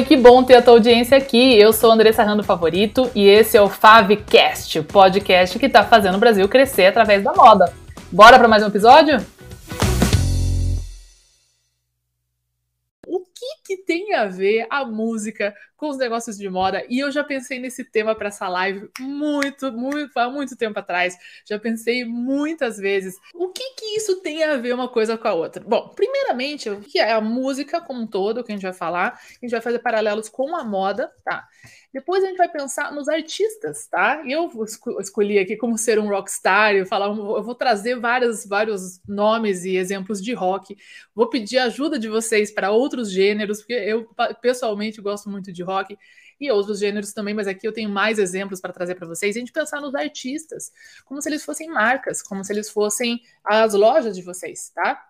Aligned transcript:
Oi, 0.00 0.06
que 0.06 0.16
bom 0.16 0.42
ter 0.42 0.54
a 0.54 0.62
tua 0.62 0.72
audiência 0.72 1.18
aqui. 1.18 1.58
Eu 1.58 1.74
sou 1.74 1.92
Andressa 1.92 2.22
Rando 2.22 2.42
Favorito 2.42 3.10
e 3.14 3.28
esse 3.28 3.58
é 3.58 3.60
o 3.60 3.68
Favcast, 3.68 4.78
o 4.78 4.84
podcast 4.84 5.58
que 5.58 5.66
está 5.66 5.84
fazendo 5.84 6.14
o 6.14 6.18
Brasil 6.18 6.48
crescer 6.48 6.86
através 6.86 7.22
da 7.22 7.34
moda. 7.34 7.70
Bora 8.10 8.38
para 8.38 8.48
mais 8.48 8.62
um 8.62 8.68
episódio? 8.68 9.18
que 13.70 13.76
tem 13.76 14.14
a 14.14 14.26
ver 14.26 14.66
a 14.68 14.84
música 14.84 15.54
com 15.80 15.88
os 15.88 15.96
negócios 15.96 16.36
de 16.36 16.48
moda. 16.48 16.84
E 16.90 17.00
eu 17.00 17.10
já 17.10 17.24
pensei 17.24 17.58
nesse 17.58 17.82
tema 17.82 18.14
para 18.14 18.28
essa 18.28 18.46
live 18.46 18.90
muito, 19.00 19.72
muito, 19.72 20.18
há 20.18 20.28
muito 20.28 20.54
tempo 20.54 20.78
atrás. 20.78 21.16
Já 21.48 21.58
pensei 21.58 22.04
muitas 22.04 22.76
vezes. 22.76 23.16
O 23.34 23.48
que 23.48 23.64
que 23.70 23.96
isso 23.96 24.20
tem 24.20 24.44
a 24.44 24.58
ver 24.58 24.74
uma 24.74 24.88
coisa 24.88 25.16
com 25.16 25.26
a 25.26 25.32
outra? 25.32 25.64
Bom, 25.66 25.88
primeiramente, 25.88 26.68
o 26.68 26.80
que 26.80 26.98
é 26.98 27.12
a 27.12 27.20
música 27.20 27.80
como 27.80 28.02
um 28.02 28.06
todo, 28.06 28.44
que 28.44 28.52
a 28.52 28.54
gente 28.54 28.62
vai 28.62 28.74
falar. 28.74 29.18
A 29.18 29.44
gente 29.44 29.52
vai 29.52 29.62
fazer 29.62 29.78
paralelos 29.78 30.28
com 30.28 30.54
a 30.54 30.62
moda, 30.62 31.10
tá? 31.24 31.48
Depois 31.92 32.22
a 32.22 32.28
gente 32.28 32.36
vai 32.36 32.48
pensar 32.48 32.92
nos 32.92 33.08
artistas, 33.08 33.88
tá? 33.88 34.22
Eu 34.24 34.48
escolhi 35.00 35.40
aqui 35.40 35.56
como 35.56 35.76
ser 35.76 35.98
um 35.98 36.08
rockstar, 36.08 36.74
eu, 36.74 36.86
falar, 36.86 37.06
eu 37.06 37.42
vou 37.42 37.54
trazer 37.54 37.98
vários, 37.98 38.46
vários 38.46 39.00
nomes 39.08 39.64
e 39.64 39.76
exemplos 39.76 40.22
de 40.22 40.32
rock. 40.32 40.76
Vou 41.12 41.28
pedir 41.28 41.58
ajuda 41.58 41.98
de 41.98 42.08
vocês 42.08 42.52
para 42.52 42.70
outros 42.70 43.10
gêneros, 43.10 43.58
porque 43.58 43.72
eu 43.72 44.08
pessoalmente 44.40 45.00
gosto 45.00 45.28
muito 45.28 45.52
de 45.52 45.64
rock 45.70 45.96
e 46.40 46.50
outros 46.50 46.78
gêneros 46.80 47.12
também, 47.12 47.34
mas 47.34 47.46
aqui 47.46 47.68
eu 47.68 47.72
tenho 47.72 47.90
mais 47.90 48.18
exemplos 48.18 48.60
para 48.60 48.72
trazer 48.72 48.94
para 48.94 49.06
vocês. 49.06 49.36
A 49.36 49.38
gente 49.38 49.52
pensar 49.52 49.80
nos 49.80 49.94
artistas, 49.94 50.72
como 51.04 51.20
se 51.20 51.28
eles 51.28 51.44
fossem 51.44 51.68
marcas, 51.68 52.22
como 52.22 52.42
se 52.42 52.52
eles 52.52 52.70
fossem 52.70 53.20
as 53.44 53.74
lojas 53.74 54.16
de 54.16 54.22
vocês, 54.22 54.70
tá? 54.74 55.06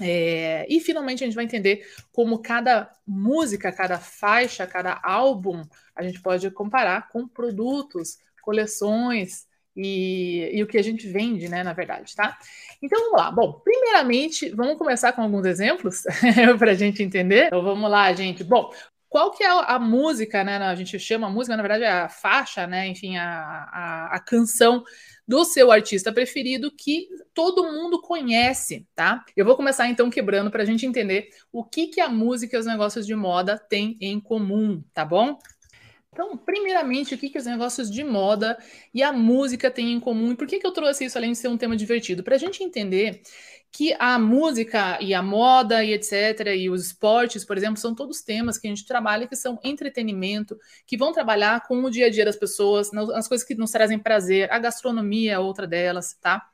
É, 0.00 0.66
e 0.68 0.80
finalmente 0.80 1.22
a 1.22 1.26
gente 1.26 1.34
vai 1.34 1.44
entender 1.44 1.86
como 2.12 2.40
cada 2.40 2.90
música, 3.06 3.72
cada 3.72 3.98
faixa, 3.98 4.66
cada 4.66 5.00
álbum 5.02 5.64
a 5.94 6.02
gente 6.02 6.20
pode 6.20 6.50
comparar 6.50 7.08
com 7.08 7.28
produtos, 7.28 8.18
coleções 8.42 9.46
e, 9.76 10.50
e, 10.52 10.62
o 10.62 10.66
que 10.66 10.78
a 10.78 10.82
gente 10.82 11.06
vende, 11.06 11.48
né, 11.48 11.62
na 11.62 11.72
verdade, 11.72 12.14
tá? 12.14 12.38
Então 12.82 13.00
vamos 13.00 13.20
lá. 13.20 13.30
Bom, 13.30 13.60
primeiramente, 13.64 14.50
vamos 14.50 14.76
começar 14.76 15.12
com 15.12 15.22
alguns 15.22 15.46
exemplos 15.46 16.02
para 16.58 16.72
a 16.72 16.74
gente 16.74 17.02
entender. 17.02 17.46
Então 17.46 17.62
vamos 17.62 17.90
lá, 17.90 18.12
gente. 18.12 18.44
Bom, 18.44 18.70
qual 19.12 19.30
que 19.30 19.44
é 19.44 19.46
a, 19.46 19.78
música, 19.78 20.42
né? 20.42 20.56
A 20.56 20.74
gente 20.74 20.98
chama 20.98 21.26
a 21.26 21.30
música, 21.30 21.54
na 21.54 21.62
verdade, 21.62 21.84
é 21.84 21.90
a 21.90 22.08
faixa, 22.08 22.66
né? 22.66 22.88
Enfim, 22.88 23.18
a, 23.18 23.28
a, 23.70 24.16
a 24.16 24.18
canção 24.18 24.82
do 25.28 25.44
seu 25.44 25.70
artista 25.70 26.10
preferido 26.10 26.74
que 26.74 27.08
todo 27.34 27.70
mundo 27.70 28.00
conhece, 28.00 28.88
tá? 28.94 29.22
Eu 29.36 29.44
vou 29.44 29.54
começar 29.54 29.86
então 29.86 30.08
quebrando 30.08 30.50
para 30.50 30.62
a 30.62 30.64
gente 30.64 30.86
entender 30.86 31.28
o 31.52 31.62
que, 31.62 31.88
que 31.88 32.00
a 32.00 32.08
música 32.08 32.56
e 32.56 32.58
os 32.58 32.64
negócios 32.64 33.06
de 33.06 33.14
moda 33.14 33.58
têm 33.58 33.98
em 34.00 34.18
comum, 34.18 34.82
tá 34.94 35.04
bom? 35.04 35.38
Então, 36.12 36.36
primeiramente, 36.36 37.14
o 37.14 37.18
que, 37.18 37.30
que 37.30 37.38
os 37.38 37.46
negócios 37.46 37.90
de 37.90 38.04
moda 38.04 38.58
e 38.92 39.02
a 39.02 39.10
música 39.10 39.70
têm 39.70 39.92
em 39.92 40.00
comum? 40.00 40.32
E 40.32 40.36
por 40.36 40.46
que, 40.46 40.58
que 40.58 40.66
eu 40.66 40.70
trouxe 40.72 41.06
isso 41.06 41.16
além 41.16 41.32
de 41.32 41.38
ser 41.38 41.48
um 41.48 41.56
tema 41.56 41.74
divertido? 41.74 42.22
Para 42.22 42.34
a 42.34 42.38
gente 42.38 42.62
entender 42.62 43.22
que 43.70 43.94
a 43.98 44.18
música 44.18 44.98
e 45.00 45.14
a 45.14 45.22
moda 45.22 45.82
e 45.82 45.94
etc., 45.94 46.54
e 46.54 46.68
os 46.68 46.84
esportes, 46.84 47.46
por 47.46 47.56
exemplo, 47.56 47.78
são 47.78 47.94
todos 47.94 48.20
temas 48.20 48.58
que 48.58 48.66
a 48.66 48.70
gente 48.70 48.84
trabalha 48.86 49.26
que 49.26 49.34
são 49.34 49.58
entretenimento, 49.64 50.58
que 50.86 50.98
vão 50.98 51.12
trabalhar 51.12 51.66
com 51.66 51.82
o 51.82 51.90
dia 51.90 52.06
a 52.06 52.10
dia 52.10 52.26
das 52.26 52.36
pessoas, 52.36 52.92
as 52.92 53.26
coisas 53.26 53.46
que 53.46 53.54
nos 53.54 53.70
trazem 53.70 53.98
prazer. 53.98 54.52
A 54.52 54.58
gastronomia 54.58 55.32
é 55.32 55.38
outra 55.38 55.66
delas, 55.66 56.14
tá? 56.20 56.46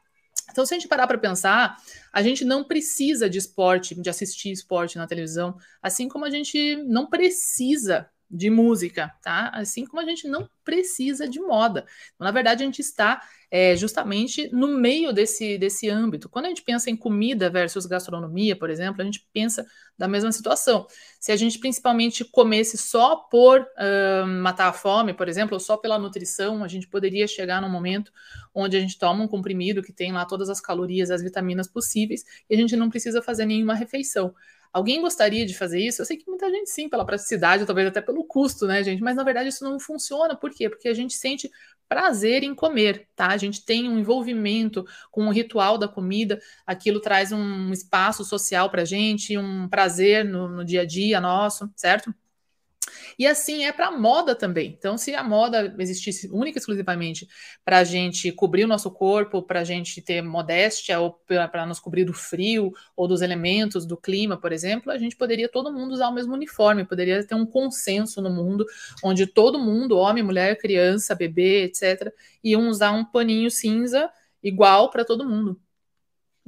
Então, 0.53 0.65
se 0.65 0.73
a 0.73 0.79
gente 0.79 0.89
parar 0.89 1.09
para 1.09 1.19
pensar, 1.19 1.77
a 2.13 2.23
gente 2.23 2.45
não 2.45 2.63
precisa 2.63 3.29
de 3.29 3.39
esporte, 3.39 4.01
de 4.01 4.09
assistir 4.09 4.53
esporte 4.53 4.97
na 4.97 5.07
televisão, 5.09 5.57
assim 5.83 6.09
como 6.09 6.25
a 6.25 6.31
gente 6.31 6.77
não 6.85 7.09
precisa 7.09 8.09
de 8.31 8.51
música, 8.51 9.13
tá? 9.23 9.51
Assim 9.55 9.87
como 9.87 10.01
a 10.01 10.05
gente 10.05 10.29
não 10.29 10.49
precisa 10.65 11.27
de 11.29 11.41
moda. 11.41 11.87
Então, 12.15 12.27
na 12.27 12.31
verdade, 12.31 12.63
a 12.63 12.67
gente 12.67 12.81
está 12.81 13.23
é, 13.51 13.75
justamente 13.75 14.51
no 14.53 14.69
meio 14.69 15.13
desse, 15.13 15.57
desse 15.57 15.89
âmbito. 15.89 16.29
Quando 16.29 16.45
a 16.45 16.49
gente 16.49 16.63
pensa 16.63 16.91
em 16.91 16.97
comida 16.97 17.49
versus 17.49 17.87
gastronomia, 17.87 18.55
por 18.55 18.69
exemplo, 18.69 19.01
a 19.01 19.05
gente 19.05 19.27
pensa 19.33 19.67
da 19.97 20.07
mesma 20.07 20.31
situação. 20.31 20.87
Se 21.19 21.33
a 21.33 21.37
gente 21.37 21.59
principalmente 21.59 22.23
comesse 22.25 22.77
só 22.77 23.17
por 23.17 23.61
uh, 23.61 24.27
matar 24.27 24.69
a 24.69 24.73
fome, 24.73 25.15
por 25.15 25.27
exemplo, 25.27 25.55
ou 25.55 25.61
só 25.61 25.79
pela 25.79 25.99
nutrição, 25.99 26.63
a 26.63 26.69
gente 26.69 26.87
poderia 26.87 27.27
chegar 27.27 27.63
num 27.63 27.71
momento 27.71 28.13
onde 28.55 28.77
a 28.77 28.81
gente 28.81 28.99
toma 28.99 29.25
um 29.25 29.29
comprimido 29.29 29.83
que 29.83 29.93
tem 29.93 30.13
lá 30.13 30.27
todas 30.27 30.51
as 30.51 30.61
calorias, 30.61 31.11
as 31.11 31.23
vitaminas 31.23 31.67
possíveis, 31.67 32.25
e 32.49 32.55
a 32.55 32.59
gente 32.59 32.77
não 32.77 32.91
precisa 32.91 33.23
fazer 33.23 33.47
nenhuma 33.47 33.75
refeição. 33.75 34.35
Alguém 34.73 35.01
gostaria 35.01 35.47
de 35.47 35.57
fazer 35.57 35.81
isso? 35.81 36.03
Eu 36.03 36.07
sei 36.07 36.17
que 36.17 36.29
muita 36.29 36.51
gente 36.51 36.71
sim, 36.71 36.89
pela 36.89 37.05
praticidade, 37.05 37.67
talvez 37.67 37.89
até 37.89 38.01
pelo 38.01 38.25
custo, 38.25 38.67
né, 38.67 38.83
gente? 38.83 39.03
Mas 39.03 39.17
na 39.17 39.25
verdade 39.25 39.49
isso 39.49 39.65
não 39.65 39.79
funciona. 39.81 40.37
Por 40.37 40.51
quê? 40.51 40.69
Porque 40.69 40.89
a 40.89 40.95
gente 40.95 41.15
sente 41.15 41.51
prazer 41.89 42.43
em 42.43 42.55
comer, 42.55 43.09
tá? 43.17 43.29
A 43.29 43.37
gente 43.37 43.65
tem 43.65 43.89
um 43.89 43.99
envolvimento 43.99 44.85
com 45.11 45.27
o 45.27 45.31
ritual 45.33 45.79
da 45.79 45.89
comida, 45.89 46.39
aquilo 46.67 47.01
traz 47.01 47.33
um 47.33 47.73
espaço 47.73 48.25
social 48.25 48.71
para 48.71 48.85
gente, 48.85 49.39
um 49.39 49.69
prazer 49.69 50.25
no, 50.25 50.49
no 50.49 50.65
dia 50.65 50.83
a 50.83 50.85
dia 50.85 51.21
nosso, 51.21 51.71
certo? 51.75 52.15
E 53.19 53.27
assim 53.27 53.65
é 53.65 53.73
para 53.73 53.91
moda 53.91 54.35
também. 54.35 54.75
Então, 54.79 54.97
se 54.97 55.15
a 55.15 55.23
moda 55.23 55.75
existisse 55.79 56.29
única 56.31 56.59
e 56.59 56.61
exclusivamente 56.61 57.27
para 57.65 57.79
a 57.79 57.85
gente 57.85 58.31
cobrir 58.33 58.65
o 58.65 58.69
nosso 58.69 58.91
corpo, 58.91 59.43
para 59.43 59.61
a 59.61 59.65
gente 59.65 60.01
ter 60.03 60.23
modéstia, 60.23 60.99
ou 61.01 61.13
para 61.27 61.67
nos 61.67 61.81
cobrir 61.81 62.05
do 62.05 62.13
frio, 62.13 62.73
ou 62.97 63.09
dos 63.09 63.23
elementos, 63.23 63.87
do 63.87 63.97
clima, 63.97 64.37
por 64.37 64.53
exemplo, 64.53 64.93
a 64.93 64.99
gente 64.99 65.17
poderia 65.17 65.49
todo 65.49 65.73
mundo 65.73 65.93
usar 65.93 66.09
o 66.09 66.15
mesmo 66.15 66.35
uniforme, 66.35 66.85
poderia 66.85 67.25
ter 67.27 67.35
um 67.35 67.47
consenso 67.47 68.23
no 68.23 68.31
mundo, 68.31 68.65
onde 69.03 69.27
todo 69.27 69.59
mundo, 69.59 69.97
homem, 69.97 70.23
mulher, 70.23 70.57
criança, 70.59 71.15
bebê, 71.15 71.65
etc., 71.65 72.13
iam 72.43 72.69
usar 72.69 72.93
um 72.93 73.05
paninho 73.05 73.51
cinza 73.51 74.11
igual 74.43 74.91
para 74.91 75.05
todo 75.05 75.29
mundo. 75.29 75.61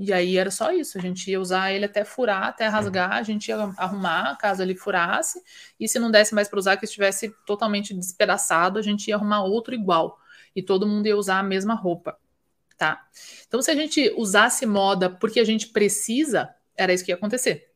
E 0.02 0.14
aí 0.14 0.38
era 0.38 0.50
só 0.50 0.72
isso, 0.72 0.96
a 0.96 1.00
gente 1.02 1.30
ia 1.30 1.38
usar 1.38 1.72
ele 1.72 1.84
até 1.84 2.06
furar, 2.06 2.44
até 2.44 2.66
rasgar, 2.66 3.12
a 3.12 3.22
gente 3.22 3.48
ia 3.48 3.56
arrumar 3.76 4.34
caso 4.38 4.62
ele 4.62 4.74
furasse, 4.74 5.42
e 5.78 5.86
se 5.86 5.98
não 5.98 6.10
desse 6.10 6.34
mais 6.34 6.48
para 6.48 6.58
usar, 6.58 6.78
que 6.78 6.86
estivesse 6.86 7.34
totalmente 7.44 7.92
despedaçado, 7.92 8.78
a 8.78 8.82
gente 8.82 9.08
ia 9.08 9.16
arrumar 9.16 9.42
outro 9.42 9.74
igual. 9.74 10.18
E 10.56 10.62
todo 10.62 10.86
mundo 10.86 11.06
ia 11.06 11.14
usar 11.14 11.38
a 11.38 11.42
mesma 11.42 11.74
roupa, 11.74 12.18
tá? 12.78 13.06
Então, 13.46 13.60
se 13.60 13.70
a 13.70 13.74
gente 13.74 14.10
usasse 14.16 14.64
moda 14.64 15.10
porque 15.10 15.38
a 15.38 15.44
gente 15.44 15.68
precisa, 15.68 16.48
era 16.74 16.94
isso 16.94 17.04
que 17.04 17.10
ia 17.10 17.16
acontecer. 17.16 17.69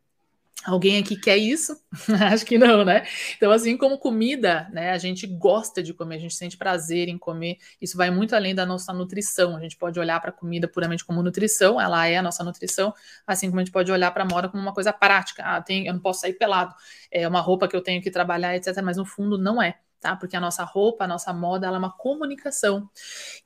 Alguém 0.67 0.99
aqui 0.99 1.15
quer 1.17 1.37
isso? 1.37 1.79
Acho 2.33 2.47
que 2.47 2.57
não, 2.57 2.85
né? 2.85 3.05
Então, 3.37 3.53
assim 3.53 3.77
como 3.77 3.99
comida, 3.99 4.69
né? 4.73 4.93
A 4.93 4.99
gente 4.99 5.27
gosta 5.27 5.83
de 5.83 5.93
comer, 5.93 6.17
a 6.17 6.19
gente 6.19 6.35
sente 6.35 6.57
prazer 6.57 7.09
em 7.09 7.19
comer. 7.19 7.59
Isso 7.81 7.97
vai 7.97 8.11
muito 8.11 8.35
além 8.35 8.55
da 8.55 8.65
nossa 8.65 8.93
nutrição. 8.93 9.57
A 9.57 9.61
gente 9.61 9.77
pode 9.77 10.01
olhar 10.01 10.19
para 10.21 10.31
a 10.31 10.33
comida 10.33 10.67
puramente 10.67 11.05
como 11.05 11.23
nutrição, 11.23 11.81
ela 11.81 12.07
é 12.07 12.17
a 12.17 12.23
nossa 12.23 12.43
nutrição, 12.43 12.95
assim 13.27 13.49
como 13.49 13.61
a 13.61 13.65
gente 13.65 13.73
pode 13.73 13.93
olhar 13.93 14.11
para 14.11 14.25
a 14.25 14.49
como 14.49 14.63
uma 14.63 14.73
coisa 14.73 14.93
prática. 14.93 15.43
Ah, 15.45 15.61
tem, 15.61 15.87
eu 15.87 15.93
não 15.93 16.01
posso 16.01 16.21
sair 16.21 16.33
pelado, 16.35 16.75
é 17.11 17.29
uma 17.29 17.41
roupa 17.41 17.69
que 17.69 17.77
eu 17.77 17.83
tenho 17.83 18.01
que 18.03 18.11
trabalhar, 18.11 18.57
etc. 18.57 18.81
Mas 18.83 18.97
no 18.97 19.05
fundo 19.05 19.37
não 19.39 19.63
é 19.63 19.79
tá? 20.05 20.15
Porque 20.15 20.37
a 20.37 20.41
nossa 20.41 20.63
roupa, 20.65 21.05
a 21.05 21.09
nossa 21.09 21.33
moda, 21.33 21.67
ela 21.67 21.77
é 21.77 21.79
uma 21.79 21.91
comunicação. 21.91 22.91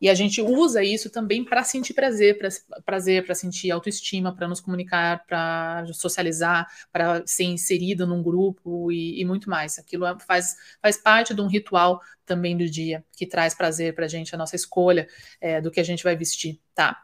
E 0.01 0.11
a 0.11 0.15
gente 0.15 0.43
usa 0.43 0.83
isso 0.83 1.09
também 1.09 1.45
para 1.45 1.63
sentir 1.63 1.95
prazer, 1.95 2.37
para 2.37 2.49
prazer, 2.85 3.25
para 3.25 3.33
sentir 3.37 3.71
autoestima, 3.71 4.35
para 4.35 4.49
nos 4.49 4.61
comunicar, 4.61 5.25
para 5.25 5.87
socializar, 5.95 6.67
para 6.93 7.25
ser 7.25 7.45
inserido 7.45 8.09
num 8.09 8.21
grupo 8.21 8.91
e, 8.91 9.21
e, 9.21 9.25
muito 9.25 9.49
mais. 9.49 9.79
Aquilo 9.79 10.05
é, 10.05 10.19
faz, 10.19 10.57
faz 10.83 10.97
parte 10.97 11.33
de 11.33 11.41
um 11.41 11.47
ritual 11.47 12.01
também 12.27 12.57
do 12.57 12.69
dia, 12.69 13.05
que 13.17 13.25
traz 13.25 13.55
prazer 13.55 13.95
para 13.95 14.07
a 14.07 14.09
gente, 14.09 14.35
a 14.35 14.39
nossa 14.39 14.57
escolha 14.57 15.07
é, 15.41 15.61
do 15.61 15.71
que 15.71 15.79
a 15.79 15.85
gente 15.85 16.03
vai 16.03 16.17
vestir, 16.17 16.61
tá? 16.75 17.01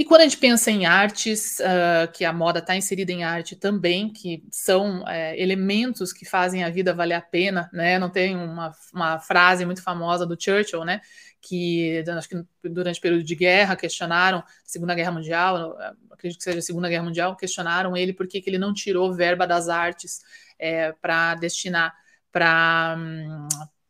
E 0.00 0.04
quando 0.06 0.22
a 0.22 0.24
gente 0.24 0.38
pensa 0.38 0.70
em 0.70 0.86
artes, 0.86 1.58
uh, 1.58 2.10
que 2.10 2.24
a 2.24 2.32
moda 2.32 2.60
está 2.60 2.74
inserida 2.74 3.12
em 3.12 3.22
arte 3.22 3.54
também, 3.54 4.10
que 4.10 4.42
são 4.50 5.06
é, 5.06 5.38
elementos 5.38 6.10
que 6.10 6.24
fazem 6.24 6.64
a 6.64 6.70
vida 6.70 6.94
valer 6.94 7.16
a 7.16 7.20
pena, 7.20 7.68
né? 7.70 7.98
Não 7.98 8.08
tem 8.08 8.34
uma, 8.34 8.72
uma 8.94 9.18
frase 9.18 9.66
muito 9.66 9.82
famosa 9.82 10.24
do 10.26 10.42
Churchill, 10.42 10.86
né? 10.86 11.02
Que 11.38 12.02
acho 12.16 12.30
que 12.30 12.42
durante 12.64 12.98
o 12.98 13.02
período 13.02 13.22
de 13.22 13.34
guerra 13.34 13.76
questionaram, 13.76 14.42
Segunda 14.64 14.94
Guerra 14.94 15.12
Mundial, 15.12 15.76
acredito 16.10 16.38
que 16.38 16.44
seja 16.44 16.60
a 16.60 16.62
Segunda 16.62 16.88
Guerra 16.88 17.04
Mundial, 17.04 17.36
questionaram 17.36 17.94
ele 17.94 18.14
por 18.14 18.26
que 18.26 18.42
ele 18.46 18.56
não 18.56 18.72
tirou 18.72 19.12
verba 19.12 19.46
das 19.46 19.68
artes 19.68 20.22
é, 20.58 20.92
para 20.92 21.34
destinar 21.34 21.94
para 22.32 22.96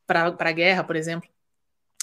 para 0.08 0.34
a 0.40 0.52
guerra, 0.52 0.82
por 0.82 0.96
exemplo. 0.96 1.30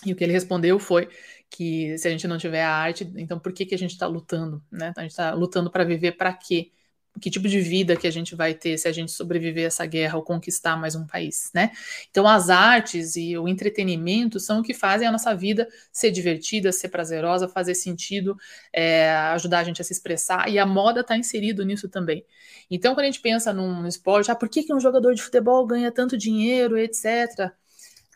E 0.06 0.14
o 0.14 0.16
que 0.16 0.24
ele 0.24 0.34
respondeu 0.34 0.80
foi 0.80 1.10
que 1.50 1.98
se 1.98 2.08
a 2.08 2.12
gente 2.12 2.28
não 2.28 2.38
tiver 2.38 2.64
a 2.64 2.72
arte, 2.72 3.12
então 3.16 3.40
por 3.40 3.54
que, 3.54 3.66
que 3.66 3.76
a 3.76 3.78
gente 3.78 3.92
está 3.92 4.08
lutando? 4.08 4.62
Né? 4.72 4.94
A 4.98 5.02
gente 5.02 5.12
está 5.12 5.34
lutando 5.34 5.72
para 5.72 5.84
viver 5.84 6.14
para 6.14 6.34
quê? 6.34 6.72
que 7.20 7.30
tipo 7.30 7.48
de 7.48 7.60
vida 7.60 7.96
que 7.96 8.08
a 8.08 8.12
gente 8.12 8.36
vai 8.36 8.54
ter 8.54 8.78
se 8.78 8.88
a 8.88 8.92
gente 8.92 9.12
sobreviver 9.12 9.66
a 9.66 9.68
essa 9.68 9.86
guerra 9.86 10.18
ou 10.18 10.24
conquistar 10.24 10.78
mais 10.78 10.96
um 10.96 11.06
país, 11.06 11.50
né? 11.54 11.72
Então 12.10 12.28
as 12.28 12.50
artes 12.50 13.16
e 13.16 13.38
o 13.38 13.48
entretenimento 13.48 14.40
são 14.40 14.60
o 14.60 14.64
que 14.64 14.74
fazem 14.74 15.08
a 15.08 15.12
nossa 15.12 15.34
vida 15.36 15.68
ser 15.92 16.12
divertida, 16.12 16.72
ser 16.72 16.90
prazerosa, 16.90 17.48
fazer 17.48 17.76
sentido, 17.76 18.38
é, 18.72 19.12
ajudar 19.34 19.60
a 19.60 19.64
gente 19.64 19.82
a 19.82 19.86
se 19.86 19.94
expressar 19.94 20.50
e 20.50 20.60
a 20.60 20.66
moda 20.66 21.02
está 21.02 21.18
inserido 21.18 21.66
nisso 21.66 21.90
também. 21.90 22.26
Então 22.70 22.94
quando 22.94 23.06
a 23.06 23.08
gente 23.12 23.22
pensa 23.22 23.54
num 23.54 23.86
esporte, 23.88 24.32
ah, 24.32 24.36
por 24.36 24.50
que, 24.50 24.64
que 24.64 24.74
um 24.74 24.80
jogador 24.80 25.14
de 25.14 25.22
futebol 25.22 25.66
ganha 25.66 25.92
tanto 25.92 26.18
dinheiro, 26.18 26.78
etc. 26.78 27.52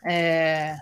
É, 0.04 0.76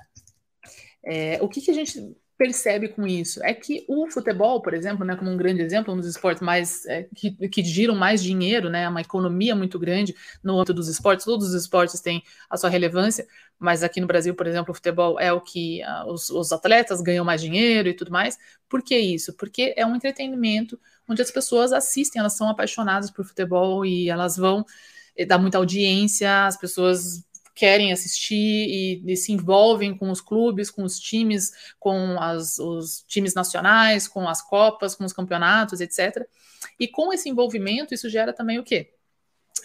é, 1.03 1.39
o 1.41 1.49
que, 1.49 1.61
que 1.61 1.71
a 1.71 1.75
gente 1.75 2.17
percebe 2.41 2.89
com 2.89 3.07
isso? 3.07 3.39
É 3.45 3.53
que 3.53 3.85
o 3.87 4.11
futebol, 4.11 4.63
por 4.63 4.73
exemplo, 4.73 5.05
né, 5.05 5.15
como 5.15 5.31
um 5.31 5.37
grande 5.37 5.61
exemplo, 5.61 5.93
um 5.93 5.97
dos 5.99 6.07
esportes 6.07 6.43
mais 6.43 6.87
é, 6.87 7.07
que, 7.15 7.33
que 7.51 7.63
giram 7.63 7.95
mais 7.95 8.23
dinheiro, 8.23 8.71
né, 8.71 8.89
uma 8.89 9.03
economia 9.03 9.55
muito 9.55 9.79
grande 9.79 10.17
no 10.43 10.57
âmbito 10.57 10.73
dos 10.73 10.89
esportes, 10.89 11.27
todos 11.27 11.49
os 11.49 11.55
esportes 11.55 12.01
têm 12.01 12.23
a 12.49 12.57
sua 12.57 12.71
relevância, 12.71 13.27
mas 13.59 13.83
aqui 13.83 14.01
no 14.01 14.07
Brasil, 14.07 14.35
por 14.35 14.47
exemplo, 14.47 14.73
o 14.73 14.75
futebol 14.75 15.21
é 15.21 15.31
o 15.31 15.43
que 15.43 15.83
uh, 15.85 16.11
os, 16.11 16.31
os 16.31 16.51
atletas 16.51 17.03
ganham 17.03 17.27
mais 17.27 17.43
dinheiro 17.43 17.91
e 17.91 17.95
tudo 17.95 18.11
mais. 18.11 18.39
Por 18.71 18.83
que 18.83 18.97
isso? 18.97 19.35
Porque 19.35 19.75
é 19.77 19.85
um 19.85 19.95
entretenimento 19.95 20.81
onde 21.07 21.21
as 21.21 21.31
pessoas 21.31 21.75
assistem, 21.75 22.21
elas 22.21 22.39
são 22.39 22.49
apaixonadas 22.49 23.11
por 23.11 23.23
futebol 23.23 23.85
e 23.85 24.09
elas 24.09 24.39
vão 24.39 24.65
eh, 25.15 25.27
dar 25.27 25.37
muita 25.37 25.59
audiência, 25.59 26.47
as 26.47 26.57
pessoas 26.57 27.23
querem 27.61 27.93
assistir 27.93 28.35
e, 28.35 29.03
e, 29.07 29.17
se 29.19 29.33
envolvem 29.33 29.95
com 29.95 30.11
os 30.11 30.23
clubes, 30.23 30.71
com 30.71 30.83
os 30.83 30.99
times, 30.99 31.53
com 31.79 32.19
as, 32.19 32.59
os 32.59 33.05
times 33.07 33.35
nacionais, 33.35 34.09
com 34.09 34.27
as 34.27 34.41
copas, 34.41 34.95
com 34.95 35.05
os 35.05 35.13
campeonatos, 35.13 35.83
etc. 35.83 36.27
E 36.79 36.89
com 36.89 37.13
esse 37.13 37.29
envolvimento, 37.29 37.93
isso 37.93 38.09
gera 38.09 38.33
também 38.33 38.59
o 38.59 38.65
quê? 38.65 38.95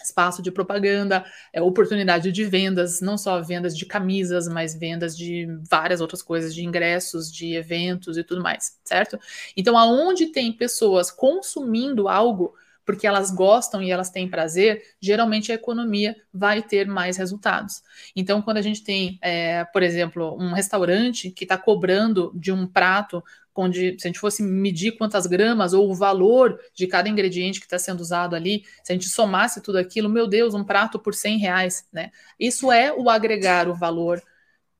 Espaço 0.04 0.42
de 0.42 0.50
propaganda, 0.50 1.24
é, 1.54 1.62
oportunidade 1.62 2.30
de 2.30 2.44
vendas, 2.44 3.00
não 3.00 3.16
só 3.16 3.40
vendas 3.40 3.74
de 3.74 3.86
camisas, 3.86 4.46
mas 4.46 4.78
vendas 4.78 5.16
de 5.16 5.48
várias 5.70 6.02
outras 6.02 6.20
coisas, 6.20 6.54
de 6.54 6.62
ingressos, 6.62 7.32
de 7.32 7.54
eventos 7.54 8.18
e 8.18 8.22
tudo 8.22 8.42
mais, 8.42 8.78
certo? 8.84 9.18
Então, 9.56 9.78
aonde 9.78 10.26
tem 10.26 10.52
pessoas 10.52 11.10
consumindo 11.10 12.08
algo, 12.08 12.54
porque 12.86 13.06
elas 13.06 13.32
gostam 13.32 13.82
e 13.82 13.90
elas 13.90 14.08
têm 14.08 14.28
prazer, 14.28 14.80
geralmente 15.00 15.50
a 15.50 15.56
economia 15.56 16.16
vai 16.32 16.62
ter 16.62 16.86
mais 16.86 17.16
resultados. 17.16 17.82
Então, 18.14 18.40
quando 18.40 18.58
a 18.58 18.62
gente 18.62 18.84
tem, 18.84 19.18
é, 19.20 19.64
por 19.64 19.82
exemplo, 19.82 20.36
um 20.38 20.52
restaurante 20.52 21.30
que 21.30 21.44
está 21.44 21.58
cobrando 21.58 22.32
de 22.34 22.52
um 22.52 22.66
prato, 22.66 23.22
onde 23.54 23.96
se 23.98 24.06
a 24.06 24.08
gente 24.08 24.20
fosse 24.20 24.42
medir 24.42 24.92
quantas 24.92 25.26
gramas 25.26 25.72
ou 25.72 25.90
o 25.90 25.94
valor 25.94 26.60
de 26.74 26.86
cada 26.86 27.08
ingrediente 27.08 27.58
que 27.58 27.66
está 27.66 27.78
sendo 27.78 28.00
usado 28.00 28.36
ali, 28.36 28.64
se 28.84 28.92
a 28.92 28.94
gente 28.94 29.08
somasse 29.08 29.60
tudo 29.60 29.78
aquilo, 29.78 30.08
meu 30.08 30.28
Deus, 30.28 30.54
um 30.54 30.62
prato 30.62 30.98
por 30.98 31.14
100 31.14 31.38
reais, 31.38 31.88
né? 31.92 32.10
Isso 32.38 32.70
é 32.70 32.92
o 32.92 33.10
agregar 33.10 33.68
o 33.68 33.74
valor 33.74 34.22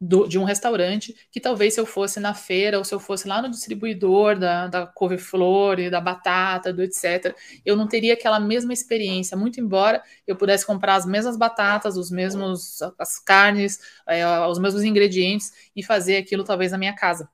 do, 0.00 0.26
de 0.28 0.38
um 0.38 0.44
restaurante, 0.44 1.14
que 1.31 1.40
talvez 1.40 1.75
se 1.75 1.81
eu 1.81 1.87
fosse 1.87 2.20
na 2.20 2.34
feira 2.34 2.78
ou 2.78 2.84
se 2.84 2.94
eu 2.94 3.00
fosse 3.00 3.26
lá 3.26 3.40
no 3.40 3.50
distribuidor 3.50 4.38
da, 4.38 4.66
da 4.66 4.87
couve-flor 4.87 5.81
e 5.81 5.88
da 5.90 6.00
batata, 6.00 6.72
do 6.72 6.82
etc., 6.82 7.34
eu 7.64 7.76
não 7.76 7.88
teria 7.88 8.14
aquela 8.14 8.38
mesma 8.38 8.72
experiência, 8.72 9.37
muito 9.37 9.60
embora 9.60 10.02
eu 10.26 10.37
pudesse 10.37 10.66
comprar 10.66 10.96
as 10.96 11.06
mesmas 11.06 11.37
batatas, 11.37 11.96
os 11.96 12.10
mesmos 12.10 12.81
as 12.98 13.19
carnes, 13.19 13.81
é, 14.06 14.26
os 14.46 14.58
mesmos 14.58 14.84
ingredientes 14.84 15.52
e 15.75 15.82
fazer 15.82 16.19
aquilo 16.19 16.44
talvez 16.44 16.72
na 16.72 16.78
minha 16.78 16.94
casa. 16.94 17.28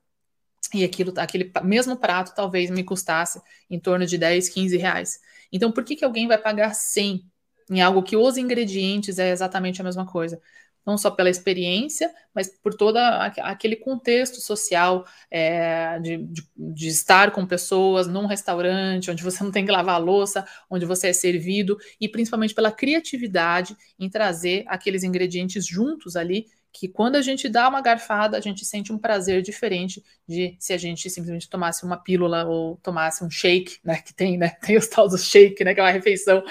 E 0.73 0.83
aquilo, 0.83 1.13
aquele 1.17 1.51
mesmo 1.63 1.97
prato 1.97 2.33
talvez 2.33 2.71
me 2.71 2.83
custasse 2.83 3.41
em 3.69 3.79
torno 3.79 4.05
de 4.05 4.17
10, 4.17 4.49
15 4.49 4.77
reais. 4.77 5.19
Então, 5.51 5.71
por 5.71 5.83
que, 5.83 5.95
que 5.95 6.05
alguém 6.05 6.27
vai 6.27 6.37
pagar 6.37 6.73
100 6.73 7.23
em 7.69 7.81
algo 7.81 8.03
que 8.03 8.17
os 8.17 8.37
ingredientes 8.37 9.19
é 9.19 9.29
exatamente 9.29 9.81
a 9.81 9.83
mesma 9.83 10.05
coisa? 10.05 10.41
Não 10.85 10.97
só 10.97 11.09
pela 11.09 11.29
experiência, 11.29 12.11
mas 12.33 12.47
por 12.47 12.73
todo 12.73 12.97
aquele 12.97 13.75
contexto 13.75 14.41
social 14.41 15.05
é, 15.29 15.99
de, 15.99 16.17
de, 16.17 16.43
de, 16.55 16.87
estar 16.87 17.31
com 17.31 17.45
pessoas 17.45 18.07
num 18.07 18.25
restaurante, 18.25 19.09
onde 19.09 19.23
você 19.23 19.43
não 19.43 19.51
tem 19.51 19.65
que 19.65 19.71
lavar 19.71 19.95
a 19.95 19.99
louça, 19.99 20.45
onde 20.69 20.85
você 20.85 21.07
é 21.07 21.13
servido, 21.13 21.77
e 21.99 22.09
principalmente 22.09 22.53
pela 22.53 22.71
criatividade 22.71 23.75
em 23.99 24.09
trazer 24.09 24.65
aqueles 24.67 25.03
ingredientes 25.03 25.65
juntos 25.65 26.15
ali, 26.15 26.47
que 26.73 26.87
quando 26.87 27.15
a 27.15 27.21
gente 27.21 27.47
dá 27.47 27.69
uma 27.69 27.81
garfada, 27.81 28.35
a 28.35 28.41
gente 28.41 28.65
sente 28.65 28.91
um 28.91 28.97
prazer 28.97 29.43
diferente 29.43 30.03
de 30.27 30.55
se 30.59 30.73
a 30.73 30.77
gente 30.77 31.07
simplesmente 31.07 31.47
tomasse 31.47 31.85
uma 31.85 31.97
pílula 31.97 32.45
ou 32.45 32.77
tomasse 32.77 33.23
um 33.23 33.29
shake, 33.29 33.77
né, 33.83 34.01
que 34.01 34.13
tem, 34.13 34.37
né, 34.37 34.49
tem 34.59 34.75
os 34.75 34.87
tal 34.87 35.07
do 35.07 35.17
shake, 35.17 35.63
né, 35.63 35.75
que 35.75 35.79
é 35.79 35.83
uma 35.83 35.91
refeição, 35.91 36.43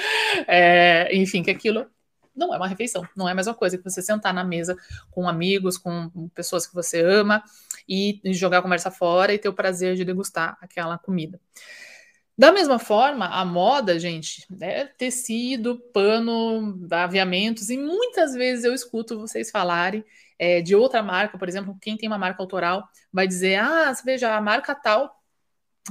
é, 0.46 1.08
enfim, 1.12 1.42
que 1.42 1.50
aquilo 1.50 1.84
não 2.34 2.54
é 2.54 2.56
uma 2.56 2.66
refeição, 2.66 3.06
não 3.16 3.28
é 3.28 3.32
a 3.32 3.34
mesma 3.34 3.54
coisa 3.54 3.76
que 3.76 3.84
você 3.84 4.02
sentar 4.02 4.32
na 4.32 4.44
mesa 4.44 4.76
com 5.10 5.28
amigos, 5.28 5.76
com 5.76 6.28
pessoas 6.34 6.66
que 6.66 6.74
você 6.74 7.00
ama 7.00 7.42
e 7.88 8.20
jogar 8.32 8.58
a 8.58 8.62
conversa 8.62 8.90
fora 8.90 9.32
e 9.34 9.38
ter 9.38 9.48
o 9.48 9.54
prazer 9.54 9.94
de 9.96 10.04
degustar 10.04 10.56
aquela 10.60 10.98
comida. 10.98 11.40
Da 12.36 12.50
mesma 12.50 12.78
forma, 12.78 13.26
a 13.26 13.44
moda, 13.44 13.98
gente, 13.98 14.46
é 14.60 14.86
tecido, 14.86 15.78
pano, 15.92 16.78
aviamentos, 16.90 17.68
e 17.68 17.76
muitas 17.76 18.32
vezes 18.32 18.64
eu 18.64 18.72
escuto 18.72 19.20
vocês 19.20 19.50
falarem 19.50 20.02
é, 20.38 20.60
de 20.60 20.74
outra 20.74 21.02
marca, 21.02 21.38
por 21.38 21.48
exemplo, 21.48 21.76
quem 21.80 21.96
tem 21.96 22.08
uma 22.08 22.18
marca 22.18 22.42
autoral 22.42 22.88
vai 23.12 23.28
dizer: 23.28 23.56
ah, 23.56 23.92
veja, 24.04 24.34
a 24.34 24.40
marca 24.40 24.74
tal, 24.74 25.22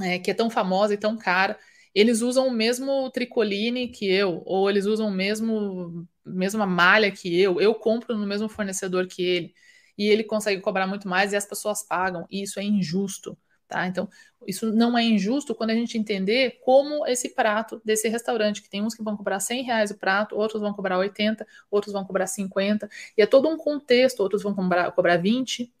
é, 0.02 0.18
que 0.18 0.30
é 0.30 0.34
tão 0.34 0.50
famosa 0.50 0.94
e 0.94 0.98
tão 0.98 1.16
cara, 1.16 1.58
eles 1.94 2.20
usam 2.22 2.48
o 2.48 2.50
mesmo 2.50 3.10
tricoline 3.10 3.88
que 3.88 4.06
eu, 4.06 4.42
ou 4.46 4.68
eles 4.70 4.86
usam 4.86 5.08
o 5.08 5.10
mesmo 5.10 6.06
mesma 6.24 6.66
malha 6.66 7.10
que 7.10 7.40
eu, 7.40 7.60
eu 7.60 7.74
compro 7.74 8.16
no 8.16 8.26
mesmo 8.26 8.48
fornecedor 8.48 9.06
que 9.06 9.22
ele, 9.22 9.54
e 9.98 10.06
ele 10.08 10.24
consegue 10.24 10.60
cobrar 10.60 10.86
muito 10.86 11.08
mais 11.08 11.32
e 11.32 11.36
as 11.36 11.46
pessoas 11.46 11.82
pagam, 11.82 12.26
e 12.30 12.42
isso 12.42 12.60
é 12.60 12.62
injusto. 12.64 13.36
Tá? 13.68 13.86
Então, 13.86 14.06
isso 14.46 14.70
não 14.70 14.98
é 14.98 15.02
injusto 15.02 15.54
quando 15.54 15.70
a 15.70 15.74
gente 15.74 15.96
entender 15.96 16.60
como 16.62 17.06
esse 17.06 17.30
prato 17.30 17.80
desse 17.82 18.06
restaurante, 18.06 18.60
que 18.60 18.68
tem 18.68 18.82
uns 18.82 18.94
que 18.94 19.02
vão 19.02 19.16
cobrar 19.16 19.40
100 19.40 19.62
reais 19.62 19.90
o 19.90 19.98
prato, 19.98 20.36
outros 20.36 20.60
vão 20.60 20.74
cobrar 20.74 20.98
80, 20.98 21.46
outros 21.70 21.92
vão 21.92 22.04
cobrar 22.04 22.26
50, 22.26 22.88
e 23.16 23.22
é 23.22 23.26
todo 23.26 23.48
um 23.48 23.56
contexto, 23.56 24.20
outros 24.20 24.42
vão 24.42 24.54
cobrar, 24.54 24.90
cobrar 24.92 25.16
20, 25.16 25.72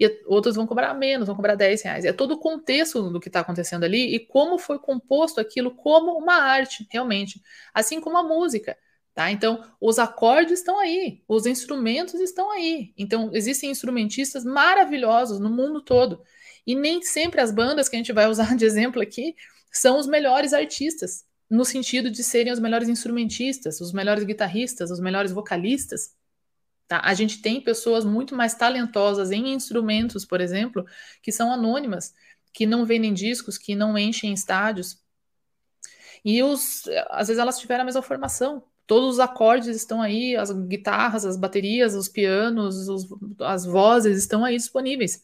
e 0.00 0.22
outros 0.26 0.54
vão 0.54 0.66
cobrar 0.66 0.94
menos, 0.94 1.26
vão 1.26 1.36
cobrar 1.36 1.54
10 1.54 1.82
reais. 1.82 2.04
É 2.04 2.12
todo 2.12 2.32
o 2.32 2.38
contexto 2.38 3.10
do 3.10 3.18
que 3.18 3.28
está 3.28 3.40
acontecendo 3.40 3.84
ali 3.84 4.14
e 4.14 4.20
como 4.20 4.58
foi 4.58 4.78
composto 4.78 5.40
aquilo 5.40 5.72
como 5.72 6.16
uma 6.16 6.34
arte, 6.34 6.86
realmente. 6.90 7.42
Assim 7.74 8.00
como 8.00 8.16
a 8.16 8.22
música. 8.22 8.76
Tá? 9.18 9.32
Então, 9.32 9.64
os 9.80 9.98
acordes 9.98 10.60
estão 10.60 10.78
aí, 10.78 11.24
os 11.26 11.44
instrumentos 11.44 12.14
estão 12.20 12.52
aí. 12.52 12.92
Então, 12.96 13.30
existem 13.32 13.68
instrumentistas 13.68 14.44
maravilhosos 14.44 15.40
no 15.40 15.50
mundo 15.50 15.82
todo. 15.82 16.22
E 16.64 16.76
nem 16.76 17.02
sempre 17.02 17.40
as 17.40 17.50
bandas 17.50 17.88
que 17.88 17.96
a 17.96 17.98
gente 17.98 18.12
vai 18.12 18.28
usar 18.28 18.54
de 18.54 18.64
exemplo 18.64 19.02
aqui 19.02 19.34
são 19.72 19.98
os 19.98 20.06
melhores 20.06 20.52
artistas, 20.52 21.24
no 21.50 21.64
sentido 21.64 22.12
de 22.12 22.22
serem 22.22 22.52
os 22.52 22.60
melhores 22.60 22.88
instrumentistas, 22.88 23.80
os 23.80 23.92
melhores 23.92 24.22
guitarristas, 24.22 24.90
os 24.90 25.00
melhores 25.00 25.32
vocalistas. 25.32 26.14
Tá? 26.88 27.02
A 27.04 27.12
gente 27.12 27.42
tem 27.42 27.60
pessoas 27.60 28.04
muito 28.04 28.34
mais 28.34 28.54
talentosas 28.54 29.30
em 29.30 29.52
instrumentos, 29.52 30.24
por 30.24 30.40
exemplo, 30.40 30.86
que 31.22 31.30
são 31.30 31.52
anônimas, 31.52 32.14
que 32.52 32.64
não 32.64 32.86
vendem 32.86 33.12
discos, 33.12 33.58
que 33.58 33.74
não 33.76 33.96
enchem 33.98 34.32
estádios. 34.32 34.98
E 36.24 36.42
os, 36.42 36.84
às 37.10 37.28
vezes 37.28 37.38
elas 37.38 37.58
tiveram 37.58 37.82
a 37.82 37.84
mesma 37.84 38.02
formação, 38.02 38.64
todos 38.86 39.14
os 39.14 39.20
acordes 39.20 39.76
estão 39.76 40.00
aí, 40.00 40.34
as 40.34 40.50
guitarras, 40.50 41.26
as 41.26 41.36
baterias, 41.36 41.94
os 41.94 42.08
pianos, 42.08 42.88
os, 42.88 43.06
as 43.40 43.66
vozes 43.66 44.18
estão 44.18 44.42
aí 44.42 44.56
disponíveis. 44.56 45.22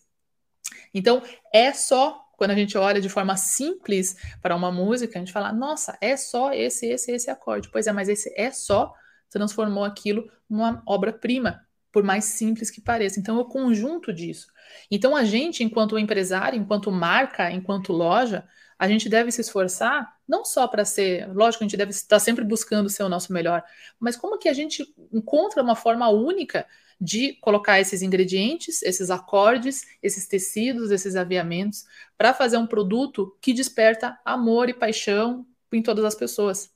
Então, 0.93 1.23
é 1.53 1.73
só 1.73 2.21
quando 2.37 2.51
a 2.51 2.55
gente 2.55 2.77
olha 2.77 3.01
de 3.01 3.09
forma 3.09 3.37
simples 3.37 4.17
para 4.43 4.55
uma 4.55 4.71
música, 4.71 5.19
a 5.19 5.21
gente 5.21 5.33
fala, 5.33 5.53
nossa, 5.53 5.97
é 6.01 6.17
só 6.17 6.53
esse, 6.53 6.87
esse, 6.87 7.13
esse 7.13 7.31
acorde. 7.31 7.71
Pois 7.71 7.87
é, 7.87 7.93
mas 7.93 8.09
esse 8.09 8.33
é 8.37 8.51
só 8.51 8.93
transformou 9.35 9.85
aquilo 9.85 10.31
numa 10.49 10.83
obra-prima, 10.87 11.67
por 11.93 12.03
mais 12.03 12.25
simples 12.25 12.71
que 12.71 12.81
pareça. 12.81 13.21
Então, 13.21 13.37
é 13.37 13.41
o 13.41 13.45
conjunto 13.45 14.13
disso. 14.13 14.47
Então, 14.91 15.15
a 15.15 15.25
gente, 15.25 15.63
enquanto 15.63 15.99
empresário, 15.99 16.59
enquanto 16.59 16.91
marca, 16.91 17.51
enquanto 17.51 17.93
loja, 17.93 18.49
a 18.79 18.89
gente 18.89 19.09
deve 19.09 19.31
se 19.31 19.41
esforçar 19.41 20.15
não 20.27 20.45
só 20.45 20.67
para 20.67 20.85
ser, 20.85 21.29
lógico, 21.35 21.63
a 21.63 21.67
gente 21.67 21.77
deve 21.77 21.91
estar 21.91 22.19
sempre 22.19 22.45
buscando 22.45 22.89
ser 22.89 23.03
o 23.03 23.09
nosso 23.09 23.33
melhor, 23.33 23.63
mas 23.99 24.17
como 24.17 24.39
que 24.39 24.49
a 24.49 24.53
gente 24.53 24.85
encontra 25.13 25.63
uma 25.63 25.77
forma 25.77 26.09
única 26.09 26.67
de 27.01 27.35
colocar 27.41 27.81
esses 27.81 28.03
ingredientes, 28.03 28.83
esses 28.83 29.11
acordes, 29.11 29.83
esses 30.03 30.27
tecidos, 30.27 30.91
esses 30.91 31.17
aviamentos, 31.17 31.85
para 32.17 32.33
fazer 32.33 32.57
um 32.57 32.67
produto 32.67 33.37
que 33.41 33.53
desperta 33.53 34.19
amor 34.25 34.69
e 34.69 34.75
paixão 34.75 35.47
em 35.73 35.83
todas 35.83 36.05
as 36.05 36.15
pessoas. 36.15 36.74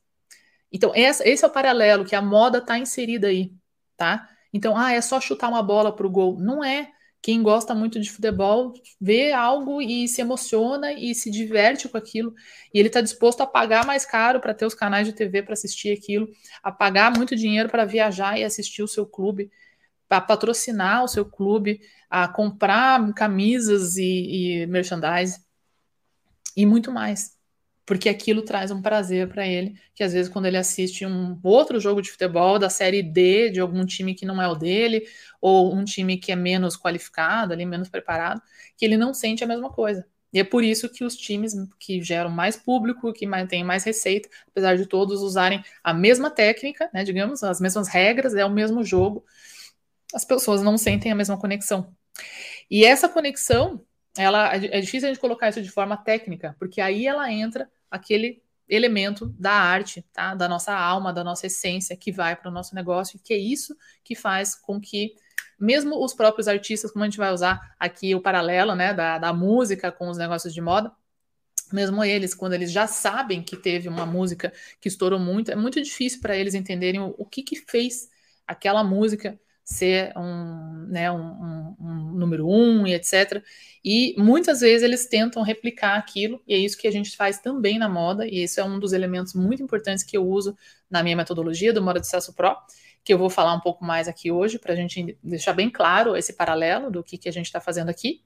Então, 0.72 0.92
essa, 0.94 1.26
esse 1.28 1.44
é 1.44 1.48
o 1.48 1.50
paralelo 1.50 2.04
que 2.04 2.14
a 2.14 2.22
moda 2.22 2.58
está 2.58 2.78
inserida 2.78 3.28
aí, 3.28 3.52
tá? 3.96 4.28
Então, 4.52 4.76
ah, 4.76 4.92
é 4.92 5.00
só 5.00 5.20
chutar 5.20 5.48
uma 5.48 5.62
bola 5.62 5.94
para 5.94 6.06
o 6.06 6.10
gol. 6.10 6.38
Não 6.38 6.62
é. 6.62 6.90
Quem 7.20 7.42
gosta 7.42 7.74
muito 7.74 7.98
de 8.00 8.10
futebol 8.10 8.72
vê 9.00 9.32
algo 9.32 9.82
e 9.82 10.06
se 10.06 10.20
emociona 10.20 10.92
e 10.92 11.14
se 11.14 11.30
diverte 11.30 11.88
com 11.88 11.98
aquilo. 11.98 12.32
E 12.72 12.78
ele 12.78 12.88
está 12.88 13.00
disposto 13.00 13.40
a 13.40 13.46
pagar 13.46 13.84
mais 13.84 14.06
caro 14.06 14.40
para 14.40 14.54
ter 14.54 14.66
os 14.66 14.74
canais 14.74 15.06
de 15.06 15.12
TV 15.12 15.42
para 15.42 15.54
assistir 15.54 15.90
aquilo, 15.90 16.28
a 16.62 16.70
pagar 16.70 17.12
muito 17.16 17.34
dinheiro 17.34 17.68
para 17.68 17.84
viajar 17.84 18.38
e 18.38 18.44
assistir 18.44 18.82
o 18.82 18.88
seu 18.88 19.04
clube, 19.04 19.50
para 20.08 20.20
patrocinar 20.20 21.04
o 21.04 21.08
seu 21.08 21.24
clube, 21.24 21.80
a 22.08 22.28
comprar 22.28 23.12
camisas 23.14 23.96
e, 23.96 24.62
e 24.62 24.66
merchandise 24.66 25.40
e 26.56 26.64
muito 26.64 26.90
mais 26.92 27.37
porque 27.88 28.10
aquilo 28.10 28.42
traz 28.42 28.70
um 28.70 28.82
prazer 28.82 29.28
para 29.28 29.46
ele, 29.46 29.74
que 29.94 30.04
às 30.04 30.12
vezes 30.12 30.30
quando 30.30 30.44
ele 30.44 30.58
assiste 30.58 31.06
um 31.06 31.40
outro 31.42 31.80
jogo 31.80 32.02
de 32.02 32.10
futebol 32.10 32.58
da 32.58 32.68
série 32.68 33.02
D 33.02 33.48
de 33.48 33.60
algum 33.60 33.82
time 33.86 34.14
que 34.14 34.26
não 34.26 34.42
é 34.42 34.46
o 34.46 34.54
dele, 34.54 35.08
ou 35.40 35.74
um 35.74 35.82
time 35.86 36.18
que 36.18 36.30
é 36.30 36.36
menos 36.36 36.76
qualificado, 36.76 37.54
ali 37.54 37.64
menos 37.64 37.88
preparado, 37.88 38.42
que 38.76 38.84
ele 38.84 38.98
não 38.98 39.14
sente 39.14 39.42
a 39.42 39.46
mesma 39.46 39.70
coisa. 39.70 40.06
E 40.30 40.38
é 40.38 40.44
por 40.44 40.62
isso 40.62 40.86
que 40.90 41.02
os 41.02 41.16
times 41.16 41.54
que 41.80 42.02
geram 42.02 42.28
mais 42.28 42.58
público, 42.58 43.10
que 43.10 43.26
têm 43.48 43.64
mais 43.64 43.84
receita, 43.84 44.28
apesar 44.48 44.76
de 44.76 44.84
todos 44.84 45.22
usarem 45.22 45.64
a 45.82 45.94
mesma 45.94 46.28
técnica, 46.28 46.90
né, 46.92 47.02
digamos, 47.04 47.42
as 47.42 47.58
mesmas 47.58 47.88
regras, 47.88 48.34
é 48.34 48.44
o 48.44 48.50
mesmo 48.50 48.84
jogo, 48.84 49.24
as 50.12 50.26
pessoas 50.26 50.60
não 50.60 50.76
sentem 50.76 51.10
a 51.10 51.14
mesma 51.14 51.38
conexão. 51.38 51.90
E 52.70 52.84
essa 52.84 53.08
conexão, 53.08 53.82
ela 54.14 54.54
é 54.54 54.78
difícil 54.78 55.08
a 55.08 55.10
gente 55.10 55.20
colocar 55.22 55.48
isso 55.48 55.62
de 55.62 55.70
forma 55.70 55.96
técnica, 55.96 56.54
porque 56.58 56.82
aí 56.82 57.06
ela 57.06 57.32
entra 57.32 57.66
aquele 57.90 58.42
elemento 58.68 59.26
da 59.38 59.52
arte, 59.52 60.04
tá? 60.12 60.34
Da 60.34 60.48
nossa 60.48 60.74
alma, 60.74 61.12
da 61.12 61.24
nossa 61.24 61.46
essência 61.46 61.96
que 61.96 62.12
vai 62.12 62.36
para 62.36 62.50
o 62.50 62.52
nosso 62.52 62.74
negócio, 62.74 63.16
e 63.16 63.20
que 63.20 63.32
é 63.32 63.38
isso 63.38 63.76
que 64.04 64.14
faz 64.14 64.54
com 64.54 64.80
que 64.80 65.14
mesmo 65.58 66.02
os 66.04 66.14
próprios 66.14 66.46
artistas, 66.46 66.92
como 66.92 67.04
a 67.04 67.08
gente 67.08 67.18
vai 67.18 67.32
usar 67.32 67.74
aqui 67.78 68.14
o 68.14 68.20
paralelo, 68.20 68.74
né, 68.74 68.94
da, 68.94 69.18
da 69.18 69.32
música 69.32 69.90
com 69.90 70.08
os 70.08 70.16
negócios 70.16 70.54
de 70.54 70.60
moda, 70.60 70.92
mesmo 71.72 72.02
eles, 72.04 72.34
quando 72.34 72.54
eles 72.54 72.70
já 72.70 72.86
sabem 72.86 73.42
que 73.42 73.56
teve 73.56 73.88
uma 73.88 74.06
música 74.06 74.52
que 74.80 74.88
estourou 74.88 75.18
muito, 75.18 75.50
é 75.50 75.56
muito 75.56 75.82
difícil 75.82 76.20
para 76.20 76.36
eles 76.36 76.54
entenderem 76.54 77.00
o, 77.00 77.14
o 77.18 77.26
que 77.26 77.42
que 77.42 77.56
fez 77.56 78.08
aquela 78.46 78.84
música 78.84 79.38
ser 79.68 80.16
um, 80.16 80.86
né, 80.88 81.12
um, 81.12 81.20
um, 81.20 81.76
um, 81.78 82.12
número 82.14 82.48
um 82.48 82.86
e 82.86 82.94
etc. 82.94 83.42
E 83.84 84.14
muitas 84.16 84.60
vezes 84.60 84.82
eles 84.82 85.06
tentam 85.06 85.42
replicar 85.42 85.98
aquilo, 85.98 86.42
e 86.48 86.54
é 86.54 86.56
isso 86.56 86.78
que 86.78 86.88
a 86.88 86.90
gente 86.90 87.14
faz 87.14 87.38
também 87.38 87.78
na 87.78 87.86
moda, 87.86 88.26
e 88.26 88.42
isso 88.42 88.58
é 88.58 88.64
um 88.64 88.78
dos 88.78 88.94
elementos 88.94 89.34
muito 89.34 89.62
importantes 89.62 90.02
que 90.02 90.16
eu 90.16 90.26
uso 90.26 90.56
na 90.90 91.02
minha 91.02 91.14
metodologia 91.14 91.70
do 91.70 91.82
Moda 91.82 92.00
de 92.00 92.06
Sucesso 92.06 92.34
Pro, 92.34 92.56
que 93.04 93.12
eu 93.12 93.18
vou 93.18 93.28
falar 93.28 93.52
um 93.52 93.60
pouco 93.60 93.84
mais 93.84 94.08
aqui 94.08 94.32
hoje, 94.32 94.58
para 94.58 94.72
a 94.72 94.76
gente 94.76 95.18
deixar 95.22 95.52
bem 95.52 95.68
claro 95.68 96.16
esse 96.16 96.32
paralelo 96.32 96.90
do 96.90 97.04
que, 97.04 97.18
que 97.18 97.28
a 97.28 97.32
gente 97.32 97.46
está 97.46 97.60
fazendo 97.60 97.90
aqui. 97.90 98.22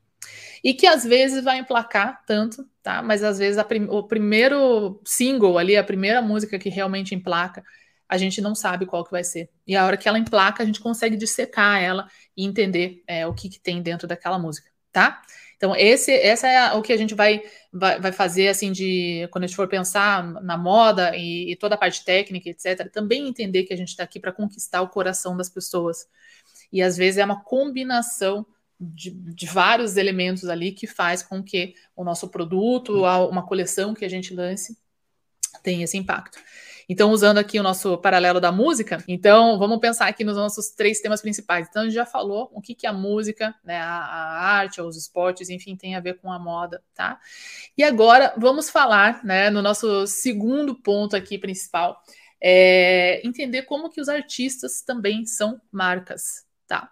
E 0.62 0.72
que 0.72 0.86
às 0.86 1.02
vezes 1.02 1.42
vai 1.42 1.58
emplacar 1.58 2.24
tanto, 2.24 2.64
tá? 2.84 3.02
Mas 3.02 3.24
às 3.24 3.40
vezes 3.40 3.60
prim 3.64 3.88
o 3.90 4.04
primeiro 4.04 5.00
single 5.04 5.58
ali, 5.58 5.76
a 5.76 5.82
primeira 5.82 6.22
música 6.22 6.56
que 6.56 6.68
realmente 6.68 7.16
emplaca, 7.16 7.64
a 8.12 8.18
gente 8.18 8.42
não 8.42 8.54
sabe 8.54 8.84
qual 8.84 9.02
que 9.02 9.10
vai 9.10 9.24
ser. 9.24 9.48
E 9.66 9.74
a 9.74 9.86
hora 9.86 9.96
que 9.96 10.06
ela 10.06 10.18
emplaca, 10.18 10.62
a 10.62 10.66
gente 10.66 10.80
consegue 10.80 11.16
dissecar 11.16 11.82
ela 11.82 12.06
e 12.36 12.44
entender 12.44 13.02
é, 13.06 13.26
o 13.26 13.32
que, 13.32 13.48
que 13.48 13.58
tem 13.58 13.80
dentro 13.80 14.06
daquela 14.06 14.38
música, 14.38 14.70
tá? 14.92 15.22
Então, 15.56 15.74
esse, 15.74 16.12
essa 16.12 16.46
é 16.46 16.74
o 16.74 16.82
que 16.82 16.92
a 16.92 16.96
gente 16.98 17.14
vai, 17.14 17.42
vai, 17.72 17.98
vai, 17.98 18.12
fazer, 18.12 18.48
assim, 18.48 18.70
de 18.70 19.26
quando 19.32 19.44
a 19.44 19.46
gente 19.46 19.56
for 19.56 19.66
pensar 19.66 20.22
na 20.42 20.58
moda 20.58 21.16
e, 21.16 21.52
e 21.52 21.56
toda 21.56 21.74
a 21.74 21.78
parte 21.78 22.04
técnica, 22.04 22.50
etc., 22.50 22.90
também 22.92 23.26
entender 23.26 23.62
que 23.62 23.72
a 23.72 23.76
gente 23.76 23.88
está 23.88 24.02
aqui 24.02 24.20
para 24.20 24.30
conquistar 24.30 24.82
o 24.82 24.90
coração 24.90 25.34
das 25.34 25.48
pessoas. 25.48 26.06
E 26.70 26.82
às 26.82 26.98
vezes 26.98 27.16
é 27.16 27.24
uma 27.24 27.42
combinação 27.42 28.44
de, 28.78 29.10
de, 29.10 29.46
vários 29.46 29.96
elementos 29.96 30.50
ali 30.50 30.72
que 30.72 30.86
faz 30.86 31.22
com 31.22 31.42
que 31.42 31.74
o 31.96 32.04
nosso 32.04 32.28
produto, 32.28 33.04
uma 33.30 33.46
coleção 33.46 33.94
que 33.94 34.04
a 34.04 34.10
gente 34.10 34.34
lance, 34.34 34.76
tenha 35.62 35.84
esse 35.84 35.96
impacto. 35.96 36.38
Então, 36.88 37.10
usando 37.10 37.38
aqui 37.38 37.58
o 37.58 37.62
nosso 37.62 37.96
paralelo 37.98 38.40
da 38.40 38.50
música, 38.50 39.02
então 39.06 39.58
vamos 39.58 39.78
pensar 39.78 40.06
aqui 40.08 40.24
nos 40.24 40.36
nossos 40.36 40.70
três 40.70 41.00
temas 41.00 41.20
principais. 41.20 41.68
Então, 41.68 41.82
a 41.82 41.84
gente 41.84 41.94
já 41.94 42.06
falou 42.06 42.50
o 42.52 42.60
que, 42.60 42.74
que 42.74 42.86
a 42.86 42.92
música, 42.92 43.54
né, 43.64 43.78
a, 43.78 43.86
a 43.86 44.40
arte, 44.56 44.80
os 44.80 44.96
esportes, 44.96 45.48
enfim, 45.50 45.76
tem 45.76 45.94
a 45.94 46.00
ver 46.00 46.18
com 46.20 46.32
a 46.32 46.38
moda, 46.38 46.82
tá? 46.94 47.18
E 47.76 47.82
agora 47.82 48.34
vamos 48.36 48.68
falar, 48.70 49.24
né, 49.24 49.50
no 49.50 49.62
nosso 49.62 50.06
segundo 50.06 50.74
ponto 50.74 51.16
aqui 51.16 51.38
principal, 51.38 52.00
é 52.40 53.24
entender 53.26 53.62
como 53.62 53.88
que 53.88 54.00
os 54.00 54.08
artistas 54.08 54.82
também 54.82 55.24
são 55.24 55.60
marcas, 55.70 56.44
tá? 56.66 56.90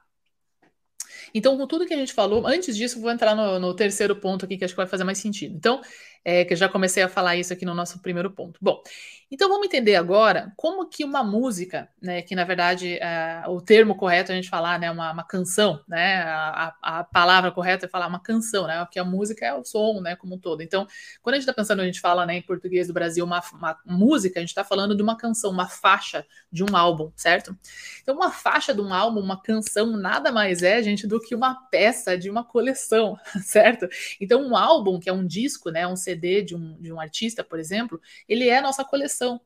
Então, 1.34 1.56
com 1.56 1.66
tudo 1.66 1.86
que 1.86 1.94
a 1.94 1.96
gente 1.96 2.12
falou, 2.12 2.46
antes 2.46 2.76
disso, 2.76 3.00
vou 3.00 3.10
entrar 3.10 3.34
no, 3.34 3.58
no 3.58 3.74
terceiro 3.74 4.16
ponto 4.16 4.44
aqui 4.44 4.56
que 4.56 4.64
acho 4.64 4.74
que 4.74 4.80
vai 4.80 4.86
fazer 4.86 5.04
mais 5.04 5.18
sentido. 5.18 5.56
Então, 5.56 5.80
é, 6.24 6.44
que 6.44 6.52
eu 6.52 6.56
já 6.56 6.68
comecei 6.68 7.02
a 7.02 7.08
falar 7.08 7.36
isso 7.36 7.52
aqui 7.52 7.64
no 7.64 7.74
nosso 7.74 8.00
primeiro 8.00 8.30
ponto. 8.30 8.58
Bom, 8.60 8.82
então 9.30 9.48
vamos 9.48 9.66
entender 9.66 9.94
agora 9.94 10.52
como 10.56 10.88
que 10.88 11.04
uma 11.04 11.22
música, 11.22 11.88
né, 12.02 12.20
que 12.20 12.34
na 12.34 12.42
verdade 12.42 12.98
é, 12.98 13.44
o 13.46 13.60
termo 13.60 13.94
correto 13.94 14.32
é 14.32 14.34
a 14.34 14.36
gente 14.36 14.50
falar, 14.50 14.76
né, 14.76 14.90
uma, 14.90 15.12
uma 15.12 15.22
canção, 15.22 15.80
né, 15.86 16.22
a, 16.22 16.74
a, 16.82 17.04
palavra 17.04 17.52
correta 17.52 17.86
é 17.86 17.88
falar 17.88 18.08
uma 18.08 18.18
canção, 18.20 18.66
né, 18.66 18.84
porque 18.84 18.98
a 18.98 19.04
música 19.04 19.46
é 19.46 19.54
o 19.54 19.64
som, 19.64 20.00
né, 20.00 20.16
como 20.16 20.34
um 20.34 20.38
todo. 20.38 20.62
Então, 20.62 20.84
quando 21.22 21.34
a 21.34 21.36
gente 21.36 21.44
está 21.48 21.54
pensando, 21.54 21.80
a 21.80 21.86
gente 21.86 22.00
fala, 22.00 22.26
né, 22.26 22.38
em 22.38 22.42
português 22.42 22.88
do 22.88 22.92
Brasil, 22.92 23.24
uma, 23.24 23.40
uma 23.52 23.78
música, 23.86 24.40
a 24.40 24.42
gente 24.42 24.48
está 24.48 24.64
falando 24.64 24.96
de 24.96 25.02
uma 25.02 25.16
canção, 25.16 25.52
uma 25.52 25.68
faixa 25.68 26.26
de 26.50 26.64
um 26.64 26.76
álbum, 26.76 27.12
certo? 27.14 27.56
Então, 28.02 28.16
uma 28.16 28.32
faixa 28.32 28.74
de 28.74 28.80
um 28.80 28.92
álbum, 28.92 29.20
uma 29.20 29.40
canção, 29.40 29.96
nada 29.96 30.32
mais 30.32 30.60
é, 30.60 30.82
gente, 30.82 31.06
do 31.06 31.20
que 31.20 31.36
uma 31.36 31.54
peça 31.70 32.18
de 32.18 32.28
uma 32.28 32.42
coleção, 32.42 33.16
certo? 33.44 33.88
Então, 34.20 34.42
um 34.42 34.56
álbum, 34.56 34.98
que 34.98 35.08
é 35.08 35.12
um 35.12 35.24
disco, 35.24 35.70
né, 35.70 35.86
um 35.86 35.94
de 36.16 36.54
um, 36.54 36.80
de 36.80 36.92
um 36.92 37.00
artista, 37.00 37.42
por 37.44 37.58
exemplo, 37.58 38.00
ele 38.28 38.48
é 38.48 38.60
nossa 38.60 38.84
coleção. 38.84 39.40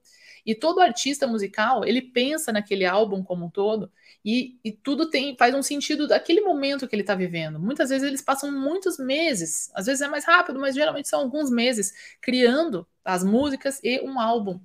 E 0.46 0.54
todo 0.54 0.80
artista 0.80 1.26
musical, 1.26 1.84
ele 1.84 2.02
pensa 2.02 2.52
naquele 2.52 2.84
álbum 2.84 3.22
como 3.22 3.46
um 3.46 3.50
todo 3.50 3.90
e, 4.24 4.58
e 4.64 4.72
tudo 4.72 5.08
tem 5.08 5.36
faz 5.36 5.54
um 5.54 5.62
sentido 5.62 6.06
daquele 6.06 6.40
momento 6.42 6.86
que 6.86 6.94
ele 6.94 7.02
está 7.02 7.14
vivendo. 7.14 7.58
Muitas 7.58 7.88
vezes 7.90 8.06
eles 8.06 8.22
passam 8.22 8.52
muitos 8.52 8.98
meses, 8.98 9.70
às 9.74 9.86
vezes 9.86 10.02
é 10.02 10.08
mais 10.08 10.24
rápido, 10.24 10.60
mas 10.60 10.74
geralmente 10.74 11.08
são 11.08 11.20
alguns 11.20 11.50
meses, 11.50 11.92
criando 12.20 12.86
as 13.04 13.24
músicas 13.24 13.80
e 13.82 14.00
um 14.00 14.20
álbum, 14.20 14.60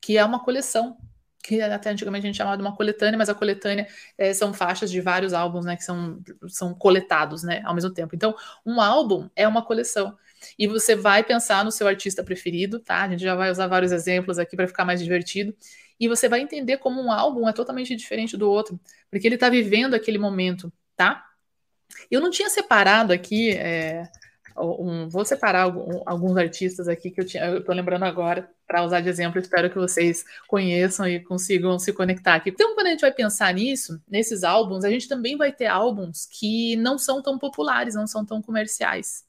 que 0.00 0.16
é 0.16 0.24
uma 0.24 0.44
coleção 0.44 0.96
que 1.44 1.60
até 1.60 1.90
antigamente 1.90 2.24
a 2.24 2.28
gente 2.28 2.38
chamava 2.38 2.56
de 2.56 2.62
uma 2.62 2.74
coletânea, 2.74 3.18
mas 3.18 3.28
a 3.28 3.34
coletânea 3.34 3.86
é, 4.16 4.32
são 4.32 4.54
faixas 4.54 4.90
de 4.90 4.98
vários 5.02 5.34
álbuns, 5.34 5.66
né, 5.66 5.76
que 5.76 5.84
são, 5.84 6.18
são 6.48 6.72
coletados, 6.72 7.42
né, 7.42 7.60
ao 7.66 7.74
mesmo 7.74 7.92
tempo. 7.92 8.16
Então, 8.16 8.34
um 8.64 8.80
álbum 8.80 9.28
é 9.36 9.46
uma 9.46 9.62
coleção. 9.62 10.16
E 10.58 10.66
você 10.66 10.94
vai 10.94 11.22
pensar 11.22 11.64
no 11.64 11.70
seu 11.70 11.86
artista 11.86 12.22
preferido, 12.22 12.78
tá? 12.78 13.02
A 13.02 13.08
gente 13.08 13.22
já 13.22 13.34
vai 13.34 13.50
usar 13.50 13.66
vários 13.66 13.92
exemplos 13.92 14.38
aqui 14.38 14.56
para 14.56 14.68
ficar 14.68 14.84
mais 14.84 15.00
divertido. 15.00 15.54
E 15.98 16.08
você 16.08 16.28
vai 16.28 16.40
entender 16.40 16.78
como 16.78 17.00
um 17.00 17.10
álbum 17.10 17.48
é 17.48 17.52
totalmente 17.52 17.94
diferente 17.94 18.36
do 18.36 18.50
outro, 18.50 18.80
porque 19.10 19.26
ele 19.26 19.36
está 19.36 19.48
vivendo 19.48 19.94
aquele 19.94 20.18
momento, 20.18 20.72
tá? 20.96 21.24
Eu 22.10 22.20
não 22.20 22.30
tinha 22.30 22.50
separado 22.50 23.12
aqui, 23.12 23.50
é, 23.52 24.08
um, 24.56 25.08
vou 25.08 25.24
separar 25.24 25.72
alguns 26.06 26.36
artistas 26.36 26.88
aqui 26.88 27.10
que 27.10 27.20
eu, 27.20 27.64
tô 27.64 27.72
lembrando 27.72 28.04
agora 28.04 28.50
para 28.66 28.84
usar 28.84 29.00
de 29.00 29.08
exemplo, 29.08 29.40
espero 29.40 29.70
que 29.70 29.78
vocês 29.78 30.24
conheçam 30.48 31.06
e 31.08 31.20
consigam 31.20 31.78
se 31.78 31.92
conectar 31.92 32.34
aqui. 32.34 32.50
Então, 32.50 32.74
quando 32.74 32.88
a 32.88 32.90
gente 32.90 33.02
vai 33.02 33.12
pensar 33.12 33.52
nisso, 33.54 34.00
nesses 34.08 34.42
álbuns, 34.42 34.84
a 34.84 34.90
gente 34.90 35.08
também 35.08 35.36
vai 35.36 35.52
ter 35.52 35.66
álbuns 35.66 36.26
que 36.26 36.76
não 36.76 36.98
são 36.98 37.22
tão 37.22 37.38
populares, 37.38 37.94
não 37.94 38.06
são 38.06 38.24
tão 38.24 38.42
comerciais 38.42 39.24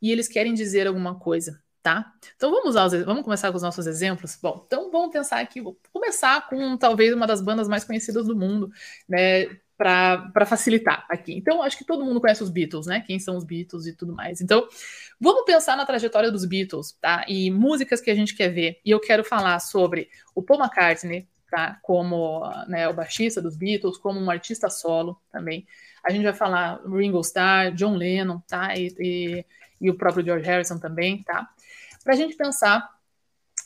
e 0.00 0.10
eles 0.12 0.28
querem 0.28 0.54
dizer 0.54 0.86
alguma 0.86 1.18
coisa, 1.18 1.60
tá? 1.82 2.12
Então 2.34 2.50
vamos 2.50 2.70
usar 2.70 2.86
os, 2.86 3.04
vamos 3.04 3.22
começar 3.22 3.50
com 3.50 3.56
os 3.56 3.62
nossos 3.62 3.86
exemplos. 3.86 4.38
Bom, 4.42 4.64
então 4.66 4.90
vamos 4.90 5.12
pensar 5.12 5.40
aqui, 5.40 5.60
vou 5.60 5.78
começar 5.92 6.48
com 6.48 6.76
talvez 6.76 7.14
uma 7.14 7.26
das 7.26 7.40
bandas 7.40 7.68
mais 7.68 7.84
conhecidas 7.84 8.26
do 8.26 8.36
mundo, 8.36 8.70
né? 9.08 9.46
Para 9.76 10.46
facilitar 10.46 11.04
aqui. 11.08 11.34
Então, 11.34 11.62
acho 11.62 11.76
que 11.76 11.84
todo 11.84 12.02
mundo 12.02 12.18
conhece 12.18 12.42
os 12.42 12.48
Beatles, 12.48 12.86
né? 12.86 13.04
Quem 13.06 13.18
são 13.18 13.36
os 13.36 13.44
Beatles 13.44 13.86
e 13.86 13.92
tudo 13.92 14.14
mais. 14.14 14.40
Então, 14.40 14.66
vamos 15.20 15.44
pensar 15.44 15.76
na 15.76 15.84
trajetória 15.84 16.32
dos 16.32 16.46
Beatles, 16.46 16.92
tá? 16.98 17.26
E 17.28 17.50
músicas 17.50 18.00
que 18.00 18.10
a 18.10 18.14
gente 18.14 18.34
quer 18.34 18.48
ver. 18.48 18.80
E 18.82 18.90
eu 18.90 18.98
quero 18.98 19.22
falar 19.22 19.60
sobre 19.60 20.08
o 20.34 20.42
Paul 20.42 20.60
McCartney, 20.60 21.28
tá? 21.50 21.78
Como 21.82 22.42
né, 22.68 22.88
o 22.88 22.94
baixista 22.94 23.40
dos 23.40 23.54
Beatles, 23.56 23.98
como 23.98 24.18
um 24.18 24.30
artista 24.30 24.68
solo 24.70 25.20
também. 25.30 25.66
A 26.04 26.10
gente 26.10 26.24
vai 26.24 26.34
falar 26.34 26.80
Ringo 26.86 27.20
Starr, 27.20 27.72
John 27.74 27.96
Lennon, 27.96 28.40
tá? 28.46 28.76
E, 28.76 28.94
e 28.98 29.44
e 29.80 29.90
o 29.90 29.96
próprio 29.96 30.24
George 30.24 30.46
Harrison 30.46 30.78
também, 30.78 31.22
tá? 31.22 31.48
Para 32.02 32.14
a 32.14 32.16
gente 32.16 32.36
pensar 32.36 32.88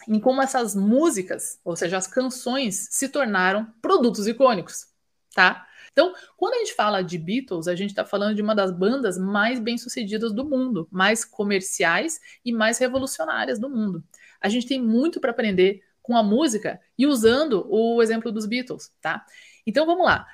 em 0.09 0.19
como 0.19 0.43
essas 0.43 0.75
músicas, 0.75 1.59
ou 1.65 1.77
seja, 1.77 1.97
as 1.97 2.07
canções, 2.07 2.89
se 2.91 3.09
tornaram 3.09 3.67
produtos 3.83 4.27
icônicos, 4.27 4.87
tá? 5.35 5.67
Então, 5.93 6.15
quando 6.37 6.55
a 6.55 6.59
gente 6.59 6.75
fala 6.75 7.03
de 7.03 7.19
Beatles, 7.19 7.67
a 7.67 7.75
gente 7.75 7.91
está 7.91 8.05
falando 8.05 8.35
de 8.35 8.43
uma 8.43 8.55
das 8.55 8.71
bandas 8.71 9.19
mais 9.19 9.59
bem-sucedidas 9.59 10.33
do 10.33 10.45
mundo, 10.45 10.89
mais 10.91 11.25
comerciais 11.25 12.21
e 12.45 12.53
mais 12.53 12.79
revolucionárias 12.79 13.59
do 13.59 13.69
mundo. 13.69 14.03
A 14.41 14.49
gente 14.49 14.67
tem 14.67 14.81
muito 14.81 15.21
para 15.21 15.33
aprender 15.33 15.83
com 16.01 16.17
a 16.17 16.23
música 16.23 16.81
e 16.97 17.07
usando 17.07 17.67
o 17.69 18.01
exemplo 18.03 18.33
dos 18.33 18.47
Beatles, 18.47 18.93
tá? 19.01 19.25
Então, 19.67 19.85
vamos 19.85 20.07
lá. 20.07 20.27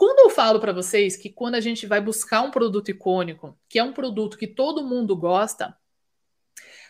Quando 0.00 0.20
eu 0.20 0.30
falo 0.30 0.58
para 0.58 0.72
vocês 0.72 1.14
que 1.14 1.28
quando 1.28 1.56
a 1.56 1.60
gente 1.60 1.86
vai 1.86 2.00
buscar 2.00 2.40
um 2.40 2.50
produto 2.50 2.90
icônico, 2.90 3.54
que 3.68 3.78
é 3.78 3.84
um 3.84 3.92
produto 3.92 4.38
que 4.38 4.46
todo 4.46 4.82
mundo 4.82 5.14
gosta, 5.14 5.76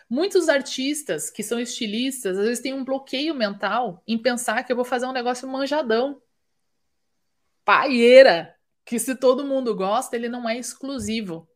muitos 0.09 0.47
artistas 0.47 1.29
que 1.29 1.43
são 1.43 1.59
estilistas, 1.59 2.37
às 2.37 2.45
vezes 2.45 2.63
têm 2.63 2.73
um 2.73 2.85
bloqueio 2.85 3.35
mental 3.35 4.01
em 4.07 4.17
pensar 4.17 4.63
que 4.63 4.71
eu 4.71 4.77
vou 4.77 4.85
fazer 4.85 5.07
um 5.07 5.11
negócio 5.11 5.45
manjadão. 5.45 6.21
Paieira, 7.65 8.55
que 8.85 8.97
se 8.97 9.13
todo 9.13 9.43
mundo 9.43 9.75
gosta, 9.75 10.15
ele 10.15 10.29
não 10.29 10.47
é 10.47 10.57
exclusivo. 10.57 11.49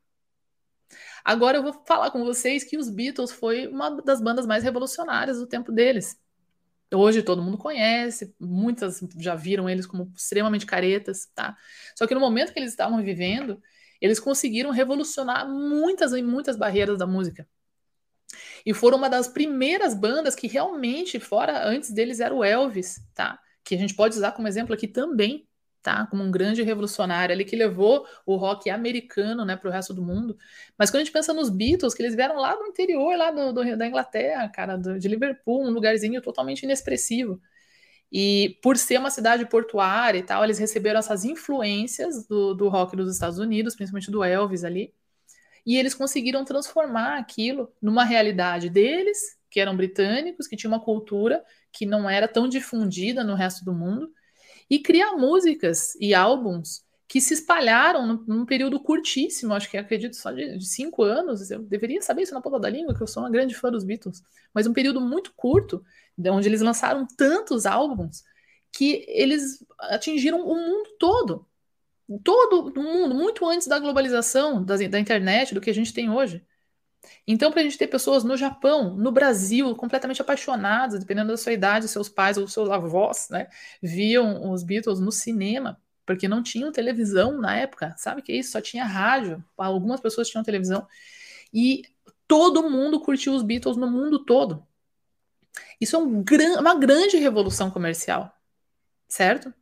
Agora 1.24 1.60
eu 1.60 1.64
vou 1.64 1.86
falar 1.86 2.12
com 2.12 2.26
vocês 2.26 2.66
que 2.66 2.78
os 2.78 2.90
Beatles 2.90 3.32
foi 3.32 3.66
uma 3.68 3.92
das 4.02 4.20
bandas 4.20 4.46
mais 4.46 4.62
revolucionárias 4.62 5.40
do 5.40 5.48
tempo 5.48 5.72
deles. 5.72 6.20
Hoje 6.94 7.24
todo 7.24 7.42
mundo 7.42 7.58
conhece, 7.58 8.34
muitas 8.40 9.00
já 9.18 9.36
viram 9.36 9.70
eles 9.70 9.86
como 9.86 10.12
extremamente 10.16 10.66
caretas, 10.66 11.28
tá? 11.34 11.56
Só 11.96 12.06
que 12.06 12.14
no 12.14 12.20
momento 12.20 12.54
que 12.54 12.60
eles 12.60 12.72
estavam 12.72 13.02
vivendo, 13.04 13.62
eles 14.00 14.20
conseguiram 14.20 14.72
revolucionar 14.72 15.50
muitas 15.50 16.12
e 16.14 16.22
muitas 16.22 16.56
barreiras 16.56 16.98
da 16.98 17.08
música. 17.08 17.48
E 18.66 18.74
foram 18.74 18.98
uma 18.98 19.10
das 19.10 19.28
primeiras 19.28 19.94
bandas 19.94 20.36
que 20.36 20.48
realmente, 20.48 21.20
fora 21.20 21.68
antes 21.68 21.92
deles, 21.92 22.20
era 22.20 22.34
o 22.34 22.44
Elvis, 22.44 23.00
tá? 23.14 23.40
Que 23.64 23.76
a 23.76 23.78
gente 23.78 23.96
pode 23.96 24.16
usar 24.16 24.32
como 24.32 24.48
exemplo 24.48 24.74
aqui 24.74 24.88
também, 24.88 25.48
tá? 25.86 26.08
Como 26.08 26.24
um 26.24 26.32
grande 26.32 26.64
revolucionário 26.64 27.32
ali 27.32 27.46
que 27.46 27.56
levou 27.56 28.08
o 28.26 28.36
rock 28.36 28.72
americano, 28.72 29.46
né, 29.46 29.56
para 29.56 29.70
o 29.70 29.72
resto 29.72 29.94
do 29.94 30.02
mundo. 30.02 30.36
Mas 30.76 30.90
quando 30.90 31.02
a 31.02 31.04
gente 31.04 31.14
pensa 31.14 31.32
nos 31.32 31.48
Beatles, 31.48 31.94
que 31.94 32.02
eles 32.02 32.16
vieram 32.16 32.38
lá 32.38 32.56
do 32.56 32.66
interior, 32.66 33.16
lá 33.16 33.30
do, 33.30 33.54
do 33.54 33.78
da 33.78 33.86
Inglaterra, 33.88 34.50
cara, 34.50 34.78
do, 34.78 34.98
de 34.98 35.08
Liverpool, 35.08 35.64
um 35.64 35.70
lugarzinho 35.70 36.20
totalmente 36.24 36.64
inexpressivo. 36.64 37.40
E 38.12 38.58
por 38.64 38.78
ser 38.78 38.98
uma 38.98 39.12
cidade 39.12 39.46
portuária 39.46 40.18
e 40.18 40.24
tal, 40.24 40.44
eles 40.44 40.58
receberam 40.58 40.98
essas 41.00 41.24
influências 41.24 42.26
do, 42.26 42.56
do 42.56 42.68
rock 42.68 42.96
dos 42.96 43.14
Estados 43.14 43.38
Unidos, 43.38 43.76
principalmente 43.76 44.10
do 44.10 44.24
Elvis 44.24 44.64
ali. 44.64 44.92
E 45.64 45.78
eles 45.78 45.94
conseguiram 45.94 46.44
transformar 46.44 47.20
aquilo 47.20 47.72
numa 47.80 48.04
realidade 48.04 48.72
deles, 48.72 49.38
que 49.52 49.60
eram 49.60 49.78
britânicos, 49.78 50.48
que 50.48 50.56
tinham 50.56 50.74
uma 50.74 50.84
cultura 50.84 51.44
que 51.72 51.86
não 51.86 52.10
era 52.10 52.28
tão 52.28 52.50
difundida 52.50 53.24
no 53.24 53.36
resto 53.36 53.64
do 53.64 53.72
mundo 53.72 54.12
e 54.70 54.80
criar 54.80 55.16
músicas 55.16 55.96
e 56.00 56.14
álbuns 56.14 56.84
que 57.08 57.22
se 57.22 57.34
espalharam 57.34 58.24
num, 58.28 58.46
período 58.46 58.80
curtíssimo, 58.80 59.54
acho 59.54 59.70
que 59.70 59.78
acredito 59.78 60.16
só 60.16 60.32
de, 60.32 60.60
cinco 60.66 61.04
anos. 61.04 61.52
Eu 61.52 61.60
deveria 61.60 62.02
saber 62.02 62.24
isso 62.24 62.34
na 62.34 62.42
ponta 62.42 62.60
da 62.60 62.70
língua, 62.70 62.96
que 62.96 63.02
eu 63.02 63.08
sou 63.08 63.24
uma 63.24 63.30
grande 63.30 63.56
fã 63.56 63.72
dos 63.72 63.84
Beatles, 63.84 64.24
mas 64.54 64.66
um 64.66 64.74
período 64.74 65.00
muito 65.00 65.32
curto, 65.36 65.84
onde 66.18 66.48
eles 66.48 66.62
lançaram 66.62 67.06
tantos 67.06 67.66
álbuns 67.66 68.24
que 68.72 69.06
eles 69.08 69.64
atingiram 69.80 70.42
o 70.42 70.56
mundo 70.56 70.90
todo. 71.00 71.46
Todo 72.24 72.74
mundo, 72.76 73.16
muito 73.16 73.48
antes 73.48 73.68
da 73.68 73.80
globalização 73.80 74.64
da, 74.64 74.76
da 74.76 75.00
internet, 75.00 75.54
do 75.54 75.62
que 75.62 75.70
a 75.70 75.74
gente 75.74 75.94
tem 75.94 76.10
hoje. 76.10 76.44
Então, 77.28 77.52
para 77.52 77.62
a 77.62 77.64
gente 77.64 77.78
ter 77.78 77.88
pessoas 77.88 78.24
no 78.24 78.38
Japão, 78.38 78.96
no 78.96 79.12
Brasil, 79.12 79.76
completamente 79.76 80.22
apaixonadas, 80.22 81.00
dependendo 81.00 81.32
da 81.32 81.38
sua 81.38 81.54
idade, 81.54 81.88
seus 81.88 82.10
pais 82.10 82.38
ou 82.38 82.48
seus 82.48 82.70
avós, 82.70 83.28
né, 83.30 83.48
viam 83.82 84.52
os 84.52 84.64
Beatles 84.64 85.00
no 85.00 85.12
cinema, 85.12 85.82
porque 86.06 86.28
não 86.28 86.44
tinham 86.44 86.72
televisão 86.72 87.40
na 87.40 87.56
época, 87.56 87.96
sabe 87.98 88.22
que 88.22 88.32
é 88.32 88.36
isso? 88.36 88.52
Só 88.52 88.62
tinha 88.62 88.86
rádio, 88.86 89.44
algumas 89.58 90.00
pessoas 90.00 90.30
tinham 90.30 90.44
televisão, 90.44 90.88
e 91.54 91.84
todo 92.28 92.70
mundo 92.70 93.00
curtiu 93.00 93.34
os 93.34 93.44
Beatles 93.44 93.78
no 93.78 93.90
mundo 93.90 94.24
todo. 94.26 94.66
Isso 95.80 95.96
é 95.96 96.00
um 96.00 96.24
gran 96.24 96.60
uma 96.60 96.76
grande 96.76 97.18
revolução 97.18 97.72
comercial, 97.72 98.32
certo? 99.08 99.54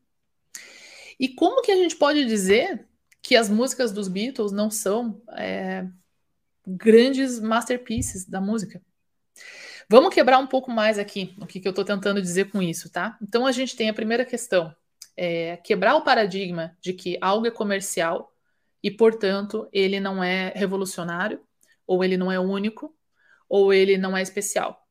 E 1.19 1.29
como 1.29 1.61
que 1.61 1.71
a 1.71 1.75
gente 1.75 1.95
pode 1.95 2.25
dizer 2.25 2.87
que 3.21 3.35
as 3.35 3.49
músicas 3.49 3.91
dos 3.91 4.07
Beatles 4.07 4.51
não 4.51 4.69
são 4.69 5.21
é, 5.37 5.87
grandes 6.65 7.39
masterpieces 7.39 8.25
da 8.25 8.39
música. 8.39 8.81
Vamos 9.89 10.13
quebrar 10.13 10.39
um 10.39 10.47
pouco 10.47 10.71
mais 10.71 10.97
aqui 10.97 11.35
o 11.39 11.45
que, 11.45 11.59
que 11.59 11.67
eu 11.67 11.71
estou 11.71 11.85
tentando 11.85 12.21
dizer 12.21 12.49
com 12.49 12.61
isso, 12.61 12.89
tá? 12.89 13.17
Então 13.21 13.45
a 13.45 13.51
gente 13.51 13.75
tem 13.75 13.89
a 13.89 13.93
primeira 13.93 14.25
questão, 14.25 14.73
é 15.15 15.57
quebrar 15.57 15.95
o 15.95 16.03
paradigma 16.03 16.75
de 16.81 16.93
que 16.93 17.17
algo 17.21 17.45
é 17.45 17.51
comercial 17.51 18.31
e, 18.81 18.91
portanto, 18.91 19.67
ele 19.71 19.99
não 19.99 20.23
é 20.23 20.51
revolucionário, 20.55 21.41
ou 21.87 22.03
ele 22.03 22.17
não 22.17 22.31
é 22.31 22.39
único, 22.39 22.93
ou 23.47 23.73
ele 23.73 23.97
não 23.97 24.15
é 24.15 24.21
especial. 24.21 24.85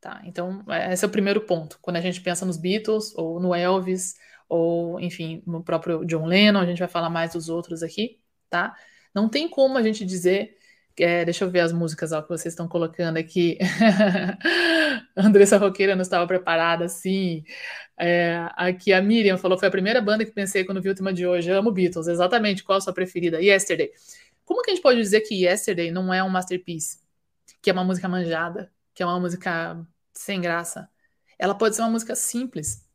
Tá? 0.00 0.22
Então, 0.24 0.64
esse 0.90 1.04
é 1.04 1.08
o 1.08 1.10
primeiro 1.10 1.40
ponto. 1.42 1.78
Quando 1.82 1.96
a 1.96 2.00
gente 2.00 2.20
pensa 2.20 2.46
nos 2.46 2.56
Beatles, 2.56 3.12
ou 3.16 3.40
no 3.40 3.54
Elvis, 3.54 4.14
ou, 4.48 5.00
enfim, 5.00 5.42
no 5.46 5.62
próprio 5.62 6.04
John 6.04 6.26
Lennon, 6.26 6.60
a 6.60 6.66
gente 6.66 6.78
vai 6.78 6.88
falar 6.88 7.10
mais 7.10 7.32
dos 7.32 7.48
outros 7.48 7.82
aqui, 7.82 8.20
tá? 8.48 8.74
Não 9.14 9.28
tem 9.28 9.48
como 9.48 9.76
a 9.76 9.82
gente 9.82 10.04
dizer 10.04 10.56
é, 11.00 11.24
deixa 11.24 11.44
eu 11.44 11.50
ver 11.50 11.60
as 11.60 11.72
músicas 11.72 12.12
ó, 12.12 12.22
que 12.22 12.28
vocês 12.28 12.52
estão 12.52 12.68
colocando 12.68 13.16
aqui. 13.16 13.58
Andressa 15.16 15.56
Roqueira 15.56 15.94
não 15.94 16.02
estava 16.02 16.26
preparada, 16.26 16.84
assim. 16.84 17.44
É, 17.98 18.48
aqui 18.56 18.92
a 18.92 19.02
Miriam 19.02 19.36
falou: 19.38 19.58
foi 19.58 19.68
a 19.68 19.70
primeira 19.70 20.00
banda 20.00 20.24
que 20.24 20.32
pensei 20.32 20.64
quando 20.64 20.82
vi 20.82 20.90
o 20.90 20.94
tema 20.94 21.12
de 21.12 21.26
hoje. 21.26 21.50
Eu 21.50 21.58
amo 21.58 21.72
Beatles, 21.72 22.06
exatamente. 22.08 22.64
Qual 22.64 22.78
a 22.78 22.80
sua 22.80 22.92
preferida? 22.92 23.40
Yesterday. 23.40 23.90
Como 24.44 24.62
que 24.62 24.70
a 24.70 24.74
gente 24.74 24.82
pode 24.82 25.00
dizer 25.00 25.20
que 25.22 25.44
Yesterday 25.44 25.90
não 25.90 26.12
é 26.12 26.22
um 26.22 26.28
masterpiece? 26.28 26.98
Que 27.60 27.70
é 27.70 27.72
uma 27.72 27.84
música 27.84 28.08
manjada? 28.08 28.72
Que 28.94 29.02
é 29.02 29.06
uma 29.06 29.20
música 29.20 29.86
sem 30.14 30.40
graça? 30.40 30.88
Ela 31.38 31.54
pode 31.54 31.76
ser 31.76 31.82
uma 31.82 31.90
música 31.90 32.14
simples, 32.14 32.87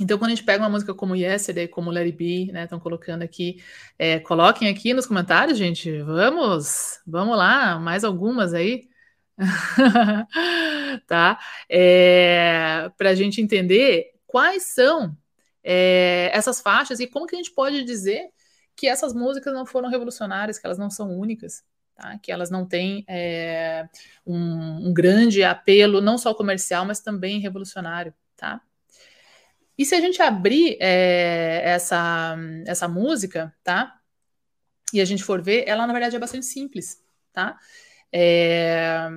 então, 0.00 0.18
quando 0.18 0.30
a 0.30 0.34
gente 0.34 0.44
pega 0.44 0.62
uma 0.62 0.70
música 0.70 0.94
como 0.94 1.16
Yesterday, 1.16 1.68
como 1.68 1.90
Let 1.90 2.06
It 2.06 2.16
Be, 2.16 2.52
né, 2.52 2.64
estão 2.64 2.78
colocando 2.78 3.22
aqui, 3.22 3.62
é, 3.98 4.20
coloquem 4.20 4.68
aqui 4.68 4.94
nos 4.94 5.06
comentários, 5.06 5.58
gente, 5.58 6.00
vamos, 6.02 7.00
vamos 7.06 7.36
lá, 7.36 7.78
mais 7.78 8.04
algumas 8.04 8.54
aí, 8.54 8.88
tá? 11.06 11.38
É, 11.68 12.90
Para 12.96 13.10
a 13.10 13.14
gente 13.14 13.40
entender 13.40 14.12
quais 14.26 14.64
são 14.64 15.16
é, 15.64 16.30
essas 16.32 16.60
faixas 16.60 17.00
e 17.00 17.06
como 17.06 17.26
que 17.26 17.34
a 17.34 17.38
gente 17.38 17.52
pode 17.52 17.84
dizer 17.84 18.30
que 18.76 18.86
essas 18.86 19.12
músicas 19.12 19.52
não 19.52 19.66
foram 19.66 19.88
revolucionárias, 19.88 20.58
que 20.58 20.66
elas 20.66 20.78
não 20.78 20.90
são 20.90 21.18
únicas, 21.18 21.64
tá? 21.96 22.18
que 22.18 22.30
elas 22.30 22.50
não 22.50 22.64
têm 22.64 23.04
é, 23.08 23.88
um, 24.24 24.88
um 24.88 24.94
grande 24.94 25.42
apelo, 25.42 26.00
não 26.00 26.16
só 26.16 26.32
comercial, 26.32 26.84
mas 26.84 27.00
também 27.00 27.40
revolucionário, 27.40 28.14
tá? 28.36 28.60
E 29.78 29.86
se 29.86 29.94
a 29.94 30.00
gente 30.00 30.20
abrir 30.20 30.76
é, 30.80 31.62
essa, 31.64 32.36
essa 32.66 32.88
música, 32.88 33.54
tá? 33.62 33.94
E 34.92 35.00
a 35.00 35.04
gente 35.04 35.22
for 35.22 35.40
ver, 35.40 35.64
ela 35.68 35.86
na 35.86 35.92
verdade 35.92 36.16
é 36.16 36.18
bastante 36.18 36.46
simples, 36.46 37.00
tá? 37.32 37.56
É... 38.12 39.08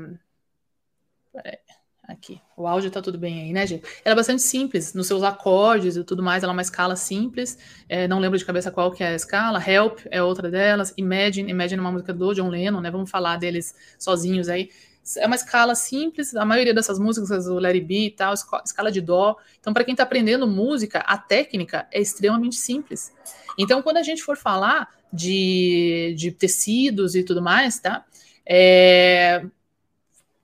Aqui, 2.04 2.42
o 2.58 2.68
áudio 2.68 2.92
tá 2.92 3.02
tudo 3.02 3.18
bem 3.18 3.42
aí, 3.42 3.54
né, 3.54 3.66
gente? 3.66 3.86
Ela 4.04 4.14
é 4.14 4.16
bastante 4.16 4.42
simples 4.42 4.94
nos 4.94 5.08
seus 5.08 5.24
acordes 5.24 5.96
e 5.96 6.04
tudo 6.04 6.22
mais. 6.22 6.44
Ela 6.44 6.52
é 6.52 6.56
uma 6.56 6.62
escala 6.62 6.96
simples. 6.96 7.58
É, 7.88 8.06
não 8.06 8.20
lembro 8.20 8.38
de 8.38 8.44
cabeça 8.44 8.70
qual 8.70 8.92
que 8.92 9.02
é 9.02 9.08
a 9.08 9.16
escala. 9.16 9.64
Help 9.66 10.00
é 10.12 10.22
outra 10.22 10.52
delas. 10.52 10.94
Imagine, 10.98 11.50
Imagine 11.50 11.80
é 11.80 11.82
uma 11.82 11.92
música 11.92 12.14
do 12.14 12.34
John 12.34 12.50
Lennon, 12.50 12.82
né? 12.82 12.92
Vamos 12.92 13.10
falar 13.10 13.38
deles 13.38 13.74
sozinhos 13.98 14.50
aí 14.50 14.70
é 15.18 15.26
uma 15.26 15.36
escala 15.36 15.76
simples, 15.76 16.36
a 16.36 16.46
maioria 16.46 16.74
dessas 16.74 17.00
músicas, 17.00 17.48
o 17.48 17.60
Larry 17.60 17.82
B 17.82 18.06
e 18.06 18.12
tal, 18.12 18.34
escala 18.34 18.92
de 18.92 19.02
dó. 19.02 19.36
Então, 19.60 19.74
para 19.74 19.84
quem 19.84 19.94
está 19.94 20.04
aprendendo 20.04 20.48
música, 20.48 21.00
a 21.00 21.18
técnica 21.18 21.88
é 21.92 22.00
extremamente 22.00 22.56
simples. 22.56 23.12
Então, 23.58 23.82
quando 23.82 23.98
a 23.98 24.04
gente 24.04 24.24
for 24.24 24.38
falar 24.38 24.90
de, 25.12 26.16
de 26.18 26.32
tecidos 26.32 27.16
e 27.16 27.24
tudo 27.24 27.42
mais, 27.42 27.80
tá? 27.80 28.06
É, 28.46 29.46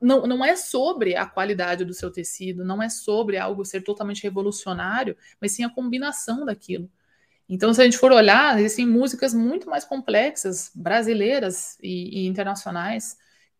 não, 0.02 0.28
não 0.28 0.46
é 0.46 0.56
sobre 0.56 1.15
a 1.15 1.26
qualidade 1.26 1.86
do 1.86 1.93
seu 1.93 2.12
tecido, 2.12 2.63
não 2.65 2.82
é 2.82 2.89
sobre 2.89 3.38
algo 3.38 3.65
ser 3.65 3.82
totalmente 3.82 4.24
revolucionário, 4.24 5.15
mas 5.41 5.52
sim 5.52 5.63
a 5.63 5.70
combinação 5.70 6.46
daquilo. 6.46 6.89
Então, 7.50 7.74
se 7.74 7.82
a 7.82 7.86
gente 7.86 7.98
for 7.98 8.12
olhar, 8.12 8.60
existem 8.60 8.86
músicas 8.86 9.34
muito 9.34 9.70
mais 9.70 9.86
complexas, 9.86 10.70
brasileiras 10.76 11.78
e, 11.82 12.24
e 12.24 12.28
internacionais, 12.28 13.17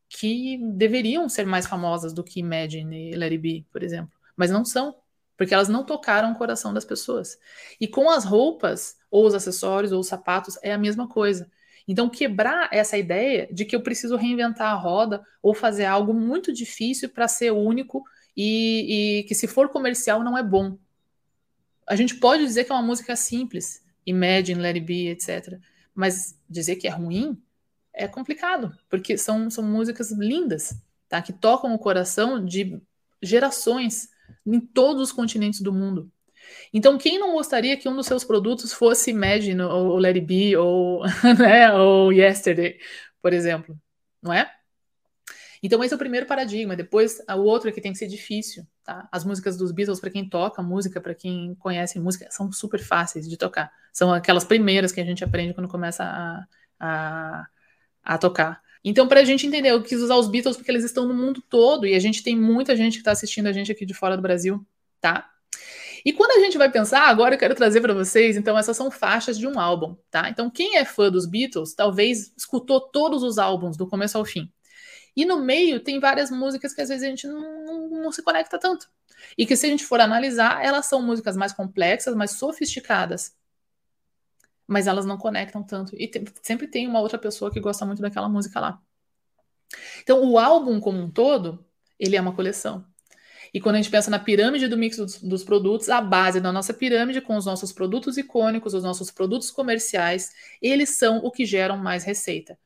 que 0.10 0.58
deveriam 0.74 1.28
ser 1.28 1.46
mais 1.46 1.66
famosas 1.66 2.14
do 2.14 2.24
que 2.24 2.40
Imagine 2.40 3.12
e 3.12 3.16
Let 3.16 3.34
It 3.34 3.66
por 3.72 3.84
exemplo, 3.84 4.12
mas 4.36 4.50
não 4.50 4.64
são, 4.64 4.96
porque 5.36 5.54
elas 5.54 5.68
não 5.68 5.84
tocaram 5.84 6.32
o 6.32 6.36
coração 6.36 6.74
das 6.74 6.86
pessoas. 6.86 7.38
E 7.80 7.88
com 7.88 8.10
as 8.10 8.24
roupas, 8.24 8.96
ou 9.12 9.26
os 9.26 9.34
acessórios, 9.34 9.92
ou 9.92 10.00
os 10.00 10.08
sapatos, 10.08 10.58
é 10.64 10.74
a 10.74 10.78
mesma 10.78 11.08
coisa. 11.08 11.50
Então, 11.88 12.10
quebrar 12.10 12.70
essa 12.72 12.98
ideia 12.98 13.48
de 13.52 13.64
que 13.64 13.76
eu 13.76 13.82
preciso 13.82 14.18
reinventar 14.18 14.72
a 14.72 14.76
roda 14.76 15.26
ou 15.42 15.54
fazer 15.54 15.86
algo 15.86 16.14
muito 16.14 16.52
difícil 16.52 17.10
para 17.10 17.28
ser 17.28 17.52
único 17.52 18.04
e, 18.36 19.20
e, 19.20 19.24
que, 19.24 19.34
se 19.34 19.48
for 19.48 19.70
comercial, 19.70 20.24
não 20.24 20.38
é 20.38 20.44
bom. 20.44 20.78
A 21.88 21.96
gente 21.96 22.16
pode 22.16 22.44
dizer 22.44 22.66
que 22.66 22.72
é 22.72 22.76
uma 22.76 22.82
música 22.82 23.16
simples, 23.16 23.82
Imagine, 24.06 24.62
Let 24.62 24.76
It 24.76 24.86
Be, 24.86 25.08
etc. 25.08 25.60
Mas 25.96 26.38
dizer 26.50 26.76
que 26.76 26.88
é 26.88 26.92
ruim 26.92 27.42
é 27.98 28.08
complicado, 28.08 28.76
porque 28.90 29.18
são, 29.18 29.50
são 29.50 29.64
músicas 29.64 30.12
lindas, 30.12 30.76
tá? 31.10 31.22
Que 31.22 31.34
tocam 31.34 31.74
o 31.74 31.80
coração 31.80 32.44
de 32.44 32.80
gerações 33.22 34.10
em 34.46 34.60
todos 34.60 35.02
os 35.02 35.12
continentes 35.12 35.62
do 35.62 35.74
mundo. 35.74 36.12
Então, 36.74 36.98
quem 36.98 37.20
não 37.20 37.34
gostaria 37.34 37.76
que 37.78 37.90
um 37.90 37.96
dos 37.96 38.06
seus 38.06 38.24
produtos 38.24 38.72
fosse 38.72 39.12
Imagine, 39.12 39.62
ou 39.62 39.98
Let 39.98 40.16
It 40.16 40.26
Be, 40.26 40.56
ou, 40.56 41.04
né, 41.38 41.74
ou 41.74 42.12
Yesterday, 42.14 42.78
por 43.22 43.34
exemplo, 43.34 43.78
não 44.22 44.32
é? 44.32 44.50
Então, 45.62 45.84
esse 45.84 45.94
é 45.94 45.96
o 45.96 46.00
primeiro 46.00 46.26
paradigma. 46.28 46.76
Depois, 46.76 47.20
o 47.28 47.42
outro 47.42 47.70
é 47.70 47.72
que 47.72 47.82
tem 47.82 47.92
que 47.92 47.98
ser 47.98 48.08
difícil, 48.08 48.66
tá? 48.84 49.08
As 49.12 49.26
músicas 49.26 49.58
dos 49.58 49.72
Beatles, 49.72 50.00
para 50.00 50.12
quem 50.12 50.28
toca 50.30 50.62
música, 50.62 51.02
para 51.02 51.16
quem 51.16 51.56
conhece 51.56 52.00
música, 52.00 52.28
são 52.30 52.52
super 52.52 52.80
fáceis 52.80 53.28
de 53.28 53.38
tocar. 53.38 53.72
São 53.92 54.14
aquelas 54.14 54.46
primeiras 54.46 54.92
que 54.92 55.02
a 55.02 55.06
gente 55.06 55.24
aprende 55.24 55.54
quando 55.54 55.68
começa 55.68 56.04
a, 56.04 56.46
a, 56.80 57.48
a 58.08 58.18
tocar. 58.18 58.62
Então, 58.84 59.06
para 59.06 59.20
a 59.20 59.26
gente 59.26 59.46
entender, 59.46 59.70
eu 59.70 59.84
quis 59.84 60.02
usar 60.02 60.16
os 60.16 60.30
Beatles 60.30 60.56
porque 60.56 60.72
eles 60.72 60.86
estão 60.86 61.06
no 61.06 61.14
mundo 61.14 61.44
todo 61.50 61.86
e 61.86 61.94
a 61.94 62.00
gente 62.00 62.24
tem 62.24 62.38
muita 62.38 62.76
gente 62.76 62.94
que 62.94 63.00
está 63.00 63.12
assistindo 63.12 63.48
a 63.48 63.52
gente 63.52 63.70
aqui 63.70 63.86
de 63.86 63.94
fora 63.94 64.16
do 64.16 64.22
Brasil, 64.22 64.66
tá? 65.02 65.30
E 66.06 66.14
quando 66.14 66.32
a 66.32 66.40
gente 66.40 66.58
vai 66.58 66.72
pensar, 66.72 67.02
agora 67.10 67.36
eu 67.36 67.40
quero 67.40 67.54
trazer 67.54 67.82
para 67.82 67.94
vocês, 67.94 68.38
então 68.38 68.58
essas 68.58 68.78
são 68.78 68.90
faixas 68.90 69.38
de 69.38 69.46
um 69.46 69.60
álbum, 69.60 69.98
tá? 70.10 70.30
Então 70.30 70.50
quem 70.50 70.78
é 70.78 70.86
fã 70.86 71.12
dos 71.12 71.26
Beatles, 71.26 71.74
talvez 71.74 72.32
escutou 72.38 72.80
todos 72.80 73.24
os 73.24 73.38
álbuns 73.38 73.76
do 73.76 73.86
começo 73.86 74.18
ao 74.18 74.24
fim. 74.24 74.50
E 75.14 75.26
no 75.26 75.38
meio 75.44 75.82
tem 75.82 76.00
várias 76.00 76.32
músicas 76.32 76.74
que 76.74 76.80
às 76.80 76.88
vezes 76.88 77.04
a 77.04 77.10
gente 77.10 77.28
não, 77.28 77.66
não, 77.66 77.90
não 77.90 78.12
se 78.12 78.24
conecta 78.24 78.58
tanto. 78.58 78.88
E 79.38 79.46
que 79.46 79.58
se 79.58 79.66
a 79.66 79.70
gente 79.70 79.84
for 79.84 80.00
analisar, 80.00 80.64
elas 80.64 80.86
são 80.86 81.02
músicas 81.02 81.36
mais 81.36 81.52
complexas, 81.52 82.16
mais 82.16 82.32
sofisticadas. 82.32 83.36
Mas 84.68 84.86
elas 84.88 85.06
não 85.06 85.18
conectam 85.18 85.64
tanto. 85.64 85.96
E 85.98 86.08
tem, 86.08 86.26
sempre 86.44 86.68
tem 86.68 86.88
uma 86.88 87.00
outra 87.00 87.18
pessoa 87.18 87.52
que 87.52 87.60
gosta 87.60 87.86
muito 87.86 88.02
daquela 88.02 88.28
música 88.28 88.60
lá. 88.60 88.82
Então, 90.02 90.24
o 90.24 90.38
álbum 90.38 90.80
como 90.80 91.00
um 91.00 91.10
todo, 91.10 91.66
ele 92.00 92.16
é 92.16 92.22
uma 92.22 92.36
coleção. 92.36 92.86
E 93.54 93.62
quando 93.62 93.76
a 93.76 93.78
gente 93.82 93.92
pensa 93.92 94.12
na 94.12 94.20
pirâmide 94.20 94.68
do 94.68 94.78
mix 94.78 94.98
dos, 94.98 95.22
dos, 95.22 95.44
produtos, 95.44 95.90
a 95.90 96.02
base 96.02 96.40
da 96.40 96.52
nossa 96.52 96.74
pirâmide 96.74 97.22
com 97.22 97.36
os 97.36 97.46
nossos 97.46 97.72
produtos 97.72 98.18
icônicos, 98.18 98.74
os 98.74 98.84
nossos 98.84 99.10
produtos 99.10 99.50
comerciais, 99.50 100.32
eles 100.62 100.90
são 100.98 101.20
o 101.20 101.32
que 101.32 101.46
geram 101.46 101.78
mais 101.78 102.04
receita. 102.04 102.58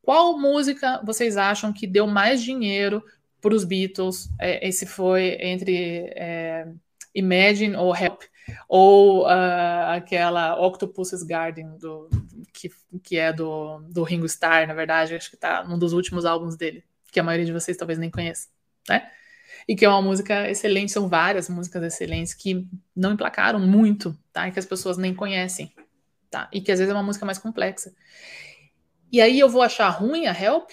Qual 0.00 0.38
música 0.38 1.02
vocês 1.04 1.36
acham 1.36 1.72
que 1.72 1.86
deu 1.86 2.06
mais 2.06 2.42
dinheiro 2.42 3.04
para 3.40 3.54
os 3.54 3.64
Beatles? 3.64 4.28
É, 4.40 4.66
esse 4.66 4.86
foi 4.86 5.36
entre 5.40 6.10
é, 6.16 6.66
Imagine 7.14 7.76
ou 7.76 7.94
Help, 7.94 8.22
ou 8.68 9.24
uh, 9.24 9.92
aquela 9.94 10.60
Octopus's 10.60 11.22
Garden, 11.22 11.76
do, 11.78 12.08
que, 12.52 12.70
que 13.02 13.16
é 13.16 13.32
do, 13.32 13.80
do 13.88 14.02
Ringo 14.02 14.26
Starr, 14.26 14.66
na 14.66 14.74
verdade, 14.74 15.14
acho 15.14 15.30
que 15.30 15.36
está 15.36 15.64
num 15.64 15.78
dos 15.78 15.92
últimos 15.92 16.24
álbuns 16.24 16.56
dele, 16.56 16.84
que 17.12 17.20
a 17.20 17.22
maioria 17.22 17.46
de 17.46 17.52
vocês 17.52 17.76
talvez 17.76 17.98
nem 17.98 18.10
conheça, 18.10 18.48
né? 18.88 19.10
e 19.68 19.76
que 19.76 19.84
é 19.84 19.88
uma 19.88 20.00
música 20.00 20.48
excelente, 20.50 20.92
são 20.92 21.08
várias 21.08 21.48
músicas 21.48 21.82
excelentes 21.82 22.32
que 22.32 22.66
não 22.96 23.12
emplacaram 23.12 23.60
muito, 23.60 24.16
tá? 24.32 24.48
E 24.48 24.52
que 24.52 24.58
as 24.58 24.64
pessoas 24.64 24.96
nem 24.96 25.14
conhecem, 25.14 25.72
tá? 26.30 26.48
E 26.50 26.60
que 26.60 26.72
às 26.72 26.78
vezes 26.78 26.90
é 26.90 26.96
uma 26.96 27.02
música 27.02 27.26
mais 27.26 27.38
complexa. 27.38 27.92
E 29.12 29.20
aí 29.20 29.38
eu 29.38 29.48
vou 29.48 29.60
achar 29.60 29.90
ruim 29.90 30.26
a 30.26 30.32
Help, 30.32 30.70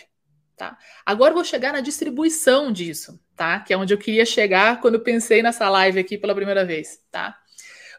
tá? 0.56 0.78
Agora 1.06 1.32
eu 1.32 1.36
vou 1.36 1.44
chegar 1.44 1.74
na 1.74 1.82
distribuição 1.82 2.72
disso, 2.72 3.20
tá? 3.36 3.60
Que 3.60 3.74
é 3.74 3.78
onde 3.78 3.94
eu 3.94 3.98
queria 3.98 4.26
chegar 4.26 4.80
quando 4.80 4.96
eu 4.96 5.02
pensei 5.02 5.44
nessa 5.44 5.70
live 5.70 6.00
aqui 6.00 6.18
pela 6.18 6.34
primeira 6.34 6.64
vez, 6.66 7.00
tá? 7.12 7.38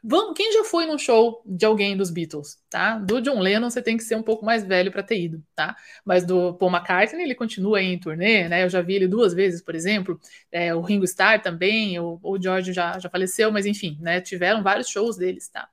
Vamos, 0.09 0.35
quem 0.37 0.53
já 0.53 0.62
foi 0.62 0.87
num 0.87 0.97
show 0.97 1.42
de 1.45 1.66
alguém 1.66 1.97
dos 1.97 2.12
Beatles, 2.12 2.62
tá? 2.71 2.97
Do 2.97 3.21
John 3.21 3.40
Lennon 3.40 3.69
você 3.69 3.83
tem 3.83 3.97
que 3.97 4.05
ser 4.05 4.14
um 4.14 4.23
pouco 4.23 4.45
mais 4.45 4.62
velho 4.62 4.92
para 4.92 5.03
ter 5.03 5.21
ido, 5.21 5.42
tá? 5.53 5.75
Mas 6.05 6.25
do 6.25 6.55
Paul 6.55 6.71
McCartney 6.71 7.25
ele 7.25 7.35
continua 7.35 7.79
aí 7.79 7.87
em 7.87 7.99
turnê, 7.99 8.49
né? 8.49 8.62
Eu 8.62 8.69
já 8.69 8.81
vi 8.81 8.95
ele 8.95 9.09
duas 9.09 9.35
vezes, 9.35 9.61
por 9.61 9.75
exemplo. 9.75 10.21
É, 10.53 10.73
o 10.73 10.81
Ringo 10.81 11.05
Starr 11.05 11.42
também, 11.42 11.99
o, 11.99 12.21
o 12.23 12.40
George 12.40 12.73
já, 12.73 12.97
já 13.01 13.11
faleceu, 13.11 13.51
mas 13.51 13.66
enfim, 13.66 13.99
né? 14.01 14.21
Tiveram 14.21 14.62
vários 14.62 14.88
shows 14.88 15.16
deles, 15.16 15.49
tá? 15.49 15.69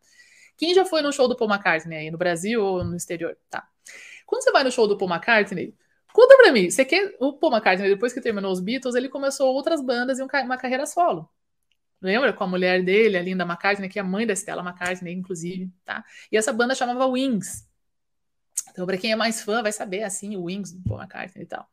Quem 0.58 0.74
já 0.74 0.84
foi 0.84 1.04
no 1.04 1.14
show 1.14 1.28
do 1.28 1.36
Paul 1.36 1.52
McCartney 1.52 1.96
aí 2.00 2.10
no 2.10 2.18
Brasil 2.18 2.64
ou 2.64 2.84
no 2.84 2.96
exterior, 2.96 3.38
tá? 3.52 3.68
Quando 4.26 4.42
você 4.44 4.52
vai 4.52 4.64
no 4.64 4.72
show 4.72 4.88
do 4.88 4.98
Paul 4.98 5.12
McCartney, 5.12 5.76
conta 6.12 6.36
pra 6.38 6.52
mim, 6.52 6.72
você 6.72 6.84
quer 6.84 7.16
o 7.20 7.34
Paul 7.34 7.54
McCartney 7.54 7.88
depois 7.88 8.12
que 8.12 8.20
terminou 8.20 8.52
os 8.52 8.60
Beatles, 8.60 8.96
ele 8.96 9.10
começou 9.10 9.54
outras 9.54 9.80
bandas 9.80 10.18
e 10.18 10.24
uma 10.24 10.58
carreira 10.58 10.88
solo. 10.88 11.30
Lembra? 12.04 12.34
Com 12.34 12.44
a 12.44 12.48
mulher 12.48 12.84
dele, 12.84 13.18
a 13.18 13.22
Linda 13.22 13.46
McCartney, 13.46 13.88
que 13.88 13.98
é 13.98 14.02
a 14.02 14.06
mãe 14.06 14.28
da 14.28 14.36
Stella 14.36 14.62
McCartney, 14.62 15.14
inclusive, 15.14 15.72
tá? 15.86 16.04
E 16.30 16.36
essa 16.36 16.52
banda 16.52 16.76
chamava 16.76 17.06
Wings. 17.06 17.66
Então, 18.70 18.86
para 18.86 18.98
quem 18.98 19.14
é 19.14 19.16
mais 19.16 19.42
fã, 19.42 19.64
vai 19.64 19.72
saber, 19.72 20.04
assim, 20.04 20.36
o 20.36 20.44
Wings 20.44 20.74
do 20.74 20.84
Paul 20.84 21.00
McCartney 21.00 21.46
e 21.46 21.48
tal. 21.48 21.66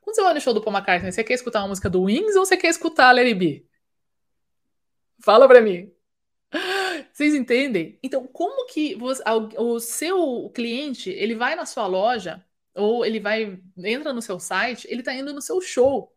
Quando 0.00 0.14
você 0.14 0.22
vai 0.22 0.34
no 0.34 0.40
show 0.40 0.54
do 0.54 0.62
Paul 0.62 0.76
McCartney, 0.76 1.10
você 1.10 1.24
quer 1.24 1.34
escutar 1.34 1.62
uma 1.62 1.68
música 1.68 1.90
do 1.90 2.02
Wings 2.02 2.36
ou 2.36 2.46
você 2.46 2.56
quer 2.56 2.68
escutar 2.68 3.08
a 3.08 3.12
Larry 3.12 3.34
B? 3.34 3.66
Fala 5.20 5.48
pra 5.48 5.60
mim. 5.60 5.92
Vocês 7.12 7.34
entendem? 7.34 7.98
Então, 8.04 8.24
como 8.28 8.66
que 8.66 8.94
você, 8.94 9.20
o 9.58 9.80
seu 9.80 10.48
cliente, 10.54 11.10
ele 11.10 11.34
vai 11.34 11.56
na 11.56 11.66
sua 11.66 11.88
loja 11.88 12.44
ou 12.72 13.04
ele 13.04 13.18
vai 13.18 13.60
entra 13.78 14.12
no 14.12 14.22
seu 14.22 14.38
site, 14.38 14.86
ele 14.88 15.02
tá 15.02 15.12
indo 15.12 15.32
no 15.32 15.42
seu 15.42 15.60
show. 15.60 16.14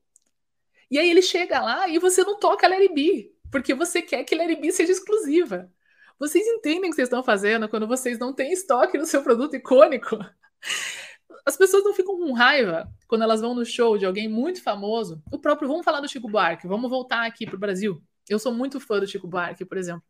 E 0.91 0.99
aí 0.99 1.09
ele 1.09 1.23
chega 1.23 1.61
lá 1.61 1.87
e 1.87 1.97
você 1.97 2.23
não 2.23 2.37
toca 2.37 2.67
Larry 2.67 2.93
B 2.93 3.34
porque 3.55 3.73
você 3.73 4.01
quer 4.01 4.25
que 4.25 4.35
Larry 4.35 4.57
B 4.57 4.69
seja 4.69 4.91
exclusiva. 4.91 5.71
Vocês 6.19 6.45
entendem 6.45 6.89
o 6.89 6.89
que 6.89 6.95
vocês 6.95 7.07
estão 7.07 7.23
fazendo 7.23 7.69
quando 7.69 7.87
vocês 7.87 8.19
não 8.19 8.33
têm 8.33 8.51
estoque 8.51 8.97
no 8.97 9.05
seu 9.05 9.23
produto 9.23 9.55
icônico? 9.55 10.19
As 11.45 11.55
pessoas 11.55 11.81
não 11.85 11.93
ficam 11.93 12.17
com 12.17 12.33
raiva 12.33 12.85
quando 13.07 13.21
elas 13.21 13.39
vão 13.39 13.55
no 13.55 13.63
show 13.63 13.97
de 13.97 14.05
alguém 14.05 14.27
muito 14.27 14.61
famoso. 14.61 15.23
O 15.31 15.39
próprio, 15.39 15.69
vamos 15.69 15.85
falar 15.85 16.01
do 16.01 16.09
Chico 16.09 16.27
Buarque, 16.27 16.67
vamos 16.67 16.89
voltar 16.89 17.25
aqui 17.25 17.45
para 17.45 17.55
o 17.55 17.57
Brasil. 17.57 18.03
Eu 18.27 18.39
sou 18.39 18.53
muito 18.53 18.77
fã 18.77 18.99
do 18.99 19.07
Chico 19.07 19.25
Buarque, 19.25 19.63
por 19.63 19.77
exemplo. 19.77 20.03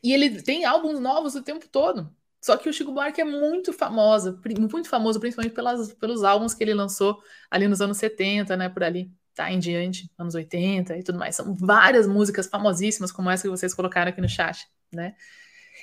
E 0.00 0.12
ele 0.12 0.40
tem 0.40 0.64
álbuns 0.64 1.00
novos 1.00 1.34
o 1.34 1.42
tempo 1.42 1.68
todo. 1.68 2.14
Só 2.40 2.56
que 2.56 2.68
o 2.68 2.72
Chico 2.72 2.92
Buarque 2.92 3.22
é 3.22 3.24
muito 3.24 3.72
famoso, 3.72 4.40
muito 4.70 4.88
famoso, 4.88 5.18
principalmente 5.18 5.52
pelas, 5.52 5.92
pelos 5.94 6.22
álbuns 6.22 6.54
que 6.54 6.62
ele 6.62 6.74
lançou 6.74 7.20
ali 7.50 7.66
nos 7.66 7.80
anos 7.80 7.96
70, 7.96 8.56
né, 8.56 8.68
por 8.68 8.84
ali 8.84 9.10
tá, 9.34 9.50
em 9.50 9.58
diante, 9.58 10.10
anos 10.16 10.34
80 10.34 10.96
e 10.96 11.02
tudo 11.02 11.18
mais. 11.18 11.36
São 11.36 11.54
várias 11.54 12.06
músicas 12.06 12.46
famosíssimas, 12.46 13.12
como 13.12 13.30
essa 13.30 13.42
que 13.42 13.50
vocês 13.50 13.74
colocaram 13.74 14.10
aqui 14.10 14.20
no 14.20 14.28
chat, 14.28 14.66
né? 14.92 15.14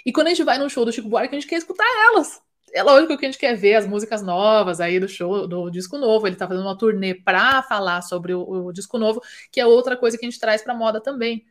E 0.05 0.11
quando 0.11 0.27
a 0.27 0.29
gente 0.29 0.43
vai 0.43 0.57
no 0.57 0.69
show 0.69 0.85
do 0.85 0.91
Chico 0.91 1.09
Buarque, 1.09 1.35
a 1.35 1.39
gente 1.39 1.49
quer 1.49 1.57
escutar 1.57 1.85
elas. 2.07 2.41
É 2.73 2.81
lógico 2.81 3.17
que 3.17 3.25
a 3.25 3.29
gente 3.29 3.39
quer 3.39 3.55
ver 3.55 3.75
as 3.75 3.85
músicas 3.85 4.21
novas 4.21 4.79
aí 4.79 4.99
do 4.99 5.07
show, 5.07 5.45
do 5.47 5.69
disco 5.69 5.97
novo. 5.97 6.25
Ele 6.25 6.35
tá 6.35 6.47
fazendo 6.47 6.65
uma 6.65 6.77
turnê 6.77 7.13
para 7.13 7.61
falar 7.63 8.01
sobre 8.01 8.33
o, 8.33 8.67
o, 8.67 8.71
disco 8.71 8.97
novo, 8.97 9.21
que 9.51 9.59
é 9.59 9.65
outra 9.65 9.97
coisa 9.97 10.17
que 10.17 10.25
a 10.25 10.29
gente 10.29 10.39
traz 10.39 10.61
para 10.63 10.73
moda 10.73 11.01
também. 11.01 11.45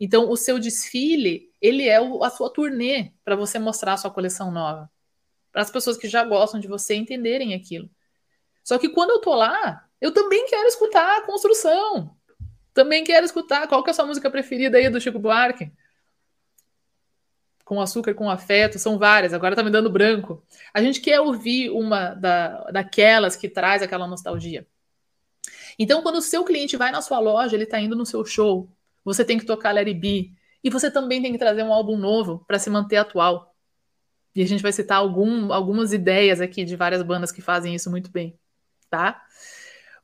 Então, 0.00 0.30
o 0.30 0.36
seu 0.36 0.58
desfile, 0.58 1.50
ele 1.60 1.86
é 1.86 2.00
o, 2.00 2.24
a 2.24 2.30
sua 2.30 2.50
turnê 2.50 3.12
para 3.22 3.36
você 3.36 3.58
mostrar 3.58 3.92
a 3.92 3.96
sua 3.98 4.10
coleção 4.10 4.50
nova. 4.50 4.90
Para 5.52 5.62
as 5.62 5.70
pessoas 5.70 5.98
que 5.98 6.08
já 6.08 6.24
gostam 6.24 6.58
de 6.58 6.66
você 6.66 6.94
entenderem 6.94 7.54
aquilo. 7.54 7.90
Só 8.64 8.78
que 8.78 8.88
quando 8.88 9.10
eu 9.10 9.20
tô 9.20 9.34
lá, 9.34 9.84
eu 10.04 10.12
também 10.12 10.46
quero 10.46 10.68
escutar 10.68 11.16
a 11.16 11.22
construção. 11.22 12.14
Também 12.74 13.02
quero 13.04 13.24
escutar 13.24 13.66
qual 13.66 13.82
que 13.82 13.88
é 13.88 13.92
a 13.92 13.94
sua 13.94 14.04
música 14.04 14.30
preferida 14.30 14.76
aí 14.76 14.90
do 14.90 15.00
Chico 15.00 15.18
Buarque. 15.18 15.72
Com 17.64 17.80
açúcar, 17.80 18.12
com 18.12 18.28
afeto, 18.28 18.78
são 18.78 18.98
várias, 18.98 19.32
agora 19.32 19.56
tá 19.56 19.62
me 19.62 19.70
dando 19.70 19.88
branco. 19.88 20.44
A 20.74 20.82
gente 20.82 21.00
quer 21.00 21.20
ouvir 21.20 21.70
uma 21.70 22.12
da, 22.12 22.64
daquelas 22.64 23.34
que 23.34 23.48
traz 23.48 23.82
aquela 23.82 24.06
nostalgia. 24.06 24.66
Então, 25.78 26.02
quando 26.02 26.16
o 26.16 26.22
seu 26.22 26.44
cliente 26.44 26.76
vai 26.76 26.90
na 26.92 27.00
sua 27.00 27.18
loja, 27.18 27.56
ele 27.56 27.64
tá 27.64 27.80
indo 27.80 27.96
no 27.96 28.04
seu 28.04 28.26
show, 28.26 28.68
você 29.02 29.24
tem 29.24 29.38
que 29.38 29.46
tocar 29.46 29.74
Larry 29.74 29.94
B. 29.94 30.32
E 30.62 30.68
você 30.68 30.90
também 30.90 31.22
tem 31.22 31.32
que 31.32 31.38
trazer 31.38 31.62
um 31.62 31.72
álbum 31.72 31.96
novo 31.96 32.44
para 32.46 32.58
se 32.58 32.68
manter 32.68 32.96
atual. 32.98 33.56
E 34.34 34.42
a 34.42 34.46
gente 34.46 34.62
vai 34.62 34.72
citar 34.72 34.98
algum, 34.98 35.50
algumas 35.50 35.94
ideias 35.94 36.42
aqui 36.42 36.62
de 36.62 36.76
várias 36.76 37.02
bandas 37.02 37.32
que 37.32 37.40
fazem 37.40 37.74
isso 37.74 37.90
muito 37.90 38.10
bem, 38.10 38.38
tá? 38.90 39.22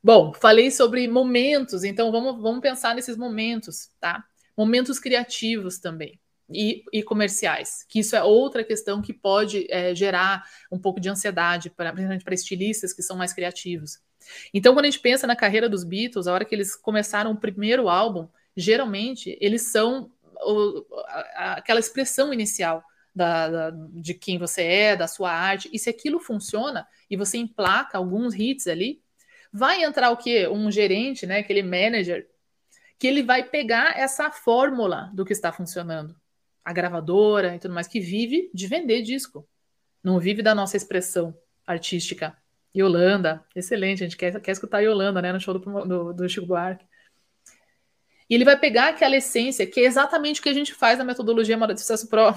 Bom, 0.02 0.32
falei 0.32 0.70
sobre 0.70 1.06
momentos, 1.06 1.84
então 1.84 2.10
vamos, 2.10 2.40
vamos 2.40 2.60
pensar 2.60 2.94
nesses 2.94 3.16
momentos, 3.16 3.90
tá? 4.00 4.24
Momentos 4.56 4.98
criativos 4.98 5.78
também. 5.78 6.18
E, 6.52 6.82
e 6.92 7.00
comerciais, 7.00 7.84
que 7.88 8.00
isso 8.00 8.16
é 8.16 8.24
outra 8.24 8.64
questão 8.64 9.00
que 9.00 9.12
pode 9.12 9.68
é, 9.70 9.94
gerar 9.94 10.42
um 10.72 10.80
pouco 10.80 10.98
de 10.98 11.08
ansiedade, 11.08 11.70
pra, 11.70 11.92
principalmente 11.92 12.24
para 12.24 12.34
estilistas 12.34 12.92
que 12.92 13.04
são 13.04 13.16
mais 13.16 13.32
criativos. 13.32 14.00
Então, 14.52 14.74
quando 14.74 14.86
a 14.86 14.90
gente 14.90 14.98
pensa 14.98 15.28
na 15.28 15.36
carreira 15.36 15.68
dos 15.68 15.84
Beatles, 15.84 16.26
a 16.26 16.32
hora 16.32 16.44
que 16.44 16.52
eles 16.52 16.74
começaram 16.74 17.30
o 17.30 17.36
primeiro 17.36 17.88
álbum, 17.88 18.26
geralmente 18.56 19.38
eles 19.40 19.70
são 19.70 20.10
o, 20.42 20.84
a, 21.36 21.52
aquela 21.58 21.78
expressão 21.78 22.32
inicial 22.32 22.82
da, 23.14 23.48
da, 23.48 23.70
de 23.92 24.14
quem 24.14 24.36
você 24.36 24.62
é, 24.62 24.96
da 24.96 25.06
sua 25.06 25.30
arte, 25.30 25.70
e 25.72 25.78
se 25.78 25.88
aquilo 25.88 26.18
funciona 26.18 26.84
e 27.08 27.16
você 27.16 27.38
emplaca 27.38 27.96
alguns 27.96 28.34
hits 28.34 28.66
ali, 28.66 29.00
Vai 29.52 29.82
entrar 29.82 30.10
o 30.10 30.16
quê? 30.16 30.46
Um 30.48 30.70
gerente, 30.70 31.26
né? 31.26 31.38
Aquele 31.38 31.62
manager, 31.62 32.28
que 32.98 33.06
ele 33.06 33.22
vai 33.22 33.42
pegar 33.42 33.98
essa 33.98 34.30
fórmula 34.30 35.10
do 35.14 35.24
que 35.24 35.32
está 35.32 35.50
funcionando. 35.50 36.14
A 36.64 36.72
gravadora 36.72 37.56
e 37.56 37.58
tudo 37.58 37.74
mais, 37.74 37.88
que 37.88 37.98
vive 37.98 38.50
de 38.54 38.66
vender 38.66 39.02
disco. 39.02 39.48
Não 40.02 40.20
vive 40.20 40.42
da 40.42 40.54
nossa 40.54 40.76
expressão 40.76 41.36
artística. 41.66 42.36
Yolanda, 42.76 43.44
excelente, 43.54 44.04
a 44.04 44.06
gente 44.06 44.16
quer, 44.16 44.40
quer 44.40 44.52
escutar 44.52 44.80
Yolanda, 44.80 45.20
né? 45.20 45.32
No 45.32 45.40
show 45.40 45.58
do, 45.58 45.84
do, 45.84 46.12
do 46.12 46.28
Chico 46.28 46.46
Buarque. 46.46 46.84
E 48.28 48.34
ele 48.34 48.44
vai 48.44 48.56
pegar 48.56 48.90
aquela 48.90 49.16
essência, 49.16 49.66
que 49.66 49.80
é 49.80 49.84
exatamente 49.84 50.38
o 50.38 50.42
que 50.42 50.48
a 50.48 50.54
gente 50.54 50.72
faz 50.72 50.96
na 50.96 51.04
metodologia 51.04 51.58
Moda 51.58 51.74
de 51.74 51.80
Sucesso 51.80 52.08
Pro. 52.08 52.32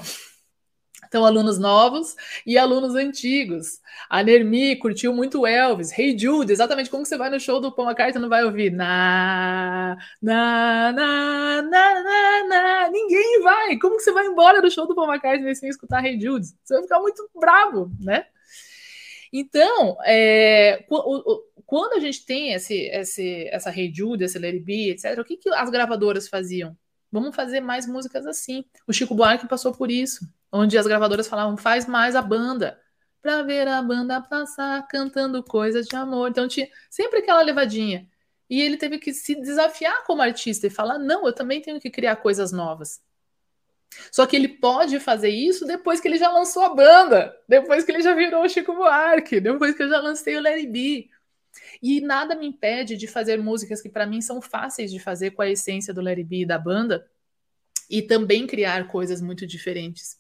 Então, 1.08 1.26
alunos 1.26 1.60
novos 1.60 2.16
e 2.46 2.58
alunos 2.58 2.96
antigos. 2.96 3.80
A 4.10 4.24
Nermi 4.24 4.76
curtiu 4.78 5.14
muito 5.14 5.46
Elvis. 5.46 5.98
Hey 5.98 6.18
Jude, 6.18 6.52
exatamente 6.52 6.90
como 6.90 7.06
você 7.06 7.18
vai 7.18 7.30
no 7.30 7.40
show 7.40 7.60
do 7.60 7.72
Paul 7.72 7.88
McCartney 7.90 8.22
não 8.22 8.30
vai 8.30 8.44
ouvir 8.44 8.72
na, 8.72 9.98
na, 10.22 10.92
na, 10.92 11.62
na, 11.62 12.04
na, 12.04 12.48
na. 12.48 12.90
Ninguém 12.90 13.42
vai. 13.42 13.78
Como 13.78 13.98
que 13.98 14.04
você 14.04 14.12
vai 14.12 14.26
embora 14.26 14.62
do 14.62 14.72
show 14.72 14.88
do 14.88 14.96
Paul 14.96 15.08
McCartney 15.12 15.56
sem 15.56 15.70
escutar 15.70 16.04
Hey 16.06 16.20
Jude? 16.20 16.48
Você 16.64 16.74
vai 16.74 16.84
ficar 16.84 17.00
muito 17.00 17.30
bravo, 17.36 17.92
né? 18.00 18.26
Então, 19.32 19.98
é, 20.06 20.86
quando 21.66 21.94
a 21.94 22.00
gente 22.00 22.24
tem 22.24 22.54
esse, 22.54 22.76
esse, 22.76 23.48
essa 23.48 23.72
Hey 23.76 23.92
Jude, 23.94 24.24
esse 24.24 24.38
Larry 24.38 24.60
B, 24.60 24.92
etc., 24.92 25.18
o 25.20 25.26
que, 25.26 25.38
que 25.38 25.50
as 25.50 25.70
gravadoras 25.72 26.28
faziam? 26.28 26.78
Vamos 27.14 27.36
fazer 27.36 27.62
mais 27.62 27.88
músicas 27.88 28.26
assim. 28.26 28.66
O 28.88 28.92
Chico 28.92 29.16
Buarque 29.16 29.48
passou 29.48 29.72
por 29.74 29.90
isso 29.90 30.28
onde 30.54 30.78
as 30.78 30.86
gravadoras 30.86 31.28
falavam 31.28 31.58
faz 31.58 31.88
mais 31.88 32.16
a 32.16 32.22
banda 32.22 32.80
para 33.22 33.42
ver 33.42 33.68
a 33.68 33.82
banda 33.82 34.22
passar 34.22 34.86
cantando 34.88 35.42
coisas 35.42 35.88
de 35.88 35.96
amor. 35.96 36.30
Então 36.30 36.48
tinha 36.48 36.68
sempre 36.90 37.20
aquela 37.20 37.42
levadinha. 37.42 38.08
E 38.50 38.62
ele 38.62 38.78
teve 38.78 39.00
que 39.00 39.14
se 39.14 39.34
desafiar 39.34 40.04
como 40.06 40.22
artista 40.22 40.68
e 40.68 40.70
falar: 40.70 41.00
não, 41.00 41.26
eu 41.26 41.34
também 41.34 41.62
tenho 41.62 41.80
que 41.80 41.90
criar 41.90 42.18
coisas 42.18 42.52
novas. 42.52 43.02
Só 44.12 44.26
que 44.26 44.36
ele 44.36 44.48
pode 44.48 45.00
fazer 45.00 45.30
isso 45.30 45.66
depois 45.66 46.00
que 46.00 46.08
ele 46.08 46.18
já 46.18 46.30
lançou 46.30 46.64
a 46.64 46.74
banda, 46.74 47.36
depois 47.48 47.84
que 47.84 47.92
ele 47.92 48.02
já 48.02 48.14
virou 48.14 48.44
o 48.44 48.50
Chico 48.50 48.74
Buarque, 48.74 49.40
depois 49.40 49.76
que 49.76 49.84
eu 49.84 49.90
já 49.90 50.00
lancei 50.00 50.36
o 50.36 50.42
Larry 50.42 50.68
B. 50.68 51.10
E 51.82 52.02
nada 52.02 52.36
me 52.36 52.48
impede 52.48 52.98
de 52.98 53.08
fazer 53.08 53.38
músicas 53.38 53.82
que 53.82 53.90
para 53.90 54.06
mim 54.06 54.22
são 54.22 54.42
fáceis 54.42 54.92
de 54.92 55.00
fazer 55.00 55.32
com 55.32 55.42
a 55.42 55.50
essência 55.50 55.94
do 55.94 56.02
Larry 56.02 56.24
B 56.24 56.42
e 56.42 56.46
da 56.46 56.58
banda 56.58 57.08
e 57.90 58.02
também 58.02 58.48
criar 58.48 58.88
coisas 58.88 59.22
muito 59.22 59.46
diferentes. 59.46 60.18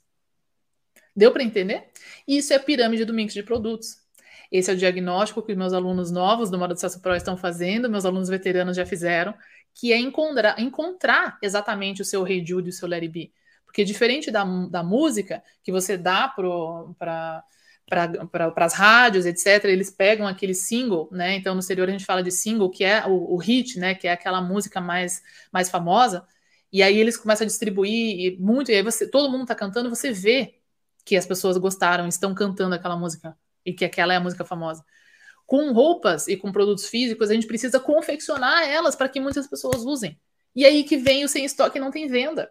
Deu 1.16 1.32
para 1.32 1.44
entender? 1.44 1.90
Isso 2.28 2.54
é 2.54 2.56
a 2.56 2.60
pirâmide 2.60 3.06
do 3.06 3.14
mix 3.14 3.34
de 3.34 3.44
produtos. 3.44 4.04
Esse 4.52 4.70
é 4.70 4.74
o 4.74 4.78
diagnóstico 4.78 5.42
que 5.42 5.56
meus 5.56 5.74
alunos 5.74 6.12
novos 6.12 6.50
do 6.50 6.60
Modo 6.60 6.74
de 6.74 6.80
Sucesso 6.80 7.02
Pro 7.02 7.16
estão 7.16 7.36
fazendo, 7.36 7.90
meus 7.90 8.06
alunos 8.06 8.30
veteranos 8.30 8.78
já 8.78 8.86
fizeram, 8.86 9.34
que 9.74 9.92
é 9.92 9.98
encontrar, 9.98 10.60
encontrar 10.60 11.40
exatamente 11.42 12.02
o 12.02 12.06
seu 12.06 12.28
Hey 12.28 12.46
Jude 12.46 12.68
e 12.68 12.70
o 12.70 12.74
seu 12.74 12.88
Larry 12.88 13.08
B. 13.08 13.32
Porque 13.66 13.84
diferente 13.84 14.30
da, 14.30 14.44
da 14.70 14.84
música 14.84 15.44
que 15.64 15.72
você 15.72 15.98
dá 15.98 16.28
para 16.28 17.44
para 17.88 18.66
as 18.66 18.74
rádios, 18.74 19.26
etc., 19.26 19.66
eles 19.66 19.92
pegam 19.92 20.28
aquele 20.28 20.54
single, 20.54 21.10
né? 21.12 21.36
Então, 21.36 21.54
no 21.54 21.60
exterior 21.60 21.88
a 21.88 21.92
gente 21.92 22.06
fala 22.06 22.24
de 22.24 22.32
single, 22.32 22.70
que 22.70 22.84
é 22.84 23.06
o, 23.06 23.34
o, 23.34 23.38
hit, 23.38 23.80
né? 23.80 23.94
Que 23.94 24.08
é 24.08 24.12
aquela 24.12 24.42
música 24.42 24.82
mais, 24.82 25.22
mais 25.52 25.70
famosa, 25.70 26.26
e 26.72 26.82
aí 26.82 26.98
eles 26.98 27.18
começam 27.18 27.46
a 27.46 27.48
distribuir 27.48 28.40
muito, 28.40 28.72
e 28.72 28.76
aí 28.76 28.82
você, 28.84 29.08
todo 29.10 29.30
mundo 29.30 29.44
está 29.44 29.56
cantando, 29.56 29.90
você 29.90 30.12
vê 30.12 30.56
que 31.06 31.16
as 31.16 31.26
pessoas 31.26 31.58
gostaram, 31.58 32.08
estão 32.08 32.34
cantando 32.34 32.76
aquela 32.76 32.98
música 32.98 33.38
e 33.66 33.74
que 33.74 33.86
aquela 33.86 34.14
é 34.14 34.18
a 34.18 34.20
música 34.20 34.46
famosa. 34.46 34.84
Com 35.46 35.72
roupas 35.74 36.28
e 36.28 36.38
com 36.38 36.52
produtos 36.52 36.88
físicos, 36.88 37.30
a 37.30 37.34
gente 37.34 37.48
precisa 37.48 37.80
confeccionar 37.80 38.64
elas 38.68 38.96
para 38.96 39.10
que 39.10 39.20
muitas 39.20 39.48
pessoas 39.48 39.84
usem. 39.84 40.20
E 40.56 40.66
aí 40.66 40.84
que 40.84 40.98
vem 40.98 41.24
o 41.26 41.30
sem 41.30 41.46
estoque 41.46 41.78
e 41.78 41.82
não 41.82 41.92
tem 41.92 42.08
venda. 42.08 42.50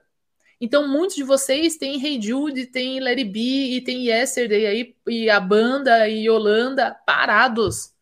Então, 0.64 0.86
muitos 0.86 1.16
de 1.16 1.24
vocês 1.24 1.76
têm 1.76 2.00
Hey 2.00 2.22
Jude, 2.22 2.66
tem 2.66 3.00
Larry 3.00 3.24
B 3.24 3.40
e 3.40 3.80
tem 3.80 4.06
Yesterday 4.06 4.64
aí, 4.64 4.96
e 5.08 5.28
a 5.28 5.40
banda 5.40 6.08
e 6.08 6.28
Yolanda 6.28 6.94
parados, 7.04 7.92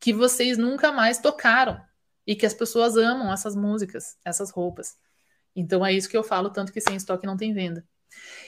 que 0.00 0.10
vocês 0.10 0.56
nunca 0.56 0.90
mais 0.90 1.18
tocaram. 1.18 1.78
E 2.26 2.34
que 2.34 2.46
as 2.46 2.54
pessoas 2.54 2.96
amam 2.96 3.30
essas 3.30 3.54
músicas, 3.54 4.16
essas 4.24 4.50
roupas. 4.50 4.96
Então 5.54 5.84
é 5.84 5.92
isso 5.92 6.08
que 6.08 6.16
eu 6.16 6.24
falo, 6.24 6.48
tanto 6.48 6.72
que 6.72 6.80
sem 6.80 6.96
estoque 6.96 7.26
não 7.26 7.36
tem 7.36 7.52
venda. 7.52 7.86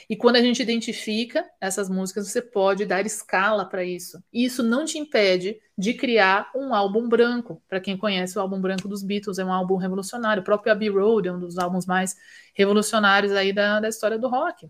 E 0.09 0.15
quando 0.15 0.35
a 0.35 0.41
gente 0.41 0.61
identifica 0.61 1.49
essas 1.59 1.89
músicas, 1.89 2.27
você 2.27 2.41
pode 2.41 2.85
dar 2.85 3.05
escala 3.05 3.65
para 3.65 3.83
isso. 3.83 4.23
E 4.31 4.45
isso 4.45 4.61
não 4.61 4.85
te 4.85 4.97
impede 4.97 5.59
de 5.77 5.93
criar 5.93 6.51
um 6.55 6.73
álbum 6.73 7.07
branco. 7.07 7.61
Para 7.67 7.79
quem 7.79 7.97
conhece 7.97 8.37
o 8.37 8.41
álbum 8.41 8.59
branco 8.59 8.87
dos 8.87 9.03
Beatles, 9.03 9.39
é 9.39 9.45
um 9.45 9.51
álbum 9.51 9.77
revolucionário. 9.77 10.41
O 10.41 10.45
próprio 10.45 10.71
Abbey 10.71 10.89
Road 10.89 11.27
é 11.27 11.31
um 11.31 11.39
dos 11.39 11.57
álbuns 11.57 11.85
mais 11.85 12.15
revolucionários 12.53 13.33
aí 13.33 13.53
da, 13.53 13.79
da 13.79 13.89
história 13.89 14.17
do 14.19 14.27
rock, 14.27 14.69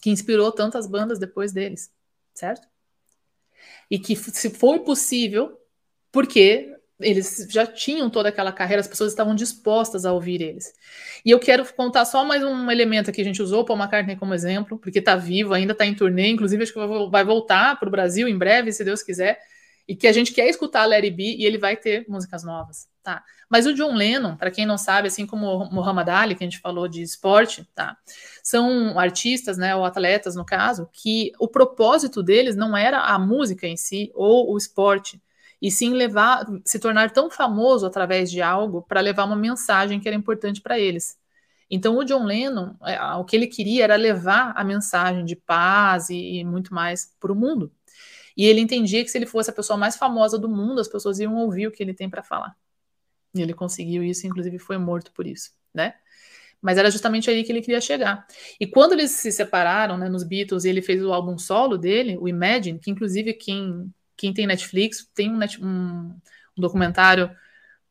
que 0.00 0.10
inspirou 0.10 0.50
tantas 0.50 0.86
bandas 0.86 1.18
depois 1.18 1.52
deles, 1.52 1.92
certo? 2.34 2.66
E 3.90 3.98
que 3.98 4.16
se 4.16 4.50
foi 4.50 4.80
possível, 4.80 5.58
porque 6.10 6.71
eles 7.02 7.46
já 7.50 7.66
tinham 7.66 8.08
toda 8.08 8.28
aquela 8.28 8.52
carreira, 8.52 8.80
as 8.80 8.88
pessoas 8.88 9.12
estavam 9.12 9.34
dispostas 9.34 10.04
a 10.04 10.12
ouvir 10.12 10.40
eles. 10.40 10.72
E 11.24 11.30
eu 11.30 11.38
quero 11.38 11.64
contar 11.74 12.04
só 12.04 12.24
mais 12.24 12.42
um 12.42 12.70
elemento 12.70 13.12
que 13.12 13.20
a 13.20 13.24
gente 13.24 13.42
usou, 13.42 13.64
Paul 13.64 13.78
McCartney 13.78 14.16
como 14.16 14.34
exemplo, 14.34 14.78
porque 14.78 14.98
está 14.98 15.14
vivo, 15.14 15.54
ainda 15.54 15.72
está 15.72 15.86
em 15.86 15.94
turnê, 15.94 16.28
inclusive 16.28 16.62
acho 16.62 16.72
que 16.72 17.08
vai 17.10 17.24
voltar 17.24 17.78
para 17.78 17.88
o 17.88 17.90
Brasil 17.90 18.26
em 18.26 18.36
breve, 18.36 18.72
se 18.72 18.84
Deus 18.84 19.02
quiser, 19.02 19.38
e 19.86 19.96
que 19.96 20.06
a 20.06 20.12
gente 20.12 20.32
quer 20.32 20.48
escutar 20.48 20.86
Larry 20.86 21.10
B 21.10 21.36
e 21.38 21.44
ele 21.44 21.58
vai 21.58 21.76
ter 21.76 22.04
músicas 22.08 22.44
novas, 22.44 22.88
tá? 23.02 23.22
Mas 23.48 23.66
o 23.66 23.74
John 23.74 23.94
Lennon, 23.94 24.36
para 24.36 24.50
quem 24.50 24.64
não 24.64 24.78
sabe, 24.78 25.08
assim 25.08 25.26
como 25.26 25.46
o 25.46 25.72
Muhammad 25.72 26.08
Ali, 26.08 26.34
que 26.34 26.44
a 26.44 26.46
gente 26.46 26.60
falou 26.60 26.88
de 26.88 27.02
esporte, 27.02 27.68
tá? 27.74 27.96
São 28.42 28.98
artistas, 28.98 29.58
né, 29.58 29.74
ou 29.76 29.84
atletas 29.84 30.34
no 30.34 30.44
caso, 30.44 30.88
que 30.92 31.32
o 31.38 31.48
propósito 31.48 32.22
deles 32.22 32.56
não 32.56 32.76
era 32.76 33.00
a 33.00 33.18
música 33.18 33.66
em 33.66 33.76
si 33.76 34.10
ou 34.14 34.52
o 34.52 34.56
esporte, 34.56 35.20
e 35.62 35.70
sim 35.70 35.94
levar, 35.94 36.44
se 36.64 36.80
tornar 36.80 37.12
tão 37.12 37.30
famoso 37.30 37.86
através 37.86 38.28
de 38.28 38.42
algo 38.42 38.82
para 38.82 39.00
levar 39.00 39.24
uma 39.24 39.36
mensagem 39.36 40.00
que 40.00 40.08
era 40.08 40.16
importante 40.16 40.60
para 40.60 40.76
eles. 40.76 41.16
Então, 41.70 41.96
o 41.96 42.04
John 42.04 42.24
Lennon, 42.24 42.74
é, 42.84 43.00
o 43.14 43.24
que 43.24 43.36
ele 43.36 43.46
queria 43.46 43.84
era 43.84 43.94
levar 43.94 44.52
a 44.56 44.64
mensagem 44.64 45.24
de 45.24 45.36
paz 45.36 46.10
e, 46.10 46.40
e 46.40 46.44
muito 46.44 46.74
mais 46.74 47.14
para 47.20 47.32
o 47.32 47.36
mundo. 47.36 47.72
E 48.36 48.44
ele 48.44 48.60
entendia 48.60 49.04
que 49.04 49.10
se 49.10 49.16
ele 49.16 49.24
fosse 49.24 49.50
a 49.50 49.52
pessoa 49.52 49.76
mais 49.76 49.96
famosa 49.96 50.36
do 50.36 50.48
mundo, 50.48 50.80
as 50.80 50.88
pessoas 50.88 51.20
iam 51.20 51.36
ouvir 51.36 51.68
o 51.68 51.70
que 51.70 51.82
ele 51.82 51.94
tem 51.94 52.10
para 52.10 52.24
falar. 52.24 52.56
E 53.32 53.40
ele 53.40 53.54
conseguiu 53.54 54.02
isso, 54.02 54.26
inclusive 54.26 54.58
foi 54.58 54.76
morto 54.78 55.12
por 55.12 55.26
isso, 55.26 55.52
né? 55.72 55.94
Mas 56.60 56.76
era 56.76 56.90
justamente 56.90 57.30
aí 57.30 57.44
que 57.44 57.52
ele 57.52 57.62
queria 57.62 57.80
chegar. 57.80 58.26
E 58.58 58.66
quando 58.66 58.92
eles 58.92 59.12
se 59.12 59.30
separaram, 59.30 59.96
né, 59.96 60.08
nos 60.08 60.24
Beatles, 60.24 60.64
e 60.64 60.68
ele 60.68 60.82
fez 60.82 61.04
o 61.04 61.12
álbum 61.12 61.38
solo 61.38 61.78
dele, 61.78 62.18
o 62.18 62.28
Imagine, 62.28 62.78
que 62.78 62.90
inclusive 62.90 63.32
quem 63.34 63.92
quem 64.22 64.32
tem 64.32 64.46
Netflix, 64.46 65.04
tem 65.12 65.32
um, 65.32 65.40
um, 65.60 66.20
um 66.56 66.60
documentário 66.60 67.28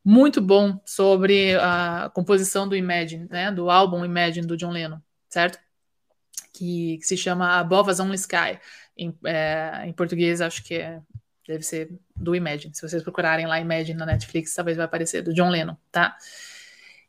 muito 0.04 0.40
bom 0.42 0.80
sobre 0.86 1.56
a 1.56 2.10
composição 2.16 2.70
do 2.70 2.74
Imagine, 2.74 3.28
né, 3.30 3.52
do 3.52 3.70
álbum 3.70 4.06
Imagine 4.06 4.48
do 4.48 4.56
John 4.56 4.72
Lennon, 4.72 5.00
certo? 5.28 5.60
Que, 6.54 6.98
que 7.00 7.06
se 7.06 7.18
chama 7.18 7.60
Above 7.60 7.92
as 7.92 8.00
Only 8.00 8.16
Sky. 8.16 8.58
Em, 8.98 9.14
é, 9.26 9.84
em, 9.86 9.92
português, 9.92 10.40
acho 10.40 10.64
que 10.64 10.76
é, 10.76 11.02
deve 11.46 11.64
ser 11.64 12.00
do 12.16 12.34
Imagine. 12.34 12.74
Se 12.74 12.82
vocês 12.82 13.04
procurarem 13.04 13.46
lá 13.46 13.60
Imagine 13.60 14.00
na 14.00 14.06
Netflix, 14.06 14.56
talvez 14.56 14.78
vai 14.78 14.86
aparecer, 14.86 15.22
do 15.22 15.34
John 15.34 15.50
Lennon, 15.50 15.76
tá? 15.92 16.16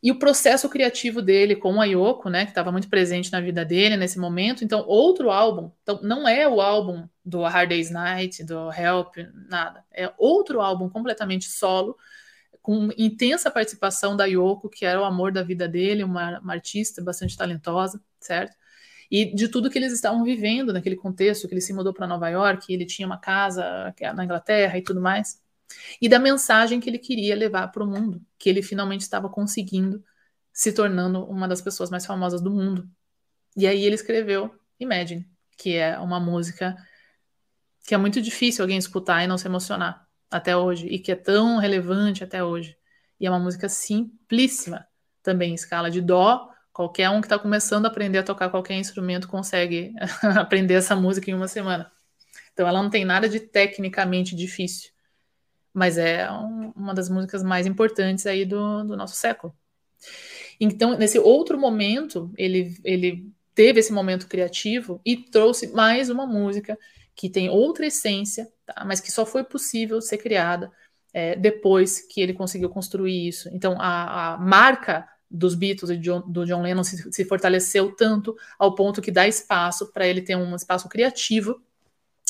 E 0.03 0.11
o 0.11 0.19
processo 0.19 0.69
criativo 0.69 1.23
dele 1.23 1.55
com 1.55 1.81
a 1.81 1.85
Yoko, 1.85 2.29
né, 2.29 2.45
que 2.45 2.51
estava 2.51 2.73
muito 2.73 2.89
presente 2.89 3.31
na 3.31 3.41
vida 3.41 3.65
dele 3.65 3.97
nesse 3.97 4.19
momento. 4.19 4.65
Então, 4.65 4.85
outro 4.87 5.31
álbum, 5.31 5.71
então 5.83 6.01
não 6.03 6.27
é 6.27 6.49
o 6.49 6.61
álbum 6.61 7.09
do 7.25 7.43
Hard 7.43 7.69
Day's 7.69 7.91
Night, 7.91 8.43
do 8.43 8.73
Help, 8.73 9.15
nada. 9.49 9.85
É 9.93 10.13
outro 10.19 10.61
álbum 10.61 10.89
completamente 10.89 11.45
solo, 11.45 11.97
com 12.61 12.91
intensa 12.99 13.51
participação 13.51 14.17
da 14.17 14.25
Yoko, 14.25 14.69
que 14.69 14.85
era 14.85 15.01
o 15.01 15.05
amor 15.05 15.31
da 15.33 15.43
vida 15.43 15.69
dele, 15.69 16.03
uma, 16.03 16.41
uma 16.41 16.55
artista 16.55 17.03
bastante 17.03 17.37
talentosa, 17.37 18.01
certo? 18.21 18.57
E 19.11 19.33
de 19.35 19.47
tudo 19.49 19.71
que 19.71 19.79
eles 19.79 19.93
estavam 19.93 20.25
vivendo 20.25 20.73
naquele 20.73 20.97
contexto, 20.97 21.47
que 21.47 21.55
ele 21.55 21.61
se 21.61 21.73
mudou 21.73 21.93
para 21.93 22.07
Nova 22.09 22.29
York, 22.29 22.73
ele 22.73 22.87
tinha 22.87 23.07
uma 23.07 23.19
casa 23.19 23.95
é 24.01 24.13
na 24.13 24.25
Inglaterra 24.25 24.77
e 24.79 24.83
tudo 24.83 25.01
mais 25.01 25.41
e 26.01 26.09
da 26.09 26.19
mensagem 26.19 26.81
que 26.81 26.89
ele 26.89 26.99
queria 26.99 27.35
levar 27.37 27.69
para 27.69 27.83
o 27.83 27.87
mundo, 27.87 28.21
que 28.39 28.49
ele 28.49 28.63
finalmente 28.63 29.03
estava 29.03 29.29
conseguindo, 29.29 30.05
se 30.53 30.73
tornando 30.73 31.25
uma 31.25 31.49
das 31.49 31.61
pessoas 31.61 31.91
mais 31.91 32.05
famosas 32.05 32.41
do 32.41 32.51
mundo. 32.51 32.89
E 33.57 33.67
aí 33.67 33.85
ele 33.85 33.95
escreveu 33.95 34.55
Imagine, 34.83 35.27
que 35.57 35.77
é 35.77 35.99
uma 35.99 36.19
música 36.19 36.77
que 37.85 37.95
é 37.95 37.99
muito 37.99 38.21
difícil 38.21 38.63
alguém 38.63 38.79
escutar 38.79 39.23
e 39.23 39.27
não 39.27 39.39
se 39.39 39.47
emocionar 39.47 40.07
até 40.31 40.57
hoje, 40.57 40.87
e 40.87 40.99
que 40.99 41.13
é 41.13 41.17
tão 41.17 41.59
relevante 41.59 42.25
até 42.25 42.43
hoje. 42.43 42.77
E 43.21 43.27
é 43.27 43.31
uma 43.31 43.39
música 43.39 43.69
simplíssima, 43.69 44.87
também 45.23 45.53
em 45.53 45.55
escala 45.55 45.91
de 45.91 46.01
dó. 46.01 46.49
Qualquer 46.73 47.11
um 47.11 47.21
que 47.21 47.27
está 47.27 47.39
começando 47.39 47.85
a 47.85 47.89
aprender 47.89 48.19
a 48.19 48.23
tocar 48.23 48.51
qualquer 48.51 48.75
instrumento 48.75 49.29
consegue 49.29 49.93
aprender 50.37 50.75
essa 50.75 50.97
música 50.97 51.31
em 51.31 51.35
uma 51.35 51.49
semana. 51.49 51.91
Então 52.53 52.67
ela 52.67 52.83
não 52.83 52.91
tem 52.91 53.05
nada 53.05 53.29
de 53.29 53.41
tecnicamente 53.41 54.35
difícil 54.35 54.91
mas 55.73 55.97
é 55.99 56.31
um, 56.31 56.73
uma 56.77 56.95
das 56.95 57.09
músicas 57.09 57.43
mais 57.43 57.67
importantes 57.67 58.27
aí 58.27 58.45
do, 58.45 58.85
do 58.85 58.97
nosso 58.97 59.17
século. 59.17 59.55
Então, 60.61 60.97
nesse 60.97 61.19
outro 61.19 61.59
momento, 61.59 62.31
ele, 62.37 62.77
ele 62.85 63.31
teve 63.55 63.81
esse 63.81 63.93
momento 63.93 64.29
criativo 64.29 65.01
e 65.05 65.17
trouxe 65.17 65.69
mais 65.69 66.11
uma 66.11 66.27
música 66.27 66.79
que 67.15 67.29
tem 67.29 67.49
outra 67.49 67.87
essência, 67.87 68.49
tá? 68.65 68.85
mas 68.85 69.01
que 69.01 69.11
só 69.11 69.27
foi 69.27 69.45
possível 69.45 70.01
ser 70.01 70.19
criada 70.19 70.71
é, 71.13 71.37
depois 71.37 72.01
que 72.01 72.21
ele 72.21 72.33
conseguiu 72.33 72.69
construir 72.71 73.29
isso. 73.29 73.49
Então, 73.53 73.77
a, 73.79 74.35
a 74.35 74.39
marca 74.39 75.07
dos 75.31 75.55
Beatles 75.55 75.91
e 75.91 75.97
do 75.97 76.45
John 76.45 76.63
Lennon 76.63 76.85
se, 76.85 77.11
se 77.11 77.25
fortaleceu 77.25 77.93
tanto 77.93 78.37
ao 78.59 78.75
ponto 78.75 79.01
que 79.01 79.11
dá 79.11 79.27
espaço 79.27 79.91
para 79.93 80.07
ele 80.07 80.21
ter 80.21 80.37
um 80.37 80.55
espaço 80.55 80.89
criativo 80.89 81.61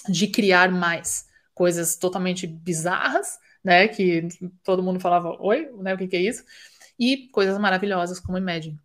de 0.09 0.29
criar 0.29 0.71
mais 0.71 1.27
coisas 1.63 1.95
totalmente 1.95 2.45
bizarras, 2.45 3.39
né? 3.63 3.87
Que 3.87 4.27
todo 4.65 4.83
mundo 4.83 4.99
falava, 4.99 5.37
oi, 5.41 5.71
né? 5.79 5.95
O 5.95 5.97
que, 5.97 6.09
que 6.09 6.17
é 6.17 6.21
isso? 6.21 6.43
E 6.99 7.29
coisas 7.29 7.57
maravilhosas 7.57 8.19
como 8.19 8.37
Imagine. 8.37 8.81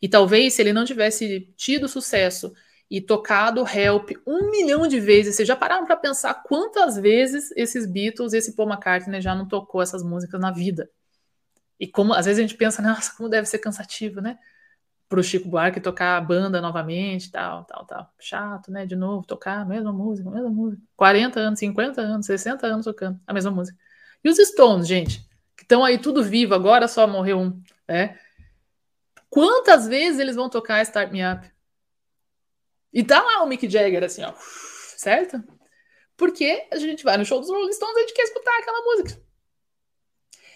E 0.00 0.08
talvez 0.08 0.54
se 0.54 0.62
ele 0.62 0.72
não 0.72 0.86
tivesse 0.86 1.52
tido 1.58 1.86
sucesso 1.86 2.54
e 2.90 3.02
tocado 3.02 3.66
Help 3.68 4.12
um 4.26 4.50
milhão 4.50 4.88
de 4.88 4.98
vezes, 4.98 5.36
vocês 5.36 5.46
já 5.46 5.54
pararam 5.54 5.84
para 5.84 5.94
pensar 5.94 6.42
quantas 6.44 6.96
vezes 6.96 7.52
esses 7.54 7.84
Beatles, 7.84 8.32
esse 8.32 8.56
Paul 8.56 8.70
McCartney 8.70 9.20
já 9.20 9.34
não 9.34 9.46
tocou 9.46 9.82
essas 9.82 10.02
músicas 10.02 10.40
na 10.40 10.50
vida? 10.50 10.88
E 11.78 11.86
como 11.86 12.14
às 12.14 12.24
vezes 12.24 12.38
a 12.38 12.46
gente 12.46 12.56
pensa, 12.56 12.80
nossa, 12.80 13.14
como 13.14 13.28
deve 13.28 13.46
ser 13.46 13.58
cansativo, 13.58 14.22
né? 14.22 14.38
Para 15.14 15.20
o 15.20 15.22
Chico 15.22 15.48
Buarque 15.48 15.80
tocar 15.80 16.16
a 16.16 16.20
banda 16.20 16.60
novamente, 16.60 17.30
tal, 17.30 17.62
tal, 17.66 17.86
tal. 17.86 18.12
Chato, 18.18 18.72
né? 18.72 18.84
De 18.84 18.96
novo, 18.96 19.24
tocar 19.24 19.60
a 19.60 19.64
mesma 19.64 19.92
música, 19.92 20.28
a 20.28 20.32
mesma 20.32 20.50
música. 20.50 20.82
40 20.96 21.38
anos, 21.38 21.60
50 21.60 22.00
anos, 22.00 22.26
60 22.26 22.66
anos 22.66 22.84
tocando 22.84 23.20
a 23.24 23.32
mesma 23.32 23.52
música. 23.52 23.78
E 24.24 24.28
os 24.28 24.38
Stones, 24.38 24.88
gente, 24.88 25.20
que 25.56 25.62
estão 25.62 25.84
aí 25.84 25.98
tudo 25.98 26.24
vivo, 26.24 26.52
agora 26.52 26.88
só 26.88 27.06
morreu 27.06 27.38
um, 27.38 27.62
né? 27.86 28.18
Quantas 29.30 29.86
vezes 29.86 30.18
eles 30.18 30.34
vão 30.34 30.50
tocar 30.50 30.82
Start 30.82 31.12
Me 31.12 31.20
Up? 31.24 31.48
E 32.92 33.04
tá 33.04 33.22
lá 33.22 33.44
o 33.44 33.46
Mick 33.46 33.70
Jagger, 33.70 34.02
assim, 34.02 34.24
ó, 34.24 34.32
certo? 34.96 35.44
Porque 36.16 36.66
a 36.72 36.76
gente 36.76 37.04
vai 37.04 37.16
no 37.16 37.24
show 37.24 37.38
dos 37.38 37.50
Rolling 37.50 37.72
Stones 37.72 37.94
e 37.94 37.98
a 37.98 38.02
gente 38.02 38.14
quer 38.14 38.22
escutar 38.22 38.58
aquela 38.58 38.82
música. 38.82 39.23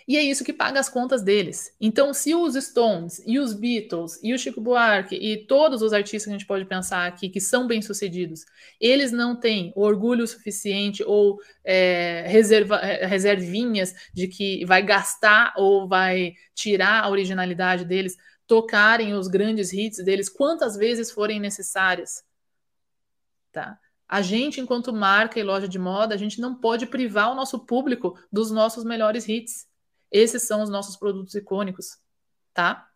E 0.09 0.17
é 0.17 0.23
isso 0.23 0.43
que 0.43 0.55
paga 0.55 0.81
as 0.81 0.89
contas 0.89 1.23
deles. 1.23 1.77
Então, 1.79 2.15
se 2.15 2.35
os 2.35 2.55
Stones 2.55 3.23
e 3.27 3.39
os 3.39 3.53
Beatles 3.53 4.19
e 4.23 4.33
o 4.33 4.39
Chico 4.39 4.59
Buarque 4.59 5.15
e 5.15 5.45
todos 5.45 5.83
os 5.83 5.93
artistas 5.93 6.25
que 6.25 6.31
a 6.31 6.33
gente 6.33 6.47
pode 6.47 6.65
pensar 6.65 7.07
aqui 7.07 7.29
que 7.29 7.43
são 7.43 7.67
bem-sucedidos, 7.67 8.47
eles 8.81 9.13
não 9.13 9.39
têm 9.39 9.71
orgulho 9.77 10.27
suficiente 10.27 11.05
ou 11.05 11.39
é, 11.63 12.25
reserva, 12.27 12.77
é, 12.77 13.05
reservinhas 13.05 13.95
de 14.15 14.27
que 14.29 14.65
vai 14.65 14.83
gastar 14.83 15.53
ou 15.59 15.87
vai 15.87 16.33
tirar 16.55 17.05
a 17.05 17.11
originalidade 17.11 17.85
deles, 17.85 18.17
tocarem 18.47 19.13
os 19.13 19.29
grandes 19.29 19.75
hits 19.75 20.03
deles 20.03 20.31
quantas 20.31 20.75
vezes 20.75 21.11
forem 21.11 21.39
necessárias. 21.39 22.25
Tá? 23.53 23.79
A 24.09 24.23
gente, 24.23 24.59
enquanto 24.59 24.91
marca 24.91 25.39
e 25.39 25.43
loja 25.43 25.69
de 25.69 25.79
moda, 25.79 26.15
a 26.15 26.19
gente 26.19 26.41
não 26.41 26.55
pode 26.55 26.87
privar 26.87 27.31
o 27.31 27.35
nosso 27.35 27.59
público 27.67 28.19
dos 28.33 28.51
nossos 28.51 28.85
melhores 28.85 29.29
hits. 29.29 29.68
Esses 30.11 30.43
são 30.43 30.63
os 30.63 30.71
nossos 30.71 30.97
produtos 30.97 31.35
icônicos, 31.35 31.99
tá? 32.55 32.89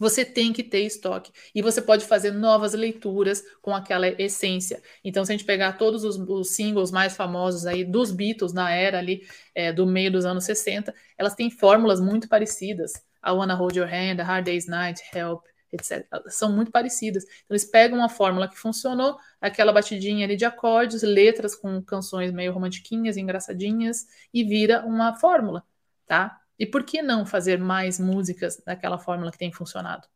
Você 0.00 0.24
tem 0.24 0.50
que 0.50 0.62
ter 0.62 0.80
estoque 0.80 1.30
e 1.54 1.60
você 1.60 1.82
pode 1.82 2.06
fazer 2.06 2.30
novas 2.30 2.72
leituras 2.72 3.44
com 3.60 3.74
aquela 3.74 4.08
essência. 4.08 4.82
Então, 5.04 5.26
se 5.26 5.30
a 5.30 5.36
gente 5.36 5.44
pegar 5.44 5.74
todos 5.74 6.04
os, 6.04 6.16
os 6.16 6.54
singles 6.54 6.90
mais 6.90 7.14
famosos 7.14 7.66
aí 7.66 7.84
dos 7.84 8.10
Beatles 8.10 8.54
na 8.54 8.70
era 8.70 8.98
ali 8.98 9.28
é, 9.54 9.70
do 9.70 9.86
meio 9.86 10.10
dos 10.10 10.24
anos 10.24 10.44
60, 10.44 10.94
elas 11.18 11.34
têm 11.34 11.50
fórmulas 11.50 12.00
muito 12.00 12.30
parecidas. 12.30 12.94
I 13.22 13.32
Wanna 13.32 13.54
Hold 13.54 13.76
Your 13.76 13.86
Hand, 13.86 14.20
A 14.20 14.24
Hard 14.24 14.46
Day's 14.46 14.66
Night, 14.66 15.02
Help, 15.14 15.44
etc. 15.70 16.06
São 16.28 16.50
muito 16.50 16.70
parecidas. 16.70 17.24
Então, 17.24 17.50
eles 17.50 17.66
pegam 17.66 17.98
uma 17.98 18.08
fórmula 18.08 18.48
que 18.48 18.56
funcionou, 18.56 19.18
aquela 19.38 19.70
batidinha 19.70 20.24
ali 20.24 20.34
de 20.34 20.46
acordes, 20.46 21.02
letras 21.02 21.54
com 21.54 21.82
canções 21.82 22.32
meio 22.32 22.54
romantiquinhas, 22.54 23.18
engraçadinhas, 23.18 24.06
e 24.32 24.42
vira 24.44 24.82
uma 24.86 25.14
fórmula 25.14 25.62
tá? 26.10 26.40
E 26.58 26.66
por 26.66 26.82
que 26.82 27.00
não 27.00 27.24
fazer 27.24 27.56
mais 27.56 28.00
músicas 28.00 28.60
daquela 28.66 28.98
fórmula 28.98 29.30
que 29.30 29.38
tem 29.38 29.52
funcionado? 29.52 30.08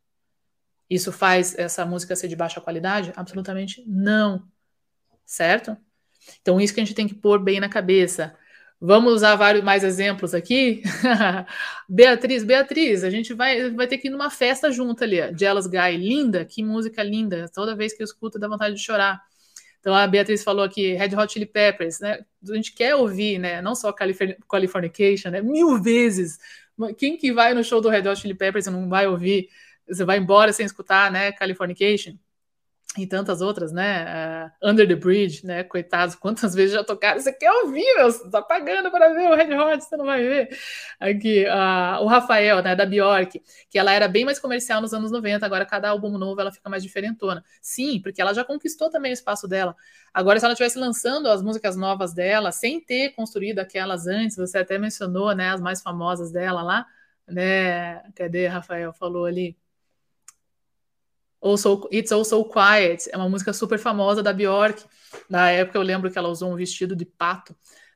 Isso 0.91 1.13
faz 1.13 1.57
essa 1.57 1.87
música 1.87 2.17
ser 2.17 2.27
de 2.27 2.35
baixa 2.35 2.61
qualidade? 2.61 3.13
Absolutamente 3.15 3.85
não. 3.87 4.45
Certo? 5.25 5.77
Então, 6.43 6.61
isso 6.61 6.75
que 6.75 6.81
a 6.81 6.85
gente 6.85 6.97
tem 6.97 7.07
que 7.07 7.15
pôr 7.15 7.39
bem 7.39 7.61
na 7.61 7.69
cabeça. 7.69 8.37
Vamos 8.81 9.13
usar 9.15 9.37
vários 9.37 9.63
mais 9.63 9.85
exemplos 9.85 10.35
aqui. 10.35 10.83
Beatriz, 11.89 12.43
Beatriz, 12.43 13.05
a 13.05 13.11
gente 13.11 13.33
vai, 13.33 13.71
vai 13.71 13.87
ter 13.87 13.99
que 13.99 14.09
ir 14.09 14.11
numa 14.11 14.31
festa 14.31 14.73
junto 14.73 15.05
ali. 15.05 15.19
Jealous 15.39 15.69
Guy, 15.69 15.97
linda, 15.97 16.45
que 16.45 16.61
música 16.61 17.05
linda. 17.05 17.49
Toda 17.55 17.77
vez 17.77 17.95
que 17.95 18.03
eu 18.03 18.05
escuto 18.05 18.37
dá 18.37 18.49
vontade 18.49 18.75
de 18.75 18.81
chorar. 18.83 19.23
Então 19.85 19.95
a 19.95 20.07
Beatriz 20.07 20.43
falou 20.43 20.65
aqui, 20.65 20.95
Red 20.95 21.15
Hot 21.15 21.31
Chili 21.31 21.45
Peppers, 21.45 22.01
né? 22.01 22.25
A 22.49 22.55
gente 22.55 22.73
quer 22.73 22.95
ouvir, 22.95 23.39
né? 23.39 23.61
Não 23.61 23.75
só 23.75 23.93
Californication, 23.93 25.29
né? 25.29 25.43
Mil 25.43 25.79
vezes. 25.83 26.39
Quem 26.97 27.19
que 27.19 27.31
vai 27.35 27.53
no 27.53 27.63
show 27.63 27.83
do 27.83 27.91
Red 27.91 28.09
Hot 28.09 28.19
Chili 28.19 28.33
Peppers 28.35 28.67
e 28.67 28.71
não 28.71 28.89
vai 28.89 29.07
ouvir? 29.07 29.51
Você 29.87 30.03
vai 30.03 30.17
embora 30.17 30.55
sem 30.55 30.65
escutar, 30.65 31.13
né? 31.13 31.33
Californication? 31.33 32.17
E 32.97 33.07
tantas 33.07 33.41
outras, 33.41 33.73
né? 33.73 34.53
Uh, 34.63 34.71
Under 34.71 34.87
the 34.87 34.95
Bridge, 34.95 35.45
né? 35.45 35.65
Coitados, 35.65 36.15
quantas 36.15 36.55
vezes 36.55 36.73
já 36.75 36.85
tocaram? 36.85 37.21
Você 37.21 37.33
quer 37.33 37.51
ouvir, 37.51 37.85
meu? 37.97 38.11
Você 38.11 38.31
tá 38.31 38.41
pagando 38.41 38.91
para 38.91 39.13
ver 39.13 39.31
o 39.31 39.35
Red 39.35 39.55
Hot, 39.55 39.85
você 39.85 39.97
não 39.97 40.05
vai 40.05 40.23
ver. 40.23 40.57
Aqui, 41.01 41.45
uh, 41.47 42.03
o 42.03 42.07
Rafael, 42.07 42.63
né? 42.63 42.77
Da 42.77 42.87
Bjork, 42.87 43.43
que 43.69 43.79
ela 43.79 43.93
era 43.93 44.07
bem 44.07 44.25
mais 44.25 44.39
comercial 44.39 44.81
nos 44.81 44.95
anos 44.95 45.11
90, 45.11 45.45
agora 45.45 45.67
cada 45.67 45.91
álbum 45.91 46.17
novo 46.17 46.41
ela 46.41 46.53
fica 46.53 46.69
mais 46.71 46.83
diferentona. 46.83 47.45
Sim, 47.61 48.01
porque 48.01 48.21
ela 48.21 48.33
já 48.33 48.45
conquistou 48.45 48.91
também 48.91 49.13
o 49.13 49.15
espaço 49.15 49.49
dela. 49.49 49.75
Agora, 50.13 50.39
se 50.39 50.45
ela 50.45 50.53
estivesse 50.53 50.79
lançando 50.79 51.29
as 51.29 51.43
músicas 51.43 51.77
novas 51.77 52.15
dela, 52.15 52.53
sem 52.53 52.81
ter 52.81 53.11
construído 53.11 53.59
aquelas 53.59 54.07
antes, 54.07 54.37
você 54.37 54.59
até 54.59 54.79
mencionou, 54.79 55.35
né? 55.35 55.51
As 55.51 55.61
mais 55.61 55.83
famosas 55.83 56.31
dela 56.31 56.63
lá, 56.63 56.87
né? 57.27 58.03
Cadê, 58.15 58.47
Rafael? 58.47 58.93
Falou 58.93 59.25
ali 59.25 59.57
Also, 61.45 61.87
It's 61.93 62.11
All 62.11 62.25
So 62.25 62.43
Quiet, 62.43 63.11
é 63.13 63.19
uma 63.19 63.29
música 63.29 63.53
super 63.53 63.79
famosa 63.79 64.23
da 64.23 64.33
Bjork. 64.33 64.83
Na 65.29 65.51
época 65.51 65.77
eu 65.77 65.83
lembro 65.83 66.11
que 66.11 66.17
ela 66.17 66.31
usou 66.31 66.51
um 66.51 66.57
vestido 66.57 66.97
de 66.97 67.05
pato. 67.05 67.55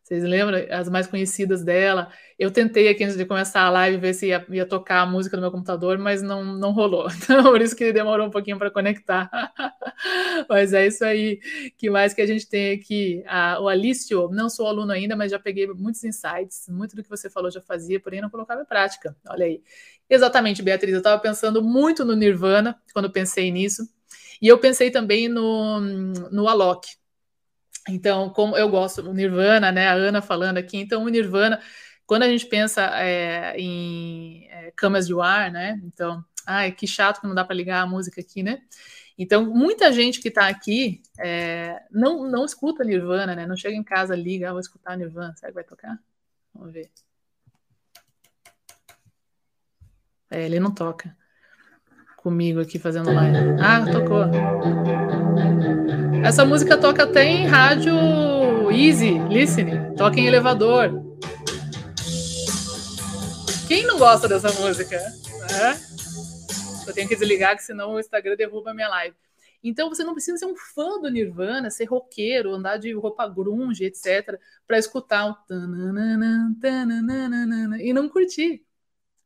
Vocês 0.09 0.25
lembram? 0.25 0.59
As 0.71 0.89
mais 0.89 1.07
conhecidas 1.07 1.63
dela. 1.63 2.11
Eu 2.39 2.51
tentei 2.51 2.89
aqui 2.89 3.05
antes 3.05 3.15
de 3.15 3.27
começar 3.27 3.61
a 3.61 3.69
live 3.69 3.99
ver 3.99 4.15
se 4.15 4.29
ia, 4.29 4.43
ia 4.49 4.65
tocar 4.65 5.03
a 5.03 5.07
música 5.07 5.37
no 5.37 5.43
meu 5.43 5.51
computador, 5.51 5.99
mas 5.99 6.23
não, 6.23 6.43
não 6.43 6.73
rolou. 6.73 7.09
Então, 7.29 7.43
por 7.43 7.61
isso 7.61 7.77
que 7.77 7.93
demorou 7.93 8.27
um 8.27 8.31
pouquinho 8.31 8.57
para 8.59 8.71
conectar. 8.71 9.29
mas 10.49 10.73
é 10.73 10.87
isso 10.87 11.05
aí. 11.05 11.39
que 11.77 11.91
mais 11.91 12.15
que 12.15 12.23
a 12.23 12.27
gente 12.27 12.49
tem 12.49 12.73
aqui? 12.73 13.23
Ah, 13.27 13.59
o 13.61 13.69
Alício, 13.69 14.31
não 14.33 14.49
sou 14.49 14.67
aluno 14.67 14.93
ainda, 14.93 15.15
mas 15.15 15.31
já 15.31 15.39
peguei 15.39 15.67
muitos 15.67 16.03
insights. 16.03 16.69
Muito 16.71 16.97
do 16.97 17.03
que 17.03 17.11
você 17.11 17.29
falou 17.29 17.51
já 17.51 17.61
fazia, 17.61 18.01
porém 18.01 18.23
não 18.23 18.31
colocava 18.31 18.63
em 18.63 18.65
prática. 18.65 19.15
Olha 19.29 19.45
aí. 19.45 19.61
Exatamente, 20.09 20.63
Beatriz. 20.63 20.95
Eu 20.95 21.01
estava 21.01 21.21
pensando 21.21 21.63
muito 21.63 22.03
no 22.03 22.17
Nirvana 22.17 22.81
quando 22.95 23.11
pensei 23.11 23.51
nisso. 23.51 23.87
E 24.41 24.49
eu 24.49 24.59
pensei 24.59 24.91
também 24.91 25.29
no, 25.29 25.81
no 25.81 26.49
Alok. 26.49 26.89
Então, 27.89 28.31
como 28.31 28.57
eu 28.57 28.69
gosto 28.69 29.03
do 29.03 29.15
Nirvana, 29.15 29.73
né? 29.73 29.89
A 29.89 29.95
Ana 29.95 30.21
falando 30.21 30.59
aqui. 30.59 30.77
Então, 30.77 31.03
o 31.05 31.09
Nirvana, 31.09 31.61
quando 32.07 32.23
a 32.23 32.29
gente 32.29 32.47
pensa 32.47 32.83
é, 33.01 33.55
em 33.59 34.47
é, 34.51 34.73
camas 34.77 35.07
de 35.07 35.19
ar, 35.19 35.51
né? 35.51 35.81
Então, 35.85 36.25
ai, 36.47 36.73
que 36.73 36.87
chato 36.87 37.21
que 37.21 37.27
não 37.27 37.35
dá 37.35 37.45
para 37.45 37.57
ligar 37.57 37.83
a 37.83 37.87
música 37.87 38.21
aqui, 38.21 38.43
né? 38.43 38.61
Então, 39.17 39.47
muita 39.47 39.93
gente 39.93 40.21
que 40.21 40.29
está 40.29 40.47
aqui 40.49 41.03
é, 41.19 41.83
não, 41.91 42.31
não 42.31 42.45
escuta 42.45 42.85
Nirvana, 42.85 43.35
né? 43.35 43.47
Não 43.47 43.57
chega 43.57 43.75
em 43.77 43.83
casa, 43.83 44.15
liga, 44.15 44.49
ah, 44.49 44.53
vou 44.53 44.61
escutar 44.61 44.97
Nirvana. 44.97 45.35
Será 45.35 45.49
que 45.49 45.55
vai 45.55 45.65
tocar? 45.65 45.99
Vamos 46.55 46.73
ver. 46.73 46.91
É, 50.31 50.45
ele 50.45 50.61
não 50.61 50.73
toca 50.73 51.17
comigo 52.19 52.61
aqui 52.61 52.79
fazendo 52.79 53.13
live. 53.13 53.39
Ah, 53.61 53.85
tocou. 53.91 54.25
Essa 56.25 56.45
música 56.45 56.77
toca 56.77 57.05
até 57.05 57.25
em 57.25 57.47
rádio 57.47 57.95
easy, 58.71 59.19
listening, 59.29 59.95
toca 59.97 60.19
em 60.19 60.27
elevador. 60.27 60.91
Quem 63.67 63.87
não 63.87 63.99
gosta 63.99 64.29
dessa 64.29 64.53
música? 64.61 64.97
É? 64.97 66.89
Eu 66.89 66.95
tenho 66.95 67.09
que 67.09 67.17
desligar, 67.17 67.57
que 67.57 67.63
senão 67.63 67.95
o 67.95 68.01
Instagram 68.01 68.37
derruba 68.37 68.71
a 68.71 68.75
minha 68.75 68.89
live. 68.89 69.17
Então 69.63 69.89
você 69.89 70.05
não 70.05 70.13
precisa 70.15 70.39
ser 70.39 70.47
um 70.47 70.57
fã 70.57 71.01
do 71.01 71.11
Nirvana, 71.11 71.71
ser 71.71 71.85
roqueiro, 71.85 72.55
andar 72.55 72.79
de 72.79 72.93
roupa 72.93 73.29
grunge, 73.29 73.85
etc, 73.85 74.39
para 74.67 74.79
escutar 74.79 75.27
um 75.27 75.35
e 77.81 77.93
não 77.93 78.09
curtir. 78.09 78.65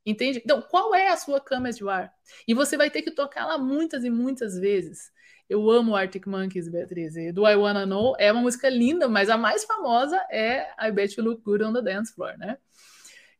Entende? 0.04 0.42
Então, 0.44 0.60
qual 0.60 0.94
é 0.94 1.08
a 1.08 1.16
sua 1.16 1.40
cama 1.40 1.70
de 1.70 1.88
ar? 1.88 2.12
E 2.46 2.54
você 2.54 2.76
vai 2.76 2.90
ter 2.90 3.02
que 3.02 3.12
tocar 3.12 3.46
lá 3.46 3.56
muitas 3.56 4.02
e 4.04 4.10
muitas 4.10 4.58
vezes. 4.58 5.12
Eu 5.52 5.70
amo 5.70 5.94
Arctic 5.96 6.26
Monkeys, 6.26 6.68
Beatriz. 6.68 7.16
E 7.16 7.32
do 7.32 7.46
I 7.46 7.56
Wanna 7.56 7.86
Know 7.86 8.14
é 8.18 8.32
uma 8.32 8.42
música 8.42 8.68
linda, 8.70 9.08
mas 9.08 9.28
a 9.30 9.36
mais 9.36 9.64
famosa 9.64 10.16
é 10.30 10.68
I 10.88 10.90
Bet 10.92 11.18
You 11.18 11.24
Look 11.26 11.42
Good 11.42 11.64
on 11.64 11.72
the 11.72 11.82
Dance 11.82 12.14
Floor, 12.14 12.38
né? 12.38 12.58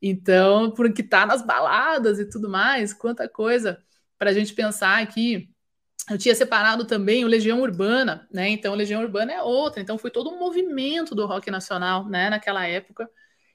Então, 0.01 0.71
porque 0.73 1.03
tá 1.03 1.27
nas 1.27 1.43
baladas 1.43 2.19
e 2.19 2.29
tudo 2.29 2.49
mais, 2.49 2.93
quanta 2.93 3.29
coisa 3.29 3.83
para 4.19 4.31
a 4.31 4.33
gente 4.33 4.53
pensar 4.55 5.01
aqui. 5.03 5.51
Eu 6.11 6.19
tinha 6.19 6.35
separado 6.35 6.87
também 6.87 7.25
o 7.25 7.29
Legião 7.29 7.61
Urbana, 7.63 8.29
né? 8.33 8.49
Então, 8.51 8.75
Legião 8.75 9.03
Urbana 9.03 9.33
é 9.33 9.43
outra. 9.43 9.81
Então, 9.83 9.99
foi 9.99 10.11
todo 10.11 10.31
um 10.31 10.39
movimento 10.39 11.15
do 11.15 11.27
rock 11.27 11.51
nacional, 11.51 12.09
né? 12.09 12.31
Naquela 12.31 12.67
época 12.67 13.09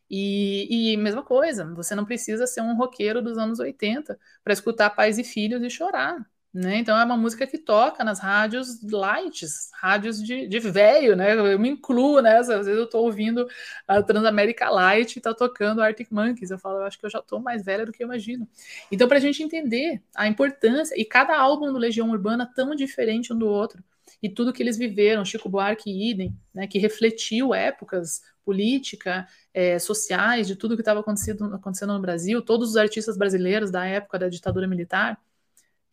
E, 0.10 0.94
e 0.94 0.98
mesma 0.98 1.24
coisa, 1.24 1.74
você 1.76 1.96
não 1.96 2.06
precisa 2.06 2.48
ser 2.48 2.62
um 2.62 2.78
roqueiro 2.78 3.22
dos 3.22 3.38
anos 3.38 3.60
80 3.60 4.20
para 4.44 4.54
escutar 4.54 4.92
Pais 4.92 5.20
e 5.20 5.24
Filhos 5.24 5.64
e 5.64 5.70
chorar. 5.70 6.18
Né? 6.58 6.78
Então 6.78 6.98
é 6.98 7.06
uma 7.06 7.16
música 7.16 7.46
que 7.46 7.60
toca 7.60 8.04
nas 8.04 8.20
rádios 8.20 8.82
lights, 8.82 9.70
rádios 9.76 10.20
de, 10.20 10.48
de 10.48 10.60
velho, 10.60 11.16
né? 11.16 11.34
Eu 11.34 11.60
me 11.60 11.70
incluo 11.70 12.20
nessa, 12.20 12.58
às 12.58 12.66
vezes 12.66 12.80
eu 12.80 12.86
estou 12.86 13.06
ouvindo 13.06 13.48
a 13.88 14.02
Transamérica 14.02 14.68
Light 14.68 15.16
e 15.16 15.22
tá 15.22 15.36
tocando 15.36 15.84
Arctic 15.84 16.08
Monkeys. 16.10 16.50
Eu 16.50 16.58
falo, 16.58 16.80
eu 16.80 16.86
acho 16.86 16.98
que 16.98 17.06
eu 17.06 17.12
já 17.12 17.20
estou 17.20 17.40
mais 17.40 17.64
velha 17.64 17.86
do 17.86 17.92
que 17.92 18.02
eu 18.02 18.08
imagino. 18.08 18.50
Então, 18.92 19.08
para 19.08 19.18
a 19.18 19.22
gente 19.22 19.44
entender 19.44 20.02
a 20.16 20.28
importância, 20.28 21.00
e 21.00 21.06
cada 21.06 21.38
álbum 21.38 21.72
do 21.72 21.78
Legião 21.78 22.10
Urbana 22.10 22.52
tão 22.56 22.74
diferente 22.74 23.32
um 23.32 23.38
do 23.38 23.48
outro, 23.48 23.84
e 24.20 24.28
tudo 24.28 24.52
que 24.52 24.64
eles 24.64 24.80
viveram, 24.80 25.24
Chico 25.24 25.48
Buarque 25.48 25.92
e 25.92 26.10
Idem, 26.10 26.36
né, 26.52 26.66
que 26.66 26.80
refletiu 26.80 27.54
épocas 27.54 28.24
política, 28.44 29.28
é, 29.54 29.78
sociais, 29.78 30.48
de 30.48 30.56
tudo 30.56 30.76
que 30.76 30.82
estava 30.82 31.02
acontecendo, 31.02 31.54
acontecendo 31.54 31.94
no 31.94 32.02
Brasil, 32.02 32.42
todos 32.42 32.72
os 32.72 32.78
artistas 32.78 33.16
brasileiros 33.16 33.70
da 33.70 33.86
época 33.86 34.18
da 34.18 34.28
ditadura 34.28 34.68
militar, 34.68 35.22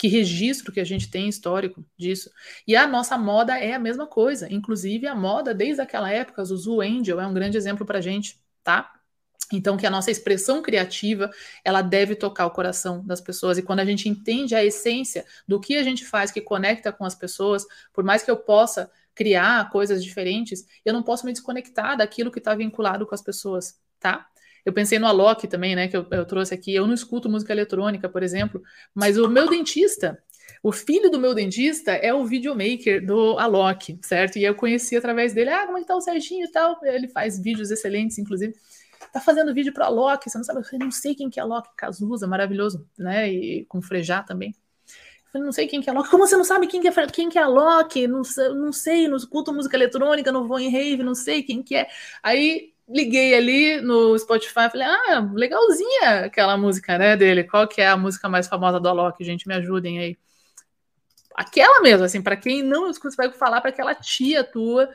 que 0.04 0.08
registro 0.08 0.70
que 0.70 0.80
a 0.80 0.84
gente 0.84 1.10
tem 1.10 1.30
histórico 1.30 1.82
disso. 1.96 2.30
E 2.66 2.76
a 2.76 2.86
nossa 2.86 3.16
moda 3.16 3.58
é 3.58 3.72
a 3.72 3.78
mesma 3.78 4.06
coisa. 4.06 4.52
Inclusive, 4.52 5.06
a 5.06 5.14
moda, 5.14 5.54
desde 5.54 5.80
aquela 5.80 6.10
época, 6.10 6.44
Zuzu 6.44 6.82
Angel 6.82 7.18
é 7.18 7.26
um 7.26 7.32
grande 7.32 7.56
exemplo 7.56 7.86
para 7.86 8.00
a 8.00 8.02
gente, 8.02 8.38
tá? 8.62 8.92
Então, 9.50 9.78
que 9.78 9.86
a 9.86 9.90
nossa 9.90 10.10
expressão 10.10 10.60
criativa, 10.60 11.30
ela 11.64 11.80
deve 11.80 12.14
tocar 12.14 12.44
o 12.44 12.50
coração 12.50 13.02
das 13.06 13.18
pessoas. 13.18 13.56
E 13.56 13.62
quando 13.62 13.80
a 13.80 13.84
gente 13.86 14.06
entende 14.06 14.54
a 14.54 14.62
essência 14.62 15.24
do 15.48 15.58
que 15.58 15.74
a 15.74 15.82
gente 15.82 16.04
faz 16.04 16.30
que 16.30 16.42
conecta 16.42 16.92
com 16.92 17.06
as 17.06 17.14
pessoas, 17.14 17.64
por 17.90 18.04
mais 18.04 18.22
que 18.22 18.30
eu 18.30 18.36
possa 18.36 18.90
criar 19.14 19.70
coisas 19.70 20.04
diferentes, 20.04 20.66
eu 20.84 20.92
não 20.92 21.02
posso 21.02 21.24
me 21.24 21.32
desconectar 21.32 21.96
daquilo 21.96 22.30
que 22.30 22.40
está 22.40 22.54
vinculado 22.54 23.06
com 23.06 23.14
as 23.14 23.22
pessoas, 23.22 23.80
tá? 23.98 24.28
Eu 24.64 24.72
pensei 24.72 24.98
no 24.98 25.06
Alok 25.06 25.46
também, 25.46 25.76
né, 25.76 25.88
que 25.88 25.96
eu, 25.96 26.06
eu 26.10 26.24
trouxe 26.24 26.54
aqui. 26.54 26.74
Eu 26.74 26.86
não 26.86 26.94
escuto 26.94 27.28
música 27.28 27.52
eletrônica, 27.52 28.08
por 28.08 28.22
exemplo, 28.22 28.62
mas 28.94 29.18
o 29.18 29.28
meu 29.28 29.48
dentista, 29.48 30.18
o 30.62 30.72
filho 30.72 31.10
do 31.10 31.18
meu 31.18 31.34
dentista 31.34 31.92
é 31.92 32.12
o 32.14 32.24
videomaker 32.24 33.04
do 33.04 33.38
Alok, 33.38 33.98
certo? 34.02 34.38
E 34.38 34.44
eu 34.44 34.54
conheci 34.54 34.96
através 34.96 35.34
dele, 35.34 35.50
ah, 35.50 35.66
como 35.66 35.78
é 35.78 35.82
que 35.82 35.86
tá 35.86 35.96
o 35.96 36.00
Serginho 36.00 36.46
e 36.46 36.50
tal. 36.50 36.78
Ele 36.82 37.08
faz 37.08 37.38
vídeos 37.38 37.70
excelentes, 37.70 38.18
inclusive. 38.18 38.54
Tá 39.12 39.20
fazendo 39.20 39.54
vídeo 39.54 39.72
para 39.72 39.86
Alok, 39.86 40.28
você 40.28 40.38
não 40.38 40.44
sabe, 40.44 40.60
eu 40.72 40.78
não 40.78 40.90
sei 40.90 41.14
quem 41.14 41.28
que 41.30 41.38
é 41.38 41.42
Alok, 41.42 41.68
Cazuza, 41.76 42.26
maravilhoso, 42.26 42.86
né? 42.98 43.30
E 43.30 43.64
com 43.66 43.82
Frejá 43.82 44.22
também. 44.22 44.54
Eu 45.34 45.40
não 45.42 45.52
sei 45.52 45.66
quem 45.66 45.80
que 45.80 45.90
é 45.90 45.92
Alok. 45.92 46.08
Como 46.08 46.26
você 46.26 46.36
não 46.36 46.44
sabe 46.44 46.66
quem 46.66 46.80
que 46.80 46.88
é, 46.88 47.06
quem 47.08 47.28
que 47.28 47.38
é 47.38 47.42
Alok? 47.42 48.06
Não, 48.06 48.22
não 48.54 48.72
sei, 48.72 49.08
não 49.08 49.16
escuto 49.16 49.52
música 49.52 49.76
eletrônica, 49.76 50.32
não 50.32 50.46
vou 50.46 50.58
em 50.58 50.70
rave, 50.70 51.02
não 51.02 51.14
sei 51.14 51.42
quem 51.42 51.62
que 51.62 51.74
é. 51.74 51.88
Aí 52.22 52.73
liguei 52.88 53.34
ali 53.34 53.80
no 53.80 54.18
Spotify 54.18 54.66
e 54.66 54.70
falei, 54.70 54.86
ah, 54.86 55.30
legalzinha 55.32 56.26
aquela 56.26 56.56
música, 56.56 56.98
né, 56.98 57.16
dele. 57.16 57.44
Qual 57.44 57.66
que 57.66 57.80
é 57.80 57.88
a 57.88 57.96
música 57.96 58.28
mais 58.28 58.46
famosa 58.46 58.78
do 58.78 58.88
Alok? 58.88 59.24
Gente, 59.24 59.48
me 59.48 59.54
ajudem 59.54 59.98
aí. 59.98 60.18
Aquela 61.34 61.80
mesmo, 61.80 62.04
assim, 62.04 62.22
para 62.22 62.36
quem 62.36 62.62
não 62.62 62.88
escuta, 62.88 63.16
vai 63.16 63.32
falar 63.32 63.60
para 63.60 63.70
aquela 63.70 63.94
tia 63.94 64.44
tua. 64.44 64.88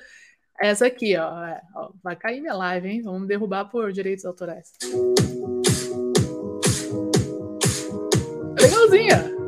Essa 0.60 0.88
aqui, 0.88 1.18
ó, 1.18 1.46
é, 1.46 1.62
ó, 1.76 1.90
Vai 2.04 2.16
cair 2.16 2.42
minha 2.42 2.54
live, 2.54 2.88
hein? 2.88 3.02
Vamos 3.02 3.28
derrubar 3.28 3.66
por 3.66 3.92
direitos 3.92 4.26
autorais. 4.26 4.74
Legalzinha. 8.60 9.40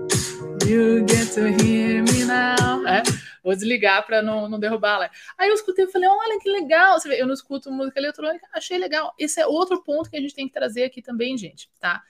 You 0.66 1.06
get 1.08 1.34
to 1.34 1.48
hear 1.48 2.04
me 2.04 2.24
now. 2.26 2.88
É 2.88 3.04
vou 3.44 3.54
desligar 3.54 4.06
para 4.06 4.22
não, 4.22 4.48
não 4.48 4.60
derrubar 4.60 4.96
ela. 4.96 5.12
Aí 5.38 5.50
eu 5.50 5.56
escutei 5.56 5.86
e 5.86 5.92
falei, 5.92 6.08
olha 6.08 6.40
que 6.40 6.50
legal. 6.50 7.00
Você 7.00 7.10
vê, 7.10 7.22
eu 7.22 7.26
não 7.26 7.34
escuto 7.34 7.72
música 7.72 8.00
eletrônica, 8.00 8.48
achei 8.54 8.78
legal. 8.78 9.14
Esse 9.18 9.40
é 9.42 9.48
outro 9.48 9.84
ponto 9.84 10.10
que 10.10 10.18
a 10.18 10.22
gente 10.22 10.36
tem 10.36 10.48
que 10.48 10.54
trazer 10.54 10.84
aqui 10.84 11.02
também, 11.02 11.38
gente, 11.38 11.70
tá? 11.80 12.02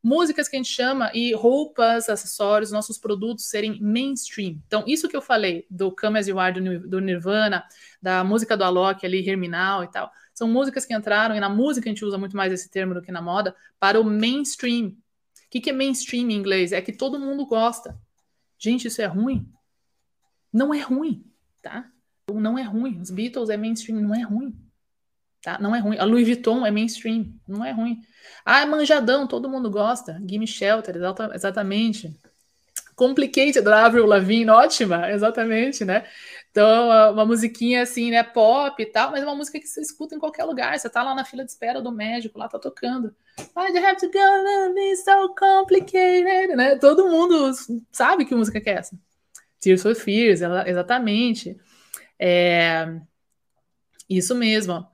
Músicas 0.00 0.48
que 0.48 0.54
a 0.54 0.58
gente 0.58 0.70
chama 0.70 1.10
e 1.12 1.34
roupas, 1.34 2.08
acessórios, 2.08 2.70
nossos 2.70 2.98
produtos 2.98 3.48
serem 3.48 3.80
mainstream. 3.80 4.62
Então, 4.66 4.84
isso 4.86 5.08
que 5.08 5.16
eu 5.16 5.20
falei 5.20 5.66
do 5.68 5.94
Come 5.94 6.20
As 6.20 6.28
You 6.28 6.38
Are 6.38 6.60
do, 6.60 7.00
Nirvana, 7.00 7.64
da 8.00 8.22
música 8.22 8.56
do 8.56 8.62
Alok 8.62 9.04
ali, 9.04 9.28
Herminal 9.28 9.82
e 9.82 9.90
tal, 9.90 10.10
são 10.32 10.46
músicas 10.46 10.86
que 10.86 10.94
entraram, 10.94 11.34
e 11.34 11.40
na 11.40 11.48
música 11.48 11.88
a 11.88 11.92
gente 11.92 12.04
usa 12.04 12.16
muito 12.16 12.36
mais 12.36 12.52
esse 12.52 12.70
termo 12.70 12.94
do 12.94 13.02
que 13.02 13.10
na 13.10 13.20
moda, 13.20 13.56
para 13.80 14.00
o 14.00 14.04
mainstream. 14.04 14.90
O 14.90 14.96
que, 15.50 15.60
que 15.60 15.70
é 15.70 15.72
mainstream 15.72 16.30
em 16.30 16.34
inglês? 16.34 16.70
É 16.70 16.80
que 16.80 16.92
todo 16.92 17.18
mundo 17.18 17.44
gosta. 17.44 17.98
Gente, 18.56 18.86
isso 18.86 19.02
é 19.02 19.06
ruim? 19.06 19.50
Não 20.52 20.72
é 20.72 20.80
ruim, 20.80 21.24
tá? 21.62 21.90
Não 22.32 22.58
é 22.58 22.62
ruim. 22.62 23.00
Os 23.00 23.10
Beatles 23.10 23.48
é 23.48 23.56
mainstream, 23.56 24.00
não 24.00 24.14
é 24.14 24.22
ruim. 24.22 24.54
Tá? 25.42 25.58
Não 25.60 25.74
é 25.74 25.78
ruim. 25.78 25.96
A 25.98 26.04
Louis 26.04 26.26
Vuitton 26.26 26.66
é 26.66 26.70
mainstream, 26.70 27.32
não 27.46 27.64
é 27.64 27.70
ruim. 27.70 28.00
Ah, 28.44 28.60
é 28.60 28.66
manjadão, 28.66 29.26
todo 29.26 29.48
mundo 29.48 29.70
gosta. 29.70 30.20
Gimme 30.28 30.46
Shelter, 30.46 30.96
exatamente. 31.32 32.12
Complicated, 32.96 33.60
da 33.60 33.86
Avril 33.86 34.06
Lavigne, 34.06 34.50
ótima, 34.50 35.10
exatamente, 35.10 35.84
né? 35.84 36.04
Então, 36.50 37.12
uma 37.12 37.24
musiquinha 37.24 37.82
assim, 37.82 38.10
né, 38.10 38.24
pop 38.24 38.82
e 38.82 38.86
tal, 38.86 39.12
mas 39.12 39.22
é 39.22 39.24
uma 39.24 39.36
música 39.36 39.60
que 39.60 39.68
você 39.68 39.80
escuta 39.80 40.16
em 40.16 40.18
ququer 40.18 40.42
lugar. 40.44 40.76
Você 40.76 40.90
tá 40.90 41.04
lá 41.04 41.14
na 41.14 41.24
fila 41.24 41.44
de 41.44 41.52
espera 41.52 41.80
do 41.80 41.92
médico, 41.92 42.36
lá 42.36 42.48
tá 42.48 42.58
tocando. 42.58 43.14
Why 43.56 43.68
you 43.68 43.86
have 43.86 44.00
to 44.00 44.10
go 44.10 44.74
be 44.74 44.96
so 44.96 45.32
complicated, 45.38 46.56
né? 46.56 46.74
Todo 46.76 47.08
mundo 47.08 47.52
sabe 47.92 48.24
que 48.24 48.34
música 48.34 48.60
que 48.60 48.68
é 48.68 48.74
essa. 48.74 48.98
Tears 49.60 49.82
for 49.82 49.94
Fears, 49.94 50.40
exatamente. 50.66 51.56
É, 52.18 52.86
isso 54.08 54.34
mesmo. 54.34 54.86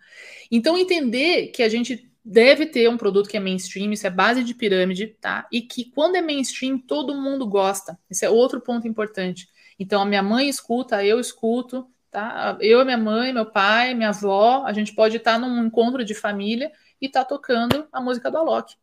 Então, 0.51 0.77
entender 0.77 1.49
que 1.49 1.63
a 1.63 1.69
gente 1.69 2.11
deve 2.25 2.67
ter 2.67 2.89
um 2.89 2.97
produto 2.97 3.29
que 3.29 3.37
é 3.37 3.41
mainstream, 3.41 3.93
isso 3.93 4.07
é 4.07 4.11
base 4.11 4.43
de 4.43 4.55
pirâmide, 4.55 5.09
tá? 5.21 5.47
E 5.53 5.61
que 5.61 5.91
quando 5.91 6.17
é 6.17 6.23
mainstream, 6.23 6.79
todo 6.79 7.15
mundo 7.15 7.47
gosta. 7.47 7.99
Esse 8.11 8.25
é 8.25 8.31
outro 8.31 8.61
ponto 8.61 8.89
importante. 8.89 9.49
Então, 9.79 10.01
a 10.01 10.07
minha 10.07 10.23
mãe 10.23 10.49
escuta, 10.49 11.05
eu 11.05 11.21
escuto, 11.21 11.87
tá? 12.11 12.57
Eu, 12.61 12.85
minha 12.85 12.97
mãe, 12.97 13.33
meu 13.33 13.47
pai, 13.47 13.95
minha 13.95 14.09
avó, 14.09 14.65
a 14.65 14.73
gente 14.73 14.95
pode 14.95 15.17
estar 15.17 15.39
num 15.39 15.67
encontro 15.67 16.05
de 16.05 16.15
família 16.15 16.73
e 17.01 17.07
estar 17.07 17.25
tá 17.25 17.29
tocando 17.29 17.87
a 17.93 18.01
música 18.01 18.31
do 18.31 18.39
Alok. 18.39 18.75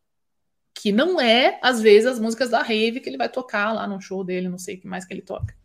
Que 0.73 0.91
não 0.91 1.19
é, 1.19 1.59
às 1.61 1.81
vezes, 1.81 2.07
as 2.07 2.19
músicas 2.19 2.49
da 2.49 2.61
Rave 2.61 2.99
que 2.99 3.09
ele 3.09 3.17
vai 3.17 3.29
tocar 3.29 3.73
lá 3.73 3.87
no 3.87 3.99
show 3.99 4.23
dele, 4.23 4.49
não 4.49 4.57
sei 4.57 4.75
o 4.75 4.81
que 4.81 4.87
mais 4.87 5.05
que 5.05 5.13
ele 5.13 5.21
toca. 5.21 5.55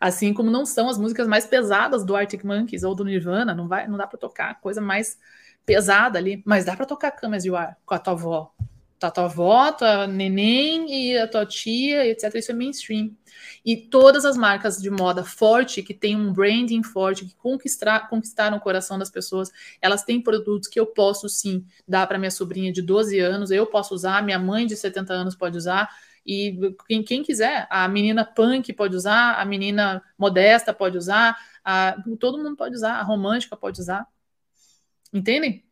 Assim 0.00 0.32
como 0.32 0.50
não 0.50 0.66
são 0.66 0.88
as 0.88 0.98
músicas 0.98 1.26
mais 1.26 1.46
pesadas 1.46 2.04
do 2.04 2.14
Arctic 2.14 2.44
Monkeys 2.44 2.82
ou 2.82 2.94
do 2.94 3.04
Nirvana, 3.04 3.54
não 3.54 3.68
vai, 3.68 3.86
não 3.86 3.96
dá 3.96 4.06
para 4.06 4.18
tocar 4.18 4.60
coisa 4.60 4.80
mais 4.80 5.18
pesada 5.64 6.18
ali, 6.18 6.42
mas 6.44 6.64
dá 6.64 6.76
para 6.76 6.86
tocar 6.86 7.12
Come 7.12 7.36
As 7.36 7.44
You 7.44 7.56
Are 7.56 7.74
com 7.84 7.94
a 7.94 7.98
tua 7.98 8.12
avó. 8.12 8.54
Tua, 8.98 9.10
tua 9.10 9.24
avó, 9.24 9.72
tua 9.72 10.06
neném 10.06 11.10
e 11.10 11.18
a 11.18 11.26
tua 11.26 11.44
tia, 11.44 12.06
etc. 12.06 12.34
Isso 12.36 12.52
é 12.52 12.54
mainstream. 12.54 13.10
E 13.64 13.76
todas 13.76 14.24
as 14.24 14.36
marcas 14.36 14.80
de 14.80 14.90
moda 14.90 15.24
forte, 15.24 15.82
que 15.82 15.92
tem 15.92 16.14
um 16.16 16.32
branding 16.32 16.82
forte, 16.82 17.24
que 17.24 17.34
conquistar, 17.34 18.08
conquistaram 18.08 18.56
o 18.56 18.60
coração 18.60 18.98
das 18.98 19.10
pessoas, 19.10 19.50
elas 19.80 20.04
têm 20.04 20.20
produtos 20.20 20.68
que 20.68 20.78
eu 20.78 20.86
posso 20.86 21.28
sim 21.28 21.64
dar 21.86 22.06
para 22.06 22.18
minha 22.18 22.30
sobrinha 22.30 22.72
de 22.72 22.82
12 22.82 23.18
anos, 23.18 23.50
eu 23.50 23.66
posso 23.66 23.94
usar, 23.94 24.22
minha 24.22 24.38
mãe 24.38 24.66
de 24.66 24.76
70 24.76 25.12
anos 25.12 25.34
pode 25.34 25.56
usar, 25.56 25.88
e 26.24 26.74
quem, 26.88 27.02
quem, 27.02 27.22
quiser, 27.22 27.66
a 27.70 27.86
menina 27.88 28.24
punk 28.24 28.72
pode 28.72 28.96
usar, 28.96 29.34
a 29.34 29.44
menina 29.44 30.02
modesta 30.18 30.72
pode 30.72 30.96
usar, 30.96 31.36
a, 31.64 31.96
todo 32.18 32.38
mundo 32.38 32.56
pode 32.56 32.74
usar, 32.74 32.94
a 32.94 33.02
romântica 33.02 33.56
pode 33.56 33.80
usar. 33.80 34.06
Entendem? 35.12 35.64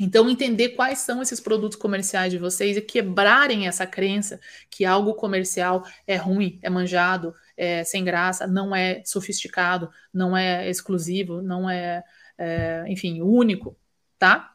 Então, 0.00 0.28
entender 0.28 0.70
quais 0.70 0.98
são 0.98 1.22
esses 1.22 1.38
produtos 1.38 1.78
comerciais 1.78 2.32
de 2.32 2.38
vocês 2.38 2.76
e 2.76 2.80
quebrarem 2.80 3.68
essa 3.68 3.86
crença 3.86 4.40
que 4.68 4.84
algo 4.84 5.14
comercial 5.14 5.84
é 6.06 6.16
ruim, 6.16 6.58
é 6.62 6.68
manjado, 6.68 7.32
é 7.56 7.84
sem 7.84 8.04
graça, 8.04 8.46
não 8.46 8.74
é 8.74 9.02
sofisticado, 9.04 9.88
não 10.12 10.36
é 10.36 10.68
exclusivo, 10.68 11.40
não 11.40 11.70
é, 11.70 12.02
é 12.36 12.84
enfim, 12.88 13.22
único, 13.22 13.78
tá? 14.18 14.53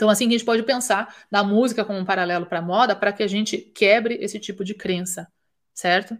Então, 0.00 0.08
assim 0.08 0.26
que 0.26 0.34
a 0.34 0.38
gente 0.38 0.46
pode 0.46 0.62
pensar 0.62 1.14
na 1.30 1.44
música 1.44 1.84
como 1.84 1.98
um 1.98 2.06
paralelo 2.06 2.46
para 2.46 2.60
a 2.60 2.62
moda, 2.62 2.96
para 2.96 3.12
que 3.12 3.22
a 3.22 3.26
gente 3.26 3.58
quebre 3.58 4.14
esse 4.14 4.40
tipo 4.40 4.64
de 4.64 4.72
crença, 4.72 5.28
certo? 5.74 6.16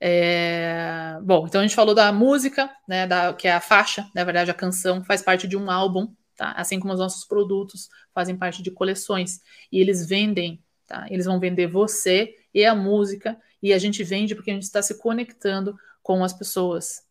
É... 0.00 1.18
Bom, 1.22 1.46
então 1.46 1.60
a 1.60 1.62
gente 1.62 1.76
falou 1.76 1.94
da 1.94 2.10
música, 2.10 2.74
né, 2.88 3.06
da, 3.06 3.34
que 3.34 3.46
é 3.46 3.52
a 3.52 3.60
faixa, 3.60 4.08
na 4.14 4.24
verdade 4.24 4.50
a 4.50 4.54
canção 4.54 5.04
faz 5.04 5.20
parte 5.20 5.46
de 5.46 5.58
um 5.58 5.70
álbum, 5.70 6.08
tá? 6.38 6.52
Assim 6.52 6.80
como 6.80 6.94
os 6.94 6.98
nossos 6.98 7.26
produtos 7.26 7.90
fazem 8.14 8.34
parte 8.34 8.62
de 8.62 8.70
coleções 8.70 9.40
e 9.70 9.78
eles 9.78 10.08
vendem, 10.08 10.64
tá? 10.86 11.04
Eles 11.10 11.26
vão 11.26 11.38
vender 11.38 11.66
você 11.66 12.34
e 12.54 12.64
a 12.64 12.74
música 12.74 13.38
e 13.62 13.74
a 13.74 13.78
gente 13.78 14.02
vende 14.02 14.34
porque 14.34 14.52
a 14.52 14.54
gente 14.54 14.62
está 14.62 14.80
se 14.80 14.98
conectando 14.98 15.76
com 16.02 16.24
as 16.24 16.32
pessoas. 16.32 17.02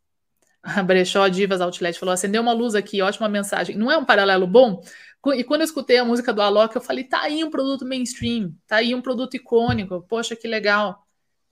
A 0.63 0.81
Brechó 0.83 1.27
Divas 1.27 1.61
Outlet 1.61 1.97
falou: 1.97 2.13
acendeu 2.13 2.41
uma 2.41 2.53
luz 2.53 2.75
aqui, 2.75 3.01
ótima 3.01 3.27
mensagem. 3.29 3.75
Não 3.75 3.91
é 3.91 3.97
um 3.97 4.05
paralelo 4.05 4.47
bom? 4.47 4.81
E 5.35 5.43
quando 5.43 5.61
eu 5.61 5.65
escutei 5.65 5.97
a 5.97 6.05
música 6.05 6.33
do 6.33 6.41
Alok, 6.41 6.75
eu 6.75 6.81
falei, 6.81 7.03
tá 7.03 7.21
aí 7.21 7.43
um 7.43 7.51
produto 7.51 7.85
mainstream, 7.85 8.55
tá 8.65 8.77
aí 8.77 8.95
um 8.95 9.01
produto 9.01 9.35
icônico, 9.35 10.01
poxa, 10.09 10.35
que 10.35 10.47
legal. 10.47 11.05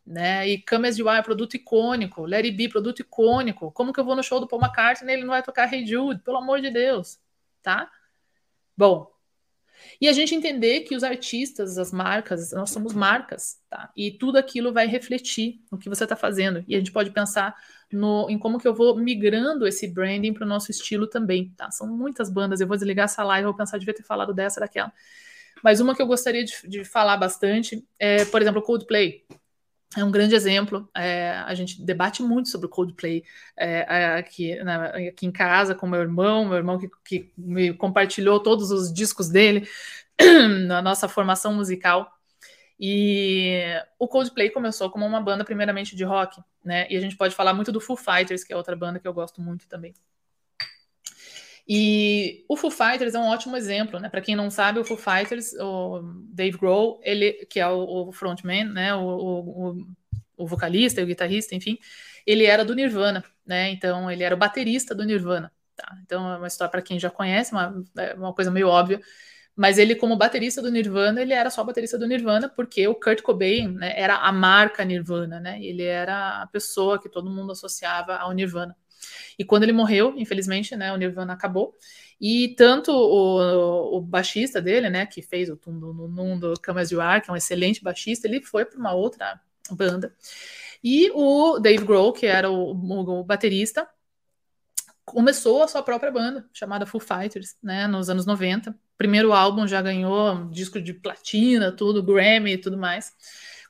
Né? 0.05 0.47
E 0.49 0.65
Come 0.65 0.87
As 0.87 0.97
You 0.97 1.07
Are, 1.07 1.23
produto 1.23 1.53
icônico, 1.53 2.25
It 2.33 2.51
Be, 2.51 2.67
produto 2.67 3.01
icônico. 3.01 3.71
Como 3.71 3.93
que 3.93 3.99
eu 3.99 4.03
vou 4.05 4.15
no 4.15 4.23
show 4.23 4.39
do 4.39 4.47
Paul 4.47 4.61
McCartney 4.61 5.13
e 5.13 5.17
ele 5.17 5.21
não 5.23 5.29
vai 5.29 5.43
tocar 5.43 5.71
Hey 5.71 5.85
Jude? 5.85 6.21
Pelo 6.23 6.37
amor 6.37 6.61
de 6.61 6.71
Deus, 6.71 7.19
tá? 7.61 7.91
Bom, 8.75 9.11
E 10.01 10.07
a 10.07 10.13
gente 10.13 10.35
entender 10.35 10.81
que 10.81 10.95
os 10.95 11.03
artistas, 11.03 11.77
as 11.77 11.91
marcas, 11.91 12.51
nós 12.51 12.69
somos 12.71 12.93
marcas, 12.93 13.59
tá? 13.69 13.91
E 13.95 14.11
tudo 14.11 14.37
aquilo 14.37 14.73
vai 14.73 14.87
refletir 14.87 15.61
no 15.71 15.77
que 15.77 15.89
você 15.89 16.03
está 16.05 16.15
fazendo. 16.15 16.63
E 16.67 16.75
a 16.75 16.79
gente 16.79 16.91
pode 16.91 17.11
pensar 17.11 17.55
no, 17.91 18.29
em 18.29 18.37
como 18.37 18.59
que 18.59 18.67
eu 18.67 18.73
vou 18.73 18.95
migrando 18.95 19.67
esse 19.67 19.87
branding 19.87 20.33
para 20.33 20.45
o 20.45 20.49
nosso 20.49 20.71
estilo 20.71 21.07
também, 21.07 21.53
tá? 21.57 21.71
São 21.71 21.87
muitas 21.87 22.29
bandas, 22.29 22.61
eu 22.61 22.67
vou 22.67 22.77
desligar 22.77 23.05
essa 23.05 23.23
live, 23.23 23.45
vou 23.45 23.55
pensar, 23.55 23.77
devia 23.77 23.93
ter 23.93 24.03
falado 24.03 24.33
dessa, 24.33 24.59
daquela. 24.59 24.91
Mas 25.63 25.79
uma 25.79 25.95
que 25.95 26.01
eu 26.01 26.07
gostaria 26.07 26.43
de, 26.43 26.53
de 26.67 26.83
falar 26.83 27.17
bastante 27.17 27.85
é, 27.97 28.25
por 28.25 28.41
exemplo, 28.41 28.61
o 28.61 28.63
Coldplay. 28.63 29.25
É 29.97 30.03
um 30.03 30.11
grande 30.11 30.35
exemplo. 30.35 30.87
É, 30.95 31.31
a 31.31 31.53
gente 31.55 31.81
debate 31.81 32.21
muito 32.21 32.49
sobre 32.49 32.67
o 32.67 32.69
Coldplay 32.69 33.23
é, 33.57 34.17
aqui, 34.19 34.53
aqui 35.09 35.25
em 35.25 35.31
casa 35.31 35.73
com 35.73 35.87
meu 35.87 35.99
irmão, 35.99 36.45
meu 36.45 36.57
irmão 36.57 36.77
que, 36.77 36.89
que 37.03 37.31
me 37.35 37.73
compartilhou 37.73 38.39
todos 38.39 38.69
os 38.71 38.93
discos 38.93 39.29
dele 39.29 39.67
na 40.67 40.81
nossa 40.81 41.07
formação 41.07 41.53
musical. 41.53 42.18
E 42.79 43.61
o 43.97 44.07
Coldplay 44.07 44.49
começou 44.49 44.89
como 44.89 45.05
uma 45.05 45.19
banda 45.19 45.43
primeiramente 45.43 45.95
de 45.95 46.03
rock, 46.03 46.41
né? 46.63 46.87
E 46.89 46.95
a 46.95 47.01
gente 47.01 47.17
pode 47.17 47.35
falar 47.35 47.53
muito 47.53 47.71
do 47.71 47.81
Foo 47.81 47.97
Fighters, 47.97 48.43
que 48.43 48.53
é 48.53 48.55
outra 48.55 48.75
banda 48.75 48.99
que 48.99 49.07
eu 49.07 49.13
gosto 49.13 49.41
muito 49.41 49.67
também. 49.67 49.93
E 51.67 52.45
o 52.47 52.55
Foo 52.55 52.71
Fighters 52.71 53.13
é 53.13 53.19
um 53.19 53.27
ótimo 53.27 53.57
exemplo, 53.57 53.99
né? 53.99 54.09
Para 54.09 54.21
quem 54.21 54.35
não 54.35 54.49
sabe, 54.49 54.79
o 54.79 54.85
Foo 54.85 54.97
Fighters, 54.97 55.53
o 55.59 56.01
Dave 56.29 56.57
Grohl, 56.57 56.99
ele 57.03 57.45
que 57.49 57.59
é 57.59 57.67
o, 57.67 58.07
o 58.07 58.11
frontman, 58.13 58.65
né? 58.65 58.95
O, 58.95 59.03
o, 59.03 59.87
o 60.37 60.47
vocalista, 60.47 61.03
o 61.03 61.05
guitarrista, 61.05 61.53
enfim, 61.53 61.77
ele 62.25 62.45
era 62.45 62.63
do 62.63 62.73
Nirvana, 62.73 63.23
né? 63.45 63.69
Então 63.71 64.09
ele 64.09 64.23
era 64.23 64.33
o 64.33 64.37
baterista 64.37 64.95
do 64.95 65.03
Nirvana. 65.03 65.51
Tá? 65.75 65.97
Então 66.03 66.33
é 66.33 66.37
uma 66.37 66.47
história 66.47 66.71
para 66.71 66.81
quem 66.81 66.99
já 66.99 67.09
conhece, 67.09 67.51
uma, 67.51 67.83
é 67.97 68.13
uma 68.13 68.33
coisa 68.33 68.49
meio 68.49 68.67
óbvia. 68.67 69.01
Mas 69.59 69.77
ele, 69.77 69.93
como 69.93 70.15
baterista 70.15 70.61
do 70.61 70.71
Nirvana, 70.71 71.21
ele 71.21 71.33
era 71.33 71.49
só 71.49 71.61
baterista 71.65 71.97
do 71.97 72.07
Nirvana, 72.07 72.47
porque 72.47 72.87
o 72.87 72.95
Kurt 72.95 73.21
Cobain 73.21 73.67
né, 73.67 73.91
era 73.93 74.15
a 74.15 74.31
marca 74.31 74.85
Nirvana, 74.85 75.37
né? 75.37 75.61
Ele 75.61 75.83
era 75.83 76.43
a 76.43 76.47
pessoa 76.47 76.97
que 76.97 77.09
todo 77.09 77.29
mundo 77.29 77.51
associava 77.51 78.15
ao 78.15 78.31
Nirvana. 78.31 78.73
E 79.37 79.43
quando 79.43 79.63
ele 79.63 79.73
morreu, 79.73 80.13
infelizmente, 80.15 80.77
né, 80.77 80.93
o 80.93 80.95
Nirvana 80.95 81.33
acabou. 81.33 81.75
E 82.21 82.55
tanto 82.55 82.93
o, 82.93 83.97
o 83.97 83.99
baixista 83.99 84.61
dele, 84.61 84.89
né, 84.89 85.05
que 85.05 85.21
fez 85.21 85.49
o 85.49 85.57
Tum 85.57 85.73
no 85.73 86.07
Mundo 86.07 86.53
Camas 86.61 86.89
You 86.89 87.01
Are, 87.01 87.21
que 87.21 87.29
é 87.29 87.33
um 87.33 87.35
excelente 87.35 87.83
baixista, 87.83 88.29
ele 88.29 88.41
foi 88.41 88.63
para 88.63 88.79
uma 88.79 88.93
outra 88.93 89.41
banda. 89.71 90.15
E 90.81 91.11
o 91.13 91.59
Dave 91.59 91.83
Grohl, 91.83 92.13
que 92.13 92.25
era 92.25 92.49
o, 92.49 92.71
o, 92.71 93.19
o 93.19 93.23
baterista, 93.25 93.85
começou 95.03 95.63
a 95.63 95.67
sua 95.67 95.83
própria 95.83 96.13
banda, 96.13 96.47
chamada 96.53 96.85
Foo 96.85 97.01
Fighters, 97.01 97.57
né, 97.61 97.87
nos 97.87 98.09
anos 98.09 98.25
90 98.25 98.73
primeiro 98.99 99.31
álbum 99.31 99.65
já 99.65 99.81
ganhou 99.81 100.49
disco 100.49 100.79
de 100.81 100.93
platina, 100.93 101.71
tudo, 101.71 102.03
Grammy 102.03 102.51
e 102.51 102.57
tudo 102.57 102.77
mais, 102.77 103.13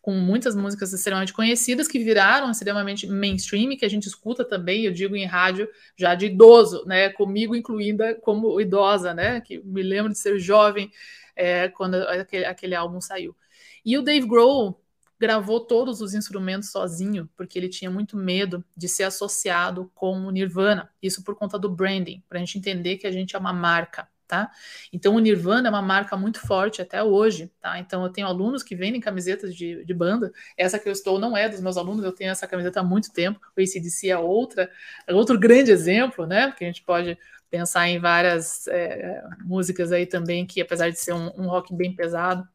com 0.02 0.12
muitas 0.12 0.56
músicas 0.56 0.92
extremamente 0.92 1.34
conhecidas 1.34 1.88
que 1.88 2.00
viraram 2.00 2.50
extremamente 2.50 3.06
mainstream, 3.06 3.78
que 3.78 3.86
a 3.86 3.90
gente 3.90 4.08
escuta 4.08 4.44
também, 4.44 4.86
eu 4.86 4.92
digo 4.92 5.16
em 5.16 5.28
rádio, 5.28 5.70
já 5.96 6.16
de 6.16 6.26
idoso, 6.26 6.84
né? 6.88 7.10
Comigo 7.10 7.56
incluída 7.56 8.16
como 8.16 8.60
idosa, 8.60 9.14
né? 9.14 9.40
Que 9.40 9.60
me 9.60 9.84
lembro 9.84 10.12
de 10.12 10.18
ser 10.18 10.40
jovem 10.40 10.92
é, 11.36 11.68
quando 11.70 11.94
aquele, 11.96 12.46
aquele 12.46 12.74
álbum 12.74 13.00
saiu. 13.00 13.38
E 13.86 14.00
o 14.00 14.02
Dave 14.02 14.28
Grohl 14.28 14.84
gravou 15.20 15.60
todos 15.60 16.02
os 16.02 16.16
instrumentos 16.16 16.72
sozinho, 16.72 17.30
porque 17.38 17.60
ele 17.60 17.70
tinha 17.70 17.92
muito 17.92 18.18
medo 18.18 18.66
de 18.76 18.88
ser 18.88 19.04
associado 19.04 19.92
com 19.94 20.26
o 20.26 20.32
Nirvana. 20.32 20.90
Isso 21.00 21.24
por 21.24 21.36
conta 21.36 21.60
do 21.60 21.70
branding, 21.70 22.24
para 22.28 22.40
a 22.40 22.44
gente 22.44 22.58
entender 22.58 22.98
que 22.98 23.06
a 23.06 23.12
gente 23.12 23.36
é 23.36 23.40
uma 23.40 23.54
marca, 23.54 24.08
tá? 24.30 24.52
Então 24.94 25.16
o 25.16 25.20
Nirvana 25.20 25.68
é 25.68 25.72
uma 25.72 25.82
marca 25.82 26.16
muito 26.16 26.40
forte 26.40 26.84
até 26.84 27.04
hoje, 27.04 27.52
tá? 27.60 27.80
Então 27.80 28.04
eu 28.04 28.10
tenho 28.12 28.28
alunos 28.28 28.62
que 28.62 28.76
vendem 28.76 29.02
camisetas 29.02 29.56
de, 29.56 29.84
de 29.84 29.94
banda. 29.94 30.32
Essa 30.56 30.78
que 30.78 30.88
eu 30.88 30.94
estou 30.94 31.20
não 31.20 31.36
é 31.36 31.50
dos 31.50 31.60
meus 31.60 31.78
alunos, 31.78 32.06
eu 32.06 32.12
tenho 32.12 32.30
essa 32.30 32.48
camiseta 32.48 32.80
há 32.80 32.84
muito 32.84 33.12
tempo. 33.12 33.40
O 33.58 33.60
ACDC 33.60 34.10
é 34.10 34.18
outra, 34.18 34.72
é 35.08 35.14
outro 35.14 35.38
grande 35.38 35.72
exemplo, 35.72 36.28
né? 36.28 36.48
Porque 36.48 36.64
a 36.64 36.68
gente 36.68 36.84
pode 36.84 37.18
pensar 37.50 37.90
em 37.90 38.00
várias 38.00 38.68
é, 38.68 39.24
músicas 39.44 39.92
aí 39.92 40.06
também 40.06 40.46
que, 40.46 40.62
apesar 40.62 40.92
de 40.92 41.00
ser 41.00 41.14
um, 41.14 41.32
um 41.36 41.48
rock 41.48 41.74
bem 41.74 41.96
pesado, 41.96 42.48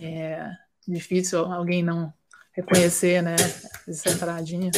é 0.00 0.50
difícil 0.88 1.44
alguém 1.44 1.82
não 1.82 2.10
reconhecer, 2.52 3.22
né? 3.22 3.36
Essa 3.86 4.08
entradinha. 4.08 4.70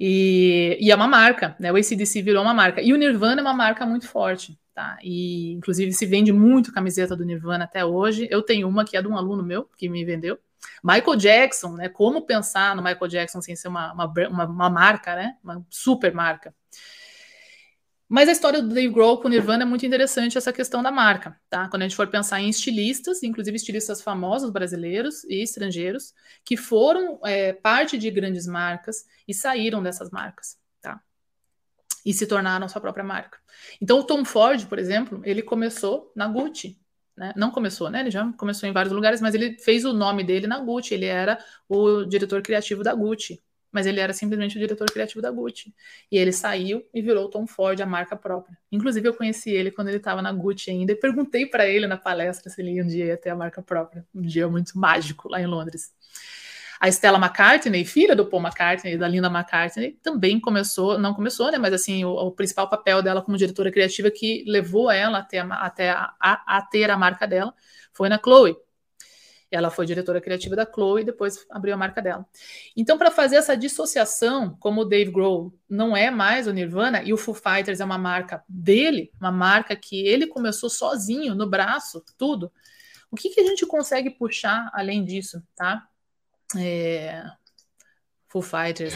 E, 0.00 0.78
e, 0.80 0.90
é 0.90 0.94
uma 0.94 1.08
marca, 1.08 1.56
né? 1.58 1.72
O 1.72 1.76
ACDC 1.76 2.22
virou 2.22 2.42
uma 2.42 2.54
marca. 2.54 2.80
E 2.80 2.92
o 2.92 2.96
Nirvana 2.96 3.40
é 3.40 3.42
uma 3.42 3.54
marca 3.54 3.84
muito 3.84 4.06
forte, 4.06 4.58
tá? 4.72 4.96
E 5.02 5.52
inclusive 5.52 5.92
se 5.92 6.06
vende 6.06 6.32
muito 6.32 6.72
camiseta 6.72 7.16
do 7.16 7.24
Nirvana 7.24 7.64
até 7.64 7.84
hoje. 7.84 8.28
Eu 8.30 8.42
tenho 8.42 8.68
uma 8.68 8.84
que 8.84 8.96
é 8.96 9.02
de 9.02 9.08
um 9.08 9.16
aluno 9.16 9.42
meu 9.42 9.68
que 9.76 9.88
me 9.88 10.04
vendeu. 10.04 10.38
Michael 10.82 11.16
Jackson, 11.16 11.72
né? 11.72 11.88
Como 11.88 12.22
pensar 12.22 12.76
no 12.76 12.82
Michael 12.82 13.08
Jackson 13.08 13.40
sem 13.40 13.56
ser 13.56 13.68
uma, 13.68 13.92
uma, 13.92 14.12
uma, 14.28 14.44
uma 14.46 14.70
marca, 14.70 15.16
né? 15.16 15.36
Uma 15.42 15.64
super 15.68 16.14
marca. 16.14 16.54
Mas 18.08 18.26
a 18.26 18.32
história 18.32 18.62
do 18.62 18.68
Dave 18.68 18.88
Grohl 18.88 19.20
com 19.20 19.28
o 19.28 19.30
Nirvana 19.30 19.64
é 19.64 19.66
muito 19.66 19.84
interessante 19.84 20.38
essa 20.38 20.50
questão 20.50 20.82
da 20.82 20.90
marca, 20.90 21.38
tá? 21.50 21.68
Quando 21.68 21.82
a 21.82 21.84
gente 21.84 21.96
for 21.96 22.06
pensar 22.06 22.40
em 22.40 22.48
estilistas, 22.48 23.22
inclusive 23.22 23.54
estilistas 23.54 24.00
famosos 24.00 24.50
brasileiros 24.50 25.24
e 25.24 25.42
estrangeiros, 25.42 26.14
que 26.42 26.56
foram 26.56 27.20
é, 27.22 27.52
parte 27.52 27.98
de 27.98 28.10
grandes 28.10 28.46
marcas 28.46 29.04
e 29.26 29.34
saíram 29.34 29.82
dessas 29.82 30.10
marcas, 30.10 30.56
tá? 30.80 30.98
E 32.04 32.14
se 32.14 32.26
tornaram 32.26 32.66
sua 32.66 32.80
própria 32.80 33.04
marca. 33.04 33.38
Então 33.78 33.98
o 33.98 34.04
Tom 34.04 34.24
Ford, 34.24 34.64
por 34.66 34.78
exemplo, 34.78 35.20
ele 35.22 35.42
começou 35.42 36.10
na 36.16 36.26
Gucci, 36.26 36.80
né? 37.14 37.34
Não 37.36 37.50
começou, 37.50 37.90
né? 37.90 38.00
Ele 38.00 38.10
já 38.10 38.32
começou 38.38 38.66
em 38.66 38.72
vários 38.72 38.94
lugares, 38.94 39.20
mas 39.20 39.34
ele 39.34 39.58
fez 39.58 39.84
o 39.84 39.92
nome 39.92 40.24
dele 40.24 40.46
na 40.46 40.58
Gucci. 40.60 40.94
Ele 40.94 41.04
era 41.04 41.38
o 41.68 42.04
diretor 42.04 42.40
criativo 42.40 42.82
da 42.82 42.94
Gucci 42.94 43.42
mas 43.70 43.86
ele 43.86 44.00
era 44.00 44.12
simplesmente 44.12 44.56
o 44.56 44.60
diretor 44.60 44.90
criativo 44.90 45.20
da 45.20 45.30
Gucci. 45.30 45.74
E 46.10 46.16
ele 46.16 46.32
saiu 46.32 46.84
e 46.92 47.02
virou 47.02 47.28
Tom 47.28 47.46
Ford, 47.46 47.80
a 47.80 47.86
marca 47.86 48.16
própria. 48.16 48.56
Inclusive, 48.72 49.08
eu 49.08 49.14
conheci 49.14 49.50
ele 49.50 49.70
quando 49.70 49.88
ele 49.88 49.98
estava 49.98 50.22
na 50.22 50.32
Gucci 50.32 50.70
ainda 50.70 50.92
e 50.92 50.96
perguntei 50.96 51.46
para 51.46 51.66
ele 51.66 51.86
na 51.86 51.96
palestra 51.96 52.50
se 52.50 52.60
ele 52.60 52.82
um 52.82 52.86
dia 52.86 53.06
ia 53.06 53.16
ter 53.16 53.30
a 53.30 53.36
marca 53.36 53.62
própria. 53.62 54.06
Um 54.14 54.22
dia 54.22 54.48
muito 54.48 54.78
mágico 54.78 55.28
lá 55.28 55.40
em 55.40 55.46
Londres. 55.46 55.92
A 56.80 56.88
Stella 56.88 57.18
McCartney, 57.18 57.84
filha 57.84 58.14
do 58.14 58.24
Paul 58.24 58.40
McCartney 58.40 58.96
da 58.96 59.08
Linda 59.08 59.26
McCartney, 59.26 59.98
também 60.00 60.38
começou, 60.38 60.96
não 60.96 61.12
começou, 61.12 61.50
né? 61.50 61.58
Mas 61.58 61.72
assim, 61.72 62.04
o, 62.04 62.10
o 62.10 62.30
principal 62.30 62.68
papel 62.68 63.02
dela 63.02 63.20
como 63.20 63.36
diretora 63.36 63.72
criativa 63.72 64.10
que 64.10 64.44
levou 64.46 64.88
ela 64.88 65.18
até, 65.18 65.40
a, 65.40 65.46
até 65.54 65.90
a, 65.90 66.14
a, 66.20 66.58
a 66.58 66.62
ter 66.62 66.88
a 66.88 66.96
marca 66.96 67.26
dela 67.26 67.52
foi 67.92 68.08
na 68.08 68.18
Chloe. 68.18 68.56
Ela 69.50 69.70
foi 69.70 69.86
diretora 69.86 70.20
criativa 70.20 70.54
da 70.54 70.70
Chloe 70.70 71.00
e 71.00 71.04
depois 71.04 71.46
abriu 71.50 71.74
a 71.74 71.76
marca 71.76 72.02
dela. 72.02 72.26
Então, 72.76 72.98
para 72.98 73.10
fazer 73.10 73.36
essa 73.36 73.56
dissociação, 73.56 74.56
como 74.60 74.82
o 74.82 74.84
Dave 74.84 75.10
Grohl 75.10 75.54
não 75.68 75.96
é 75.96 76.10
mais 76.10 76.46
o 76.46 76.52
Nirvana 76.52 77.02
e 77.02 77.12
o 77.12 77.16
Foo 77.16 77.34
Fighters 77.34 77.80
é 77.80 77.84
uma 77.84 77.96
marca 77.96 78.44
dele, 78.48 79.10
uma 79.18 79.32
marca 79.32 79.74
que 79.74 80.06
ele 80.06 80.26
começou 80.26 80.68
sozinho, 80.68 81.34
no 81.34 81.48
braço, 81.48 82.04
tudo. 82.18 82.52
O 83.10 83.16
que, 83.16 83.30
que 83.30 83.40
a 83.40 83.44
gente 83.44 83.64
consegue 83.64 84.10
puxar 84.10 84.70
além 84.74 85.02
disso, 85.02 85.42
tá? 85.56 85.82
É... 86.56 87.24
Foo 88.28 88.42
Fighters. 88.42 88.92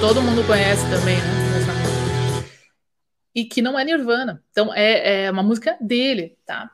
Todo 0.00 0.20
mundo 0.22 0.46
conhece 0.46 0.82
também, 0.90 1.16
né? 1.16 1.40
E 3.34 3.44
que 3.44 3.62
não 3.62 3.78
é 3.78 3.84
Nirvana. 3.84 4.42
Então, 4.50 4.74
é, 4.74 5.24
é 5.24 5.30
uma 5.30 5.42
música 5.42 5.76
dele, 5.80 6.36
tá? 6.44 6.70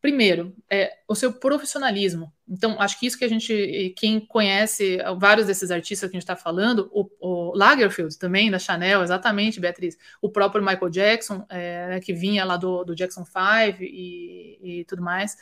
Primeiro, 0.00 0.54
é, 0.70 0.92
o 1.08 1.14
seu 1.14 1.32
profissionalismo. 1.32 2.32
Então, 2.48 2.80
acho 2.80 3.00
que 3.00 3.06
isso 3.06 3.18
que 3.18 3.24
a 3.24 3.28
gente, 3.28 3.92
quem 3.96 4.20
conhece 4.20 4.98
vários 5.18 5.48
desses 5.48 5.72
artistas 5.72 6.08
que 6.08 6.16
a 6.16 6.20
gente 6.20 6.22
está 6.22 6.36
falando, 6.36 6.88
o, 6.92 7.10
o, 7.20 7.56
Lagerfeld 7.56 8.16
também, 8.16 8.48
da 8.48 8.60
Chanel, 8.60 9.02
exatamente, 9.02 9.58
Beatriz, 9.58 9.98
o 10.22 10.30
próprio 10.30 10.64
Michael 10.64 10.88
Jackson, 10.88 11.44
é, 11.48 11.88
né, 11.88 12.00
que 12.00 12.12
vinha 12.12 12.44
lá 12.44 12.56
do, 12.56 12.84
do 12.84 12.94
Jackson 12.94 13.24
5 13.24 13.82
e, 13.82 14.58
e, 14.62 14.84
tudo 14.84 15.02
mais. 15.02 15.36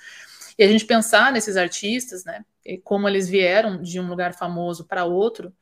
E 0.58 0.64
a 0.64 0.68
gente 0.68 0.86
pensar 0.86 1.30
nesses 1.30 1.58
artistas, 1.58 2.24
né, 2.24 2.42
como 2.82 3.06
eles 3.06 3.28
vieram 3.28 3.82
de 3.82 4.00
um 4.00 4.08
lugar 4.08 4.32
famoso 4.32 4.86
para 4.86 5.04
outro, 5.04 5.52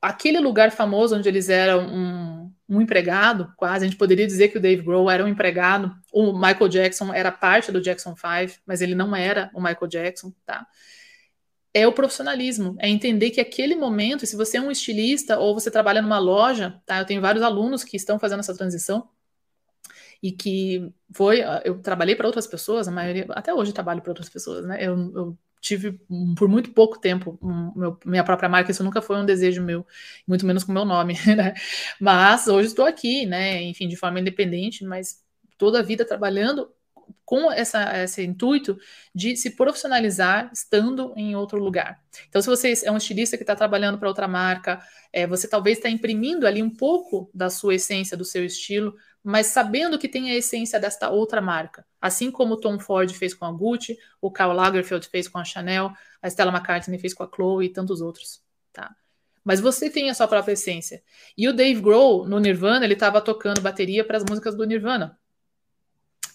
aquele 0.00 0.38
lugar 0.40 0.70
famoso 0.70 1.16
onde 1.16 1.28
eles 1.28 1.48
eram 1.48 1.86
um, 1.86 2.52
um, 2.68 2.80
empregado, 2.80 3.52
quase, 3.56 3.84
a 3.84 3.88
gente 3.88 3.98
poderia 3.98 4.26
dizer 4.26 4.48
que 4.48 4.58
o 4.58 4.60
Dave 4.60 4.82
Grohl 4.82 5.10
era 5.10 5.24
um 5.24 5.28
empregado, 5.28 5.94
o 6.12 6.32
Michael 6.32 6.68
Jackson 6.68 7.12
era 7.12 7.32
parte 7.32 7.72
do 7.72 7.80
Jackson 7.80 8.14
5, 8.14 8.60
mas 8.66 8.80
ele 8.80 8.94
não 8.94 9.14
era 9.14 9.50
o 9.54 9.60
Michael 9.60 9.88
Jackson, 9.88 10.32
tá? 10.44 10.66
É 11.74 11.86
o 11.86 11.92
profissionalismo, 11.92 12.76
é 12.78 12.88
entender 12.88 13.30
que 13.30 13.40
aquele 13.40 13.76
momento, 13.76 14.26
se 14.26 14.36
você 14.36 14.56
é 14.56 14.60
um 14.60 14.70
estilista 14.70 15.38
ou 15.38 15.54
você 15.54 15.70
trabalha 15.70 16.00
numa 16.02 16.18
loja, 16.18 16.80
tá? 16.86 16.98
Eu 16.98 17.04
tenho 17.04 17.20
vários 17.20 17.42
alunos 17.42 17.84
que 17.84 17.96
estão 17.96 18.18
fazendo 18.18 18.40
essa 18.40 18.56
transição 18.56 19.08
e 20.22 20.32
que 20.32 20.92
foi, 21.12 21.42
eu 21.64 21.80
trabalhei 21.80 22.16
para 22.16 22.26
outras 22.26 22.46
pessoas, 22.46 22.88
a 22.88 22.90
maioria, 22.90 23.26
até 23.30 23.54
hoje 23.54 23.72
trabalho 23.72 24.02
para 24.02 24.10
outras 24.10 24.28
pessoas, 24.28 24.64
né? 24.66 24.78
Eu, 24.80 24.96
eu 25.14 25.38
tive 25.60 26.00
por 26.36 26.48
muito 26.48 26.72
pouco 26.72 26.98
tempo 27.00 27.38
um, 27.42 27.72
meu, 27.74 27.98
minha 28.04 28.24
própria 28.24 28.48
marca, 28.48 28.70
isso 28.70 28.84
nunca 28.84 29.02
foi 29.02 29.16
um 29.16 29.26
desejo 29.26 29.62
meu, 29.62 29.86
muito 30.26 30.46
menos 30.46 30.64
com 30.64 30.72
meu 30.72 30.84
nome, 30.84 31.14
né? 31.36 31.54
Mas 32.00 32.46
hoje 32.46 32.68
estou 32.68 32.84
aqui, 32.84 33.26
né? 33.26 33.62
Enfim, 33.62 33.88
de 33.88 33.96
forma 33.96 34.20
independente, 34.20 34.84
mas 34.84 35.22
toda 35.56 35.80
a 35.80 35.82
vida 35.82 36.04
trabalhando 36.04 36.70
com 37.24 37.52
essa, 37.52 38.02
esse 38.02 38.22
intuito 38.22 38.78
de 39.14 39.36
se 39.36 39.50
profissionalizar 39.50 40.50
estando 40.52 41.12
em 41.16 41.36
outro 41.36 41.58
lugar. 41.58 42.00
Então, 42.28 42.40
se 42.40 42.48
você 42.48 42.72
é 42.84 42.90
um 42.90 42.96
estilista 42.96 43.36
que 43.36 43.42
está 43.42 43.54
trabalhando 43.54 43.98
para 43.98 44.08
outra 44.08 44.26
marca, 44.26 44.80
é, 45.12 45.26
você 45.26 45.48
talvez 45.48 45.78
está 45.78 45.90
imprimindo 45.90 46.46
ali 46.46 46.62
um 46.62 46.74
pouco 46.74 47.30
da 47.34 47.50
sua 47.50 47.74
essência, 47.74 48.16
do 48.16 48.24
seu 48.24 48.44
estilo, 48.44 48.94
mas 49.22 49.46
sabendo 49.46 49.98
que 49.98 50.08
tem 50.08 50.30
a 50.30 50.34
essência 50.34 50.78
desta 50.78 51.10
outra 51.10 51.40
marca. 51.40 51.84
Assim 52.00 52.30
como 52.30 52.54
o 52.54 52.60
Tom 52.60 52.78
Ford 52.78 53.10
fez 53.12 53.34
com 53.34 53.44
a 53.44 53.52
Gucci, 53.52 53.98
o 54.20 54.30
Karl 54.30 54.52
Lagerfeld 54.52 55.06
fez 55.08 55.28
com 55.28 55.38
a 55.38 55.44
Chanel, 55.44 55.92
a 56.22 56.28
Stella 56.28 56.52
McCartney 56.52 56.98
fez 56.98 57.12
com 57.12 57.22
a 57.22 57.30
Chloe 57.32 57.66
e 57.66 57.68
tantos 57.68 58.00
outros, 58.00 58.42
tá? 58.72 58.94
Mas 59.44 59.60
você 59.60 59.88
tem 59.88 60.10
a 60.10 60.14
sua 60.14 60.28
própria 60.28 60.52
essência. 60.52 61.02
E 61.36 61.48
o 61.48 61.52
Dave 61.52 61.80
Grohl, 61.80 62.26
no 62.26 62.38
Nirvana, 62.38 62.84
ele 62.84 62.94
estava 62.94 63.20
tocando 63.20 63.60
bateria 63.60 64.04
para 64.04 64.18
as 64.18 64.24
músicas 64.24 64.54
do 64.54 64.64
Nirvana. 64.64 65.18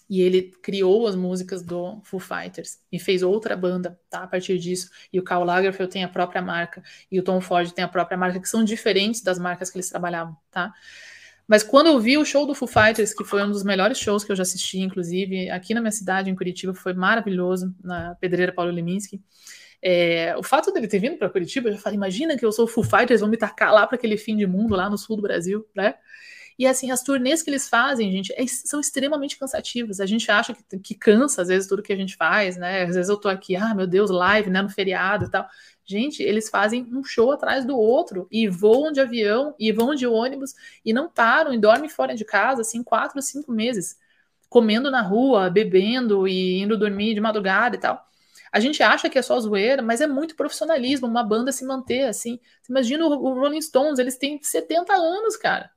E 0.08 0.20
ele 0.20 0.52
criou 0.62 1.06
as 1.06 1.16
músicas 1.16 1.62
do 1.62 2.00
Foo 2.02 2.20
Fighters 2.20 2.78
e 2.92 2.98
fez 2.98 3.22
outra 3.22 3.56
banda, 3.56 3.98
tá? 4.10 4.24
A 4.24 4.26
partir 4.26 4.58
disso. 4.58 4.90
E 5.12 5.18
o 5.18 5.22
Karl 5.22 5.44
Lagerfeld 5.44 5.90
tem 5.90 6.04
a 6.04 6.08
própria 6.08 6.42
marca 6.42 6.82
e 7.10 7.18
o 7.18 7.22
Tom 7.22 7.40
Ford 7.40 7.70
tem 7.72 7.84
a 7.84 7.88
própria 7.88 8.18
marca, 8.18 8.38
que 8.38 8.48
são 8.48 8.62
diferentes 8.62 9.22
das 9.22 9.38
marcas 9.38 9.70
que 9.70 9.78
eles 9.78 9.88
trabalhavam, 9.88 10.36
tá? 10.50 10.74
Mas 11.46 11.62
quando 11.62 11.88
eu 11.88 12.00
vi 12.00 12.16
o 12.16 12.24
show 12.24 12.46
do 12.46 12.54
Foo 12.54 12.66
Fighters, 12.66 13.12
que 13.12 13.24
foi 13.24 13.42
um 13.42 13.50
dos 13.50 13.62
melhores 13.62 13.98
shows 13.98 14.24
que 14.24 14.32
eu 14.32 14.36
já 14.36 14.42
assisti, 14.42 14.78
inclusive, 14.80 15.50
aqui 15.50 15.74
na 15.74 15.80
minha 15.80 15.92
cidade, 15.92 16.30
em 16.30 16.34
Curitiba, 16.34 16.72
foi 16.72 16.94
maravilhoso, 16.94 17.74
na 17.82 18.14
Pedreira 18.14 18.52
Paulo 18.52 18.72
Leminski. 18.72 19.20
É, 19.82 20.34
o 20.38 20.42
fato 20.42 20.72
dele 20.72 20.88
ter 20.88 20.98
vindo 20.98 21.18
para 21.18 21.28
Curitiba, 21.28 21.68
eu 21.68 21.76
falei, 21.76 21.96
imagina 21.96 22.38
que 22.38 22.44
eu 22.44 22.50
sou 22.50 22.66
Foo 22.66 22.82
Fighters, 22.82 23.20
vão 23.20 23.28
me 23.28 23.36
tacar 23.36 23.72
lá 23.72 23.86
para 23.86 23.96
aquele 23.96 24.16
fim 24.16 24.36
de 24.36 24.46
mundo, 24.46 24.74
lá 24.74 24.88
no 24.88 24.96
sul 24.96 25.16
do 25.16 25.22
Brasil, 25.22 25.66
né? 25.76 25.94
E 26.58 26.66
assim, 26.66 26.90
as 26.90 27.02
turnês 27.02 27.42
que 27.42 27.50
eles 27.50 27.68
fazem, 27.68 28.10
gente, 28.12 28.32
é, 28.32 28.46
são 28.46 28.80
extremamente 28.80 29.36
cansativas. 29.36 30.00
A 30.00 30.06
gente 30.06 30.30
acha 30.30 30.54
que, 30.54 30.78
que 30.78 30.94
cansa, 30.94 31.42
às 31.42 31.48
vezes, 31.48 31.68
tudo 31.68 31.82
que 31.82 31.92
a 31.92 31.96
gente 31.96 32.16
faz, 32.16 32.56
né? 32.56 32.84
Às 32.84 32.94
vezes 32.94 33.08
eu 33.08 33.16
tô 33.16 33.28
aqui, 33.28 33.56
ah, 33.56 33.74
meu 33.74 33.86
Deus, 33.86 34.10
live, 34.10 34.50
né, 34.50 34.62
no 34.62 34.68
feriado 34.68 35.26
e 35.26 35.30
tal. 35.30 35.46
Gente, 35.86 36.22
eles 36.22 36.48
fazem 36.48 36.88
um 36.92 37.04
show 37.04 37.30
atrás 37.32 37.64
do 37.66 37.76
outro 37.76 38.26
e 38.30 38.48
voam 38.48 38.90
de 38.90 39.00
avião 39.00 39.54
e 39.58 39.70
vão 39.70 39.94
de 39.94 40.06
ônibus 40.06 40.54
e 40.84 40.92
não 40.92 41.10
param 41.10 41.52
e 41.52 41.58
dormem 41.58 41.90
fora 41.90 42.14
de 42.14 42.24
casa, 42.24 42.62
assim, 42.62 42.82
quatro, 42.82 43.20
cinco 43.20 43.52
meses, 43.52 43.98
comendo 44.48 44.90
na 44.90 45.02
rua, 45.02 45.50
bebendo 45.50 46.26
e 46.26 46.60
indo 46.60 46.78
dormir 46.78 47.14
de 47.14 47.20
madrugada 47.20 47.76
e 47.76 47.78
tal. 47.78 48.02
A 48.50 48.60
gente 48.60 48.82
acha 48.82 49.10
que 49.10 49.18
é 49.18 49.22
só 49.22 49.38
zoeira, 49.38 49.82
mas 49.82 50.00
é 50.00 50.06
muito 50.06 50.36
profissionalismo, 50.36 51.06
uma 51.06 51.24
banda 51.24 51.52
se 51.52 51.64
manter 51.66 52.04
assim. 52.04 52.38
Imagina 52.70 53.04
o 53.04 53.34
Rolling 53.34 53.60
Stones, 53.60 53.98
eles 53.98 54.16
têm 54.16 54.40
70 54.40 54.94
anos, 54.94 55.36
cara. 55.36 55.70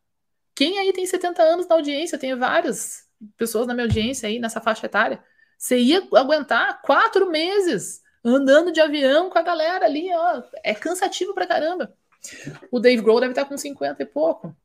Quem 0.55 0.79
aí 0.79 0.93
tem 0.93 1.05
70 1.05 1.41
anos 1.41 1.67
na 1.67 1.75
audiência? 1.75 2.15
Eu 2.15 2.19
tenho 2.19 2.37
várias 2.37 3.07
pessoas 3.35 3.67
na 3.67 3.73
minha 3.73 3.85
audiência 3.85 4.29
aí, 4.29 4.39
nessa 4.39 4.61
faixa 4.61 4.85
etária. 4.85 5.23
Você 5.57 5.77
ia 5.79 6.07
aguentar 6.13 6.81
quatro 6.83 7.29
meses 7.29 8.01
andando 8.31 8.71
de 8.71 8.81
avião 8.81 9.29
com 9.29 9.37
a 9.37 9.41
galera 9.41 9.85
ali, 9.85 10.09
ó. 10.13 10.43
É 10.63 10.73
cansativo 10.73 11.33
pra 11.33 11.47
caramba. 11.47 11.93
O 12.71 12.79
Dave 12.79 13.01
Grohl 13.01 13.19
deve 13.19 13.31
estar 13.31 13.45
com 13.45 13.57
50 13.57 14.01
e 14.01 14.05
pouco, 14.05 14.55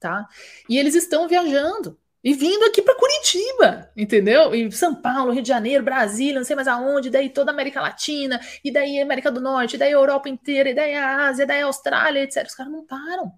tá? 0.00 0.26
E 0.68 0.78
eles 0.78 0.94
estão 0.94 1.28
viajando 1.28 1.98
e 2.22 2.34
vindo 2.34 2.64
aqui 2.64 2.82
para 2.82 2.96
Curitiba, 2.96 3.90
entendeu? 3.96 4.54
Em 4.54 4.70
São 4.70 4.94
Paulo, 4.94 5.32
Rio 5.32 5.42
de 5.42 5.48
Janeiro, 5.48 5.82
Brasília, 5.82 6.38
não 6.38 6.44
sei 6.44 6.54
mais 6.54 6.68
aonde, 6.68 7.10
daí 7.10 7.30
toda 7.30 7.50
a 7.50 7.54
América 7.54 7.80
Latina, 7.80 8.40
e 8.62 8.70
daí 8.70 9.00
América 9.00 9.30
do 9.30 9.40
Norte, 9.40 9.76
e 9.76 9.78
daí 9.78 9.92
Europa 9.92 10.28
inteira, 10.28 10.70
e 10.70 10.74
daí 10.74 10.94
a 10.94 11.28
Ásia, 11.28 11.44
e 11.44 11.46
daí 11.46 11.62
a 11.62 11.66
Austrália, 11.66 12.22
etc. 12.22 12.46
Os 12.46 12.54
caras 12.54 12.72
não 12.72 12.86
param. 12.86 13.32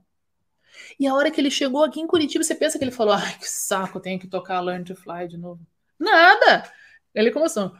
E 0.98 1.06
a 1.06 1.14
hora 1.14 1.30
que 1.30 1.40
ele 1.40 1.50
chegou 1.50 1.84
aqui 1.84 2.00
em 2.00 2.06
Curitiba, 2.06 2.42
você 2.42 2.54
pensa 2.54 2.76
que 2.76 2.84
ele 2.84 2.90
falou: 2.90 3.14
ai, 3.14 3.36
que 3.38 3.48
saco, 3.48 4.00
tenho 4.00 4.18
que 4.18 4.26
tocar 4.26 4.60
Learn 4.60 4.84
to 4.84 4.96
Fly 4.96 5.28
de 5.28 5.38
novo. 5.38 5.60
Nada! 5.98 6.64
Ele 7.14 7.30
começou. 7.30 7.72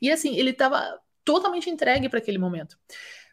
E 0.00 0.10
assim, 0.10 0.36
ele 0.36 0.50
estava 0.50 1.00
totalmente 1.24 1.70
entregue 1.70 2.08
para 2.08 2.18
aquele 2.18 2.38
momento. 2.38 2.76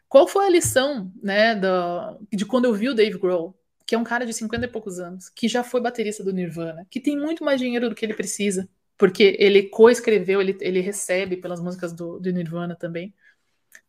Qual 0.08 0.26
foi 0.26 0.46
a 0.46 0.50
lição, 0.50 1.12
né, 1.22 1.54
do, 1.54 2.18
de 2.32 2.44
quando 2.44 2.64
eu 2.64 2.74
vi 2.74 2.88
o 2.88 2.94
Dave 2.94 3.18
Grohl, 3.18 3.56
que 3.86 3.94
é 3.94 3.98
um 3.98 4.04
cara 4.04 4.24
de 4.24 4.32
50 4.32 4.66
e 4.66 4.68
poucos 4.68 4.98
anos, 4.98 5.28
que 5.28 5.48
já 5.48 5.64
foi 5.64 5.80
baterista 5.80 6.22
do 6.22 6.32
Nirvana, 6.32 6.86
que 6.90 7.00
tem 7.00 7.16
muito 7.16 7.44
mais 7.44 7.60
dinheiro 7.60 7.88
do 7.88 7.94
que 7.94 8.04
ele 8.04 8.14
precisa, 8.14 8.68
porque 8.96 9.36
ele 9.38 9.64
coescreveu, 9.64 10.40
ele, 10.40 10.56
ele 10.60 10.80
recebe 10.80 11.36
pelas 11.36 11.60
músicas 11.60 11.92
do, 11.92 12.20
do 12.20 12.30
Nirvana 12.32 12.76
também. 12.76 13.14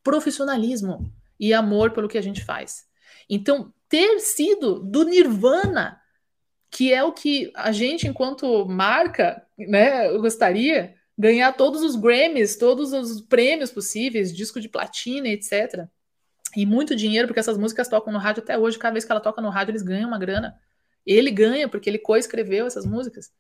Profissionalismo 0.04 1.14
e 1.40 1.54
amor 1.54 1.92
pelo 1.92 2.08
que 2.08 2.18
a 2.18 2.22
gente 2.22 2.44
faz. 2.44 2.86
Então, 3.30 3.74
ter 3.88 4.20
sido 4.20 4.80
do 4.80 5.04
Nirvana 5.06 6.01
que 6.72 6.94
é 6.94 7.04
o 7.04 7.12
que 7.12 7.52
a 7.54 7.74
gente, 7.74 8.08
enquanto 8.08 8.66
marca, 8.66 9.46
né, 9.58 10.10
gostaria 10.18 10.96
ganhar 11.18 11.52
todos 11.52 11.84
os 11.84 11.98
Grammys, 11.98 12.56
todos 12.56 12.94
os 12.94 13.22
prêmios 13.22 13.70
possíveis, 13.70 14.34
disco 14.34 14.60
de 14.60 14.70
platina, 14.70 15.28
etc. 15.28 15.86
E 16.56 16.66
muito 16.66 16.96
dinheiro, 16.96 17.28
porque 17.28 17.42
essas 17.42 17.58
músicas 17.58 17.90
tocam 17.90 18.12
no 18.14 18.18
rádio 18.18 18.42
até 18.42 18.58
hoje, 18.58 18.80
cada 18.80 18.94
vez 18.94 19.04
que 19.04 19.12
ela 19.12 19.20
toca 19.20 19.42
no 19.42 19.50
rádio, 19.50 19.72
eles 19.72 19.84
ganham 19.84 20.08
uma 20.08 20.18
grana. 20.18 20.58
Ele 21.06 21.30
ganha, 21.30 21.68
porque 21.68 21.90
ele 21.90 22.00
coescreveu 22.00 22.66
essas 22.66 22.86
músicas. 22.86 23.32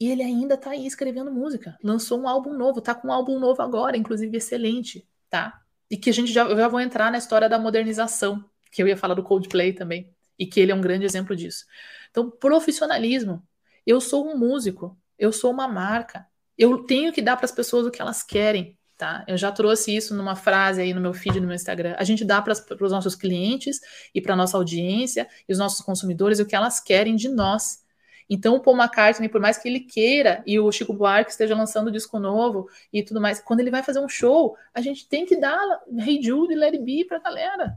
E 0.00 0.10
ele 0.10 0.22
ainda 0.22 0.56
tá 0.56 0.70
aí 0.70 0.86
escrevendo 0.86 1.30
música. 1.30 1.78
Lançou 1.82 2.18
um 2.18 2.26
álbum 2.26 2.54
novo, 2.54 2.80
tá 2.80 2.94
com 2.94 3.08
um 3.08 3.12
álbum 3.12 3.38
novo 3.38 3.60
agora, 3.62 3.96
inclusive 3.96 4.36
excelente, 4.36 5.06
tá? 5.28 5.60
E 5.90 5.96
que 5.96 6.10
a 6.10 6.12
gente 6.12 6.32
já, 6.32 6.48
já 6.48 6.66
vou 6.66 6.80
entrar 6.80 7.12
na 7.12 7.18
história 7.18 7.48
da 7.48 7.58
modernização, 7.58 8.44
que 8.72 8.82
eu 8.82 8.88
ia 8.88 8.96
falar 8.96 9.14
do 9.14 9.22
Coldplay 9.22 9.72
também 9.72 10.13
e 10.38 10.46
que 10.46 10.60
ele 10.60 10.72
é 10.72 10.74
um 10.74 10.80
grande 10.80 11.04
exemplo 11.04 11.34
disso. 11.34 11.64
Então, 12.10 12.30
profissionalismo. 12.30 13.42
Eu 13.86 14.00
sou 14.00 14.26
um 14.26 14.36
músico, 14.36 14.96
eu 15.18 15.32
sou 15.32 15.50
uma 15.50 15.68
marca, 15.68 16.26
eu 16.56 16.84
tenho 16.84 17.12
que 17.12 17.20
dar 17.20 17.36
para 17.36 17.44
as 17.44 17.52
pessoas 17.52 17.86
o 17.86 17.90
que 17.90 18.00
elas 18.00 18.22
querem, 18.22 18.78
tá? 18.96 19.24
Eu 19.28 19.36
já 19.36 19.52
trouxe 19.52 19.94
isso 19.94 20.14
numa 20.14 20.36
frase 20.36 20.80
aí 20.80 20.94
no 20.94 21.00
meu 21.00 21.12
feed 21.12 21.40
no 21.40 21.46
meu 21.46 21.54
Instagram. 21.54 21.94
A 21.98 22.04
gente 22.04 22.24
dá 22.24 22.40
para 22.40 22.52
os 22.52 22.92
nossos 22.92 23.14
clientes 23.14 23.80
e 24.14 24.20
para 24.20 24.36
nossa 24.36 24.56
audiência 24.56 25.28
e 25.48 25.52
os 25.52 25.58
nossos 25.58 25.84
consumidores 25.84 26.38
o 26.38 26.46
que 26.46 26.56
elas 26.56 26.80
querem 26.80 27.16
de 27.16 27.28
nós. 27.28 27.84
Então, 28.30 28.54
o 28.56 28.60
Paul 28.60 28.76
McCartney, 28.76 29.28
por 29.28 29.40
mais 29.40 29.58
que 29.58 29.68
ele 29.68 29.80
queira, 29.80 30.42
e 30.46 30.58
o 30.58 30.72
Chico 30.72 30.94
Buarque 30.94 31.30
esteja 31.30 31.54
lançando 31.54 31.90
disco 31.90 32.18
novo 32.18 32.68
e 32.90 33.02
tudo 33.02 33.20
mais, 33.20 33.38
quando 33.38 33.60
ele 33.60 33.70
vai 33.70 33.82
fazer 33.82 34.00
um 34.00 34.08
show, 34.08 34.56
a 34.72 34.80
gente 34.80 35.06
tem 35.06 35.26
que 35.26 35.36
dar 35.36 35.60
Hey 35.98 36.22
Jude 36.22 36.54
e 36.54 36.56
Let 36.56 36.72
It 36.72 36.84
Be 36.84 37.04
pra 37.04 37.18
galera 37.18 37.76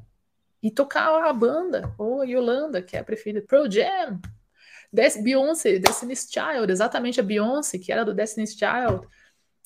e 0.68 0.72
tocar 0.72 1.24
a 1.24 1.32
banda, 1.32 1.96
ou 1.98 2.22
a 2.22 2.26
Yolanda, 2.26 2.82
que 2.82 2.98
é 2.98 3.00
a 3.00 3.04
preferida, 3.04 3.42
Pro 3.48 3.72
Jam, 3.72 4.20
Des 4.92 5.16
Beyoncé, 5.16 5.80
Destiny's 5.80 6.28
Child, 6.30 6.70
exatamente 6.70 7.22
a 7.22 7.24
Beyoncé, 7.24 7.80
que 7.80 7.90
era 7.90 8.04
do 8.04 8.14
Destiny's 8.14 8.52
Child, 8.52 9.08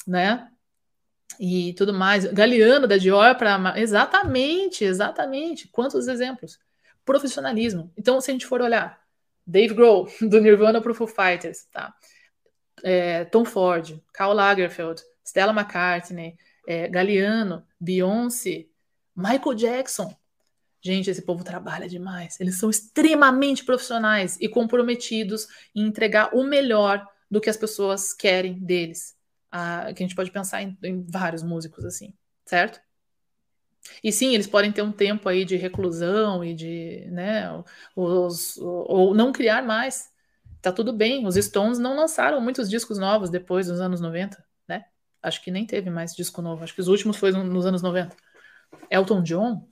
né? 0.05 0.47
E 1.39 1.73
tudo 1.73 1.91
mais. 1.91 2.25
Galeano 2.25 2.87
da 2.87 2.97
Dior 2.97 3.35
para. 3.35 3.73
Exatamente, 3.79 4.83
exatamente. 4.83 5.67
Quantos 5.69 6.07
exemplos? 6.07 6.59
Profissionalismo. 7.03 7.91
Então, 7.97 8.21
se 8.21 8.29
a 8.29 8.33
gente 8.33 8.45
for 8.45 8.61
olhar, 8.61 9.01
Dave 9.45 9.73
Grohl, 9.73 10.07
do 10.21 10.39
Nirvana 10.39 10.81
para 10.81 10.93
Foo 10.93 11.07
Fighters, 11.07 11.65
tá? 11.71 11.95
É, 12.83 13.25
Tom 13.25 13.43
Ford, 13.43 13.99
Karl 14.13 14.33
Lagerfeld, 14.33 15.01
Stella 15.25 15.51
McCartney, 15.51 16.37
é, 16.67 16.87
Galeano, 16.87 17.65
Beyoncé, 17.79 18.67
Michael 19.15 19.55
Jackson, 19.55 20.15
Gente, 20.83 21.11
esse 21.11 21.21
povo 21.21 21.43
trabalha 21.43 21.87
demais. 21.87 22.39
Eles 22.39 22.57
são 22.57 22.69
extremamente 22.69 23.63
profissionais 23.63 24.37
e 24.41 24.49
comprometidos 24.49 25.47
em 25.75 25.85
entregar 25.85 26.35
o 26.35 26.43
melhor 26.43 27.05
do 27.29 27.39
que 27.39 27.49
as 27.49 27.57
pessoas 27.57 28.13
querem 28.13 28.59
deles. 28.59 29.15
Ah, 29.51 29.91
que 29.95 30.01
a 30.01 30.07
gente 30.07 30.15
pode 30.15 30.31
pensar 30.31 30.63
em, 30.63 30.77
em, 30.83 31.05
vários 31.07 31.43
músicos 31.43 31.85
assim, 31.85 32.13
certo? 32.45 32.81
E 34.03 34.11
sim, 34.11 34.33
eles 34.33 34.47
podem 34.47 34.71
ter 34.71 34.81
um 34.81 34.91
tempo 34.91 35.29
aí 35.29 35.45
de 35.45 35.55
reclusão 35.55 36.43
e 36.43 36.53
de, 36.53 37.05
né, 37.11 37.63
os, 37.95 38.57
ou 38.57 39.13
não 39.13 39.31
criar 39.31 39.61
mais. 39.61 40.09
Tá 40.61 40.71
tudo 40.71 40.93
bem. 40.93 41.27
Os 41.27 41.35
Stones 41.35 41.79
não 41.79 41.95
lançaram 41.95 42.39
muitos 42.41 42.69
discos 42.69 42.97
novos 42.97 43.29
depois 43.29 43.67
dos 43.67 43.79
anos 43.81 43.99
90, 43.99 44.43
né? 44.67 44.85
Acho 45.21 45.43
que 45.43 45.51
nem 45.51 45.65
teve 45.65 45.89
mais 45.89 46.15
disco 46.15 46.41
novo. 46.41 46.63
Acho 46.63 46.73
que 46.73 46.81
os 46.81 46.87
últimos 46.87 47.17
foram 47.17 47.43
nos 47.43 47.65
anos 47.65 47.81
90. 47.81 48.15
Elton 48.89 49.21
John 49.23 49.70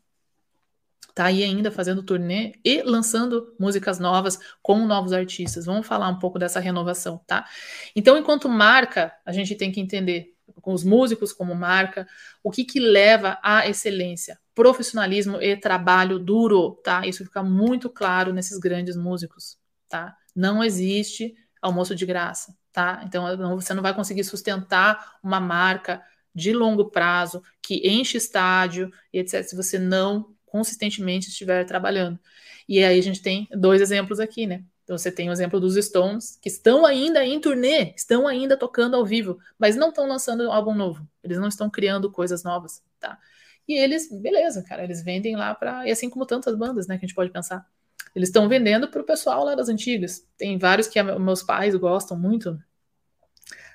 tá 1.20 1.26
aí 1.26 1.44
ainda 1.44 1.70
fazendo 1.70 2.02
turnê 2.02 2.54
e 2.64 2.82
lançando 2.82 3.54
músicas 3.60 4.00
novas 4.00 4.40
com 4.62 4.88
novos 4.88 5.12
artistas. 5.12 5.66
Vamos 5.66 5.86
falar 5.86 6.08
um 6.08 6.18
pouco 6.18 6.40
dessa 6.40 6.62
renovação, 6.62 7.22
tá? 7.28 7.46
Então, 7.94 8.18
enquanto 8.18 8.48
marca, 8.48 9.12
a 9.26 9.34
gente 9.34 9.54
tem 9.54 9.70
que 9.70 9.82
entender 9.82 10.34
com 10.62 10.72
os 10.72 10.82
músicos 10.82 11.34
como 11.34 11.54
marca, 11.54 12.08
o 12.42 12.50
que 12.50 12.64
que 12.64 12.80
leva 12.80 13.38
à 13.44 13.68
excelência? 13.68 14.40
Profissionalismo 14.56 15.42
e 15.42 15.58
trabalho 15.58 16.20
duro, 16.20 16.80
tá? 16.86 17.06
Isso 17.06 17.26
fica 17.26 17.44
muito 17.44 17.90
claro 17.90 18.32
nesses 18.32 18.58
grandes 18.58 18.96
músicos, 18.96 19.58
tá? 19.90 20.16
Não 20.34 20.64
existe 20.64 21.36
almoço 21.62 21.94
de 21.96 22.06
graça, 22.06 22.56
tá? 22.72 23.02
Então 23.04 23.58
você 23.58 23.74
não 23.74 23.84
vai 23.84 23.94
conseguir 23.94 24.24
sustentar 24.24 25.18
uma 25.22 25.42
marca 25.42 26.02
de 26.34 26.54
longo 26.54 26.90
prazo 26.90 27.44
que 27.62 27.86
enche 27.86 28.18
estádio 28.18 28.90
e 29.12 29.20
etc. 29.20 29.44
Se 29.44 29.54
você 29.54 29.78
não 29.78 30.34
consistentemente 30.50 31.30
estiver 31.30 31.66
trabalhando. 31.66 32.20
E 32.68 32.84
aí 32.84 33.00
a 33.00 33.04
gente 33.04 33.22
tem 33.22 33.48
dois 33.52 33.82
exemplos 33.82 34.20
aqui, 34.20 34.46
né? 34.46 34.64
Então 34.84 34.98
você 34.98 35.12
tem 35.12 35.30
o 35.30 35.32
exemplo 35.32 35.60
dos 35.60 35.76
Stones, 35.76 36.38
que 36.42 36.50
estão 36.50 36.86
ainda 36.86 37.24
em 37.24 37.40
turnê, 37.40 37.94
estão 37.96 38.28
ainda 38.28 38.58
tocando 38.58 38.96
ao 38.96 39.06
vivo, 39.06 39.38
mas 39.58 39.76
não 39.76 39.90
estão 39.90 40.08
lançando 40.08 40.52
álbum 40.52 40.74
novo. 40.74 41.08
Eles 41.24 41.38
não 41.38 41.48
estão 41.48 41.70
criando 41.70 42.12
coisas 42.12 42.44
novas, 42.44 42.82
tá? 43.00 43.20
E 43.68 43.78
eles, 43.78 44.12
beleza, 44.12 44.64
cara, 44.64 44.84
eles 44.84 45.04
vendem 45.04 45.36
lá 45.36 45.54
para. 45.54 45.88
E 45.88 45.92
assim 45.92 46.10
como 46.10 46.26
tantas 46.26 46.56
bandas, 46.56 46.88
né, 46.88 46.98
que 46.98 47.06
a 47.06 47.08
gente 47.08 47.16
pode 47.16 47.30
pensar. 47.30 47.68
Eles 48.16 48.30
estão 48.30 48.50
vendendo 48.50 48.88
para 48.88 49.02
o 49.02 49.06
pessoal 49.06 49.44
lá 49.46 49.54
das 49.54 49.70
antigas. 49.70 50.26
Tem 50.36 50.58
vários 50.58 50.88
que 50.88 51.02
meus 51.04 51.44
pais 51.44 51.76
gostam 51.76 52.18
muito, 52.18 52.60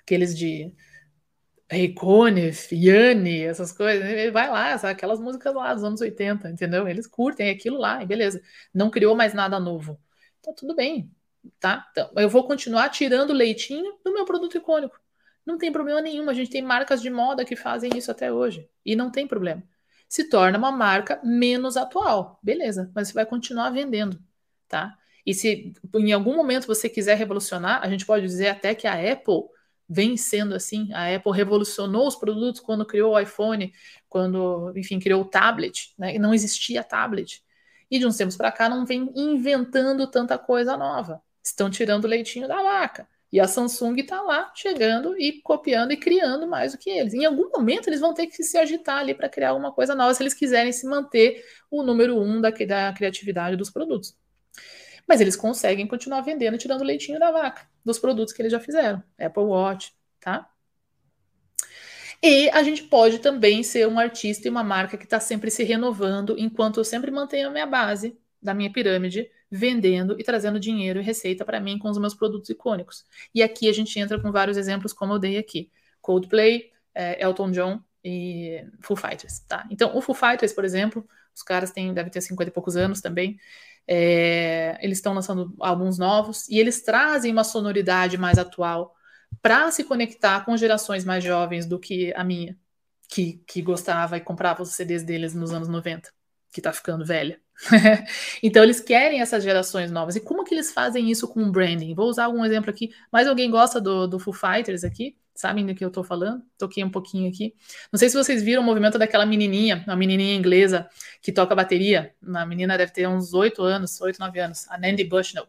aqueles 0.01 0.37
de 0.37 0.75
Reicone, 1.75 2.53
Fiane, 2.53 3.43
essas 3.43 3.73
coisas. 3.73 4.05
Ele 4.09 4.31
vai 4.31 4.49
lá, 4.51 4.77
sabe? 4.79 4.93
aquelas 4.93 5.21
músicas 5.21 5.55
lá 5.55 5.75
dos 5.75 5.85
anos 5.85 6.01
80, 6.01 6.51
entendeu? 6.51 6.89
Eles 6.89 7.07
curtem 7.07 7.51
aquilo 7.51 7.79
lá, 7.79 8.03
e 8.03 8.07
beleza. 8.07 8.41
Não 8.73 8.91
criou 8.91 9.17
mais 9.17 9.35
nada 9.35 9.59
novo. 9.61 9.99
Então, 10.41 10.55
tudo 10.55 10.75
bem, 10.75 11.11
tá? 11.61 11.87
Então, 11.91 12.11
eu 12.17 12.29
vou 12.29 12.47
continuar 12.47 12.89
tirando 12.91 13.33
leitinho 13.33 13.99
do 14.05 14.13
meu 14.13 14.25
produto 14.25 14.57
icônico. 14.57 14.99
Não 15.47 15.59
tem 15.59 15.73
problema 15.73 16.01
nenhum. 16.01 16.29
A 16.31 16.35
gente 16.35 16.51
tem 16.51 16.63
marcas 16.63 17.03
de 17.03 17.11
moda 17.11 17.45
que 17.45 17.57
fazem 17.57 17.91
isso 17.97 18.11
até 18.11 18.33
hoje. 18.33 18.69
E 18.85 18.97
não 18.97 19.11
tem 19.11 19.27
problema 19.27 19.63
se 20.15 20.29
torna 20.29 20.57
uma 20.57 20.71
marca 20.71 21.21
menos 21.25 21.77
atual. 21.77 22.39
Beleza, 22.41 22.89
mas 22.95 23.09
você 23.09 23.15
vai 23.15 23.27
continuar 23.27 23.71
vendendo, 23.71 24.17
tá? 24.69 24.97
E 25.27 25.35
se 25.35 25.73
em 25.95 26.13
algum 26.13 26.37
momento 26.37 26.69
você 26.69 26.89
quiser 26.89 27.17
revolucionar, 27.17 27.83
a 27.83 27.89
gente 27.89 28.07
pode 28.07 28.25
dizer 28.25 28.49
até 28.49 28.77
que 28.77 28.87
a 28.87 28.93
Apple 28.93 29.43
vem 29.89 30.17
sendo 30.17 30.55
assim. 30.55 30.93
A 30.93 31.15
Apple 31.15 31.33
revolucionou 31.33 32.07
os 32.07 32.17
produtos 32.17 32.61
quando 32.61 32.85
criou 32.85 33.15
o 33.15 33.19
iPhone, 33.19 33.73
quando, 34.09 34.73
enfim, 34.77 34.99
criou 34.99 35.23
o 35.23 35.25
tablet, 35.25 35.93
né? 35.99 36.15
E 36.15 36.19
não 36.19 36.35
existia 36.35 36.83
tablet. 36.83 37.43
E 37.91 37.99
de 37.99 38.07
uns 38.07 38.17
tempos 38.17 38.37
para 38.37 38.51
cá 38.51 38.69
não 38.69 38.85
vem 38.85 39.13
inventando 39.15 40.07
tanta 40.07 40.39
coisa 40.39 40.77
nova. 40.77 41.23
Estão 41.43 41.71
tirando 41.71 42.05
o 42.05 42.09
leitinho 42.09 42.49
da 42.49 42.63
vaca. 42.63 43.09
E 43.35 43.41
a 43.41 43.49
Samsung 43.49 43.97
está 43.97 44.23
lá 44.23 44.53
chegando 44.55 45.19
e 45.19 45.43
copiando 45.43 45.91
e 45.91 45.97
criando 45.97 46.47
mais 46.47 46.71
do 46.71 46.79
que 46.79 46.89
eles. 46.89 47.13
Em 47.15 47.25
algum 47.25 47.51
momento 47.51 47.89
eles 47.89 48.01
vão 48.01 48.15
ter 48.15 48.29
que 48.29 48.43
se 48.45 48.57
agitar 48.57 48.99
ali 48.99 49.13
para 49.13 49.29
criar 49.29 49.51
alguma 49.51 49.73
coisa 49.73 49.93
nova 49.93 50.15
se 50.15 50.23
eles 50.23 50.35
quiserem 50.35 50.71
se 50.71 50.87
manter 50.87 51.45
o 51.69 51.83
número 51.83 52.17
um 52.17 52.41
da, 52.41 52.51
da 52.51 52.93
criatividade 52.93 53.57
dos 53.57 53.71
produtos. 53.71 54.17
Mas 55.07 55.21
eles 55.21 55.37
conseguem 55.37 55.87
continuar 55.87 56.23
vendendo, 56.23 56.59
tirando 56.59 56.83
leitinho 56.83 57.19
da 57.19 57.31
vaca 57.31 57.69
dos 57.85 57.99
produtos 57.99 58.33
que 58.33 58.41
eles 58.41 58.53
já 58.53 58.61
fizeram. 58.61 59.03
Apple 59.19 59.43
Watch, 59.43 59.93
tá? 60.21 60.49
E 62.23 62.49
a 62.51 62.63
gente 62.63 62.85
pode 62.85 63.19
também 63.19 63.63
ser 63.63 63.87
um 63.87 63.99
artista 63.99 64.49
e 64.49 64.51
uma 64.51 64.65
marca 64.65 64.97
que 64.97 65.05
está 65.05 65.21
sempre 65.21 65.51
se 65.51 65.63
renovando, 65.63 66.35
enquanto 66.39 66.81
eu 66.81 66.85
sempre 66.85 67.11
mantenho 67.11 67.49
a 67.49 67.51
minha 67.51 67.67
base 67.67 68.19
da 68.41 68.55
minha 68.55 68.73
pirâmide 68.73 69.31
vendendo 69.51 70.19
e 70.19 70.25
trazendo 70.25 70.59
dinheiro 70.59 71.01
e 71.01 71.03
receita 71.03 71.45
para 71.45 71.61
mim 71.61 71.79
com 71.79 71.89
os 71.89 71.99
meus 71.99 72.15
produtos 72.15 72.49
icônicos. 72.51 73.05
E 73.35 73.43
aqui 73.43 73.69
a 73.69 73.73
gente 73.73 73.99
entra 73.99 74.19
com 74.19 74.33
vários 74.33 74.57
exemplos, 74.57 74.93
como 74.93 75.13
eu 75.13 75.19
dei 75.19 75.37
aqui: 75.37 75.71
Coldplay, 76.01 76.73
é, 76.95 77.23
Elton 77.23 77.51
John 77.51 77.81
e 78.03 78.65
Foo 78.81 78.97
Fighters. 78.97 79.41
Tá? 79.41 79.67
Então, 79.71 79.97
o 79.97 80.01
Foo 80.01 80.15
Fighters, 80.15 80.53
por 80.53 80.65
exemplo, 80.65 81.07
os 81.35 81.43
caras 81.43 81.71
têm, 81.71 81.93
devem 81.93 82.11
ter 82.11 82.21
50 82.21 82.51
e 82.51 82.53
poucos 82.53 82.77
anos 82.77 83.01
também. 83.01 83.39
É, 83.87 84.79
eles 84.83 84.99
estão 84.99 85.13
lançando 85.13 85.55
álbuns 85.61 85.99
novos 85.99 86.49
e 86.49 86.59
eles 86.59 86.83
trazem 86.83 87.33
uma 87.33 87.45
sonoridade 87.45 88.17
mais 88.17 88.39
atual 88.39 88.95
para 89.43 89.71
se 89.71 89.85
conectar 89.85 90.45
com 90.45 90.57
gerações 90.57 91.05
mais 91.05 91.23
jovens 91.23 91.67
do 91.67 91.79
que 91.79 92.13
a 92.15 92.25
minha, 92.25 92.59
que, 93.09 93.43
que 93.47 93.61
gostava 93.63 94.17
e 94.17 94.21
comprava 94.21 94.63
os 94.63 94.71
CDs 94.75 95.03
deles 95.03 95.35
nos 95.35 95.53
anos 95.53 95.69
90, 95.69 96.11
que 96.53 96.61
está 96.61 96.73
ficando 96.73 97.05
velha. 97.05 97.41
então 98.43 98.63
eles 98.63 98.81
querem 98.81 99.21
essas 99.21 99.43
gerações 99.43 99.91
novas. 99.91 100.17
E 100.17 100.21
como 100.21 100.45
que 100.45 100.55
eles 100.55 100.73
fazem 100.73 101.11
isso 101.11 101.29
com 101.29 101.43
o 101.43 101.51
branding? 101.51 101.95
Vou 101.95 102.09
usar 102.09 102.25
algum 102.25 102.45
exemplo 102.45 102.71
aqui. 102.71 102.91
Mais 103.13 103.27
alguém 103.27 103.51
gosta 103.51 103.81
do, 103.81 104.07
do 104.07 104.19
Foo 104.19 104.33
Fighters 104.33 104.85
aqui? 104.85 105.17
Sabem 105.35 105.67
do 105.67 105.75
que 105.75 105.85
eu 105.85 105.91
tô 105.91 106.05
falando? 106.05 106.43
Toquei 106.57 106.85
um 106.85 106.91
pouquinho 106.91 107.29
aqui. 107.29 107.55
Não 107.93 107.99
sei 107.99 108.09
se 108.09 108.17
vocês 108.17 108.43
viram 108.43 108.63
o 108.63 108.65
movimento 108.65 108.99
daquela 108.99 109.27
menininha, 109.27 109.83
uma 109.87 109.97
menininha 109.97 110.37
inglesa 110.37 110.89
que 111.21 111.33
toca 111.33 111.55
bateria. 111.57 112.15
Uma 112.23 112.47
menina 112.47 112.79
deve 112.79 112.93
ter 112.93 113.09
uns 113.09 113.35
8 113.35 113.61
anos, 113.63 114.01
8, 114.01 114.19
9 114.19 114.39
anos. 114.39 114.69
A 114.71 114.79
Nandy 114.79 115.03
Bushnell. 115.03 115.49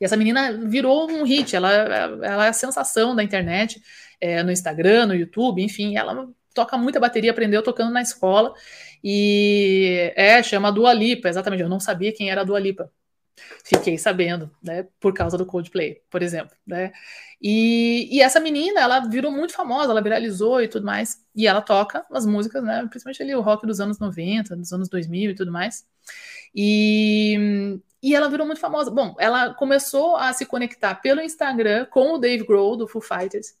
E 0.00 0.04
essa 0.04 0.16
menina 0.16 0.52
virou 0.68 1.10
um 1.10 1.24
hit. 1.24 1.56
Ela, 1.56 1.72
ela 1.72 2.46
é 2.46 2.48
a 2.48 2.52
sensação 2.52 3.16
da 3.16 3.24
internet, 3.24 3.82
é, 4.20 4.44
no 4.44 4.52
Instagram, 4.52 5.06
no 5.06 5.14
YouTube, 5.14 5.62
enfim. 5.62 5.96
Ela 5.96 6.28
toca 6.58 6.76
muita 6.76 6.98
bateria, 6.98 7.30
aprendeu 7.30 7.62
tocando 7.62 7.92
na 7.92 8.02
escola. 8.02 8.52
E 9.02 10.12
é, 10.16 10.42
chama 10.42 10.72
Dua 10.72 10.92
Lipa, 10.92 11.28
exatamente. 11.28 11.62
Eu 11.62 11.68
não 11.68 11.78
sabia 11.78 12.12
quem 12.12 12.30
era 12.30 12.40
a 12.40 12.44
Dua 12.44 12.58
Lipa. 12.58 12.90
Fiquei 13.64 13.96
sabendo, 13.96 14.50
né, 14.60 14.88
por 14.98 15.14
causa 15.14 15.38
do 15.38 15.46
Coldplay, 15.46 16.02
por 16.10 16.22
exemplo, 16.22 16.56
né? 16.66 16.92
E, 17.40 18.08
e, 18.10 18.20
essa 18.20 18.40
menina, 18.40 18.80
ela 18.80 18.98
virou 18.98 19.30
muito 19.30 19.52
famosa, 19.52 19.92
ela 19.92 20.02
viralizou 20.02 20.60
e 20.60 20.66
tudo 20.66 20.84
mais. 20.84 21.24
E 21.36 21.46
ela 21.46 21.62
toca 21.62 22.04
as 22.10 22.26
músicas, 22.26 22.64
né, 22.64 22.84
principalmente 22.90 23.22
ali 23.22 23.34
o 23.36 23.40
rock 23.40 23.64
dos 23.64 23.78
anos 23.78 24.00
90, 24.00 24.56
dos 24.56 24.72
anos 24.72 24.88
2000 24.88 25.30
e 25.30 25.34
tudo 25.36 25.52
mais. 25.52 25.86
E, 26.52 27.78
e 28.02 28.14
ela 28.16 28.28
virou 28.28 28.44
muito 28.44 28.60
famosa. 28.60 28.90
Bom, 28.90 29.14
ela 29.20 29.54
começou 29.54 30.16
a 30.16 30.32
se 30.32 30.44
conectar 30.44 30.96
pelo 30.96 31.20
Instagram 31.20 31.86
com 31.86 32.14
o 32.14 32.18
Dave 32.18 32.44
Grohl 32.44 32.76
do 32.76 32.88
Foo 32.88 33.00
Fighters. 33.00 33.54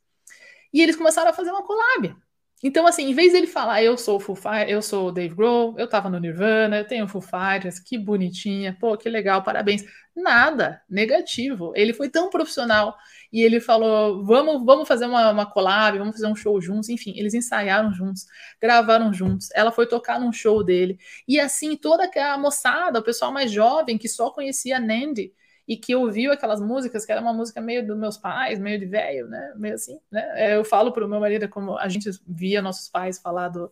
E 0.72 0.82
eles 0.82 0.96
começaram 0.96 1.30
a 1.30 1.32
fazer 1.32 1.50
uma 1.50 1.62
collab. 1.62 2.16
Então, 2.62 2.86
assim, 2.86 3.04
em 3.08 3.14
vez 3.14 3.32
dele 3.32 3.46
falar, 3.46 3.82
eu 3.84 3.96
sou 3.96 4.16
o 4.16 4.20
Foo 4.20 4.34
Fighters, 4.34 4.70
eu 4.70 4.82
sou 4.82 5.08
o 5.08 5.12
Dave 5.12 5.34
Grohl, 5.34 5.76
eu 5.78 5.88
tava 5.88 6.10
no 6.10 6.18
Nirvana, 6.18 6.78
eu 6.78 6.86
tenho 6.86 7.06
Foo 7.06 7.20
Fighters, 7.20 7.78
que 7.78 7.96
bonitinha, 7.96 8.76
pô, 8.80 8.96
que 8.96 9.08
legal, 9.08 9.42
parabéns. 9.44 9.84
Nada, 10.16 10.82
negativo. 10.90 11.72
Ele 11.76 11.92
foi 11.92 12.08
tão 12.08 12.28
profissional 12.28 12.96
e 13.32 13.40
ele 13.42 13.60
falou, 13.60 14.24
vamos, 14.24 14.64
vamos 14.64 14.88
fazer 14.88 15.06
uma, 15.06 15.30
uma 15.30 15.46
collab, 15.46 15.96
vamos 15.98 16.16
fazer 16.16 16.26
um 16.26 16.34
show 16.34 16.60
juntos. 16.60 16.88
Enfim, 16.88 17.12
eles 17.16 17.34
ensaiaram 17.34 17.92
juntos, 17.92 18.26
gravaram 18.60 19.12
juntos. 19.12 19.48
Ela 19.54 19.70
foi 19.70 19.86
tocar 19.86 20.18
num 20.18 20.32
show 20.32 20.64
dele. 20.64 20.98
E 21.28 21.38
assim, 21.38 21.76
toda 21.76 22.04
aquela 22.04 22.36
moçada, 22.36 22.98
o 22.98 23.02
pessoal 23.04 23.32
mais 23.32 23.52
jovem 23.52 23.96
que 23.96 24.08
só 24.08 24.30
conhecia 24.30 24.78
a 24.78 24.80
Nandy, 24.80 25.32
e 25.68 25.76
que 25.76 25.94
ouviu 25.94 26.32
aquelas 26.32 26.62
músicas, 26.62 27.04
que 27.04 27.12
era 27.12 27.20
uma 27.20 27.34
música 27.34 27.60
meio 27.60 27.86
dos 27.86 27.96
meus 27.96 28.16
pais, 28.16 28.58
meio 28.58 28.78
de 28.80 28.86
velho, 28.86 29.28
né? 29.28 29.52
Meio 29.54 29.74
assim, 29.74 30.00
né? 30.10 30.26
É, 30.34 30.56
eu 30.56 30.64
falo 30.64 30.90
para 30.92 31.04
o 31.04 31.08
meu 31.08 31.20
marido 31.20 31.46
como 31.48 31.76
a 31.76 31.86
gente 31.88 32.10
via 32.26 32.62
nossos 32.62 32.88
pais 32.88 33.18
falar 33.18 33.50
do, 33.50 33.70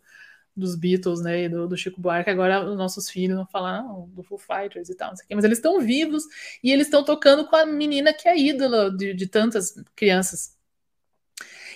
dos 0.55 0.77
Beatles, 0.77 1.23
né, 1.23 1.45
e 1.45 1.49
do, 1.49 1.67
do, 1.67 1.77
Chico 1.77 2.01
Buarque, 2.01 2.31
agora 2.31 2.65
os 2.69 2.77
nossos 2.77 3.11
filhos 3.11 3.37
vão 3.37 3.47
falar 3.47 3.83
não, 3.83 4.09
do 4.09 4.23
Foo 4.23 4.39
Fighters 4.39 4.89
e 4.89 4.95
tal, 4.95 5.11
não 5.11 5.17
sei 5.17 5.25
o 5.25 5.29
quê, 5.29 5.35
mas 5.35 5.45
eles 5.45 5.59
estão 5.59 5.81
vivos 5.81 6.25
e 6.63 6.73
eles 6.73 6.87
estão 6.87 7.05
tocando 7.05 7.47
com 7.47 7.57
a 7.57 7.67
menina 7.67 8.13
que 8.13 8.29
é 8.29 8.39
ídola 8.39 8.91
de, 8.91 9.13
de 9.13 9.27
tantas 9.27 9.75
crianças. 9.95 10.57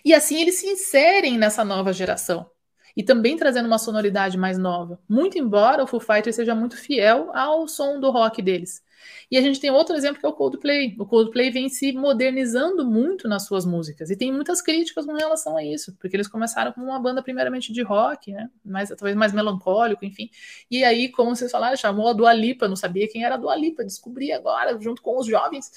E 0.05 0.15
assim 0.15 0.41
eles 0.41 0.59
se 0.61 0.67
inserem 0.67 1.39
nessa 1.39 1.65
nova 1.65 1.93
geração 1.93 2.51
e 2.97 3.03
também 3.03 3.37
trazendo 3.37 3.67
uma 3.67 3.79
sonoridade 3.79 4.39
mais 4.39 4.59
nova. 4.59 4.99
Muito 5.09 5.39
embora 5.39 5.85
o 5.85 5.87
Foo 5.87 6.01
Fighters 6.01 6.37
seja 6.37 6.55
muito 6.55 6.77
fiel 6.77 7.31
ao 7.35 7.69
som 7.69 8.01
do 8.01 8.11
rock 8.11 8.43
deles. 8.43 8.83
E 9.31 9.37
a 9.37 9.41
gente 9.41 9.61
tem 9.61 9.71
outro 9.71 9.95
exemplo 9.95 10.21
que 10.21 10.27
é 10.27 10.29
o 10.29 10.33
Coldplay. 10.33 10.97
O 10.99 11.07
Coldplay 11.07 11.51
vem 11.51 11.69
se 11.69 11.93
modernizando 11.93 12.85
muito 12.85 13.29
nas 13.29 13.47
suas 13.47 13.65
músicas 13.65 14.11
e 14.11 14.17
tem 14.17 14.33
muitas 14.33 14.61
críticas 14.61 15.07
com 15.07 15.15
relação 15.15 15.57
a 15.57 15.65
isso, 15.65 15.97
porque 16.01 16.17
eles 16.17 16.29
começaram 16.29 16.73
como 16.73 16.87
uma 16.87 16.99
banda 16.99 17.23
primeiramente 17.23 17.73
de 17.73 17.83
rock, 17.83 18.33
né? 18.33 18.51
Mais, 18.65 18.89
talvez 18.89 19.17
mais 19.17 19.33
melancólico, 19.33 20.05
enfim. 20.05 20.31
E 20.71 20.85
aí, 20.85 21.09
como 21.09 21.35
vocês 21.35 21.51
falaram, 21.51 21.77
chamou 21.77 22.09
a 22.09 22.13
Dua 22.13 22.33
Lipa, 22.33 22.69
não 22.69 22.77
sabia 22.77 23.09
quem 23.09 23.25
era 23.25 23.35
a 23.35 23.39
Dua 23.39 23.57
Lipa, 23.57 23.85
descobri 23.85 24.33
agora, 24.33 24.79
junto 24.81 25.03
com 25.03 25.19
os 25.19 25.27
jovens. 25.27 25.71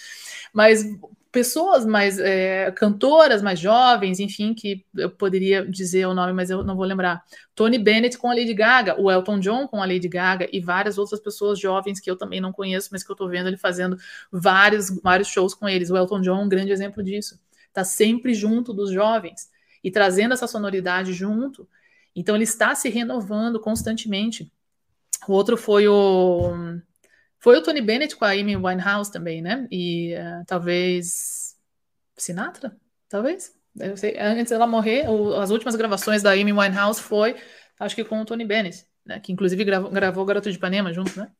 Mas 0.54 0.84
pessoas 1.34 1.84
mais 1.84 2.20
é, 2.20 2.72
cantoras 2.72 3.42
mais 3.42 3.60
jovens, 3.60 4.20
enfim, 4.20 4.54
que 4.54 4.86
eu 4.96 5.10
poderia 5.10 5.66
dizer 5.66 6.06
o 6.06 6.14
nome, 6.14 6.32
mas 6.32 6.52
eu 6.52 6.64
não 6.64 6.76
vou 6.76 6.86
lembrar. 6.86 7.24
Tony 7.56 7.78
Bennett 7.78 8.18
com 8.18 8.30
a 8.30 8.34
Lady 8.34 8.54
Gaga, 8.54 9.00
o 9.00 9.12
Elton 9.12 9.40
John 9.40 9.68
com 9.68 9.82
a 9.82 9.86
Lady 9.86 10.08
Gaga 10.08 10.48
e 10.52 10.60
várias 10.60 10.98
outras 10.98 11.20
pessoas 11.20 11.60
jovens 11.60 12.00
que 12.00 12.10
eu 12.10 12.16
também 12.16 12.42
não 12.42 12.52
conheço, 12.52 12.90
mas 12.92 13.04
que 13.04 13.12
eu 13.12 13.16
tô 13.16 13.28
vendo 13.28 13.48
ele 13.48 13.58
fazendo 13.58 13.98
vários, 14.32 14.90
vários 15.02 15.28
shows 15.28 15.54
com 15.54 15.70
eles. 15.70 15.90
O 15.92 15.98
Elton 15.98 16.22
John 16.22 16.42
é 16.42 16.44
um 16.46 16.50
grande 16.50 16.72
exemplo 16.72 17.04
disso. 17.04 17.40
Tá 17.72 17.84
sempre 17.84 18.34
junto 18.34 18.74
dos 18.74 18.92
jovens 18.92 19.52
e 19.84 19.92
trazendo 19.92 20.34
essa 20.34 20.48
sonoridade 20.48 21.14
junto. 21.14 21.68
Então 22.16 22.36
ele 22.36 22.44
está 22.44 22.74
se 22.74 22.90
renovando 22.90 23.60
constantemente. 23.60 24.52
O 25.28 25.34
outro 25.34 25.56
foi 25.56 25.88
o 25.88 26.54
foi 27.40 27.58
o 27.58 27.62
Tony 27.62 27.82
Bennett 27.82 28.16
com 28.16 28.24
a 28.24 28.32
Amy 28.32 28.56
Winehouse 28.56 29.12
também, 29.12 29.42
né? 29.42 29.68
E 29.70 30.16
uh, 30.16 30.46
talvez 30.48 31.56
Sinatra? 32.16 32.76
Talvez? 33.10 33.54
Sei. 33.96 34.16
Antes 34.20 34.52
dela 34.52 34.68
morrer, 34.68 35.10
o, 35.10 35.36
as 35.36 35.50
últimas 35.50 35.76
gravações 35.76 36.22
da 36.22 36.32
Amy 36.32 36.54
Winehouse 36.54 37.02
foi, 37.02 37.36
acho 37.80 37.96
que 37.96 38.04
com 38.04 38.22
o 38.22 38.26
Tony 38.26 38.46
Bennett, 38.46 38.86
né? 39.06 39.20
Que 39.20 39.32
inclusive 39.32 39.64
gravou, 39.64 39.90
gravou 39.90 40.26
Garoto 40.26 40.52
de 40.52 40.58
Ipanema 40.58 40.94
junto, 40.94 41.20
né? 41.20 41.32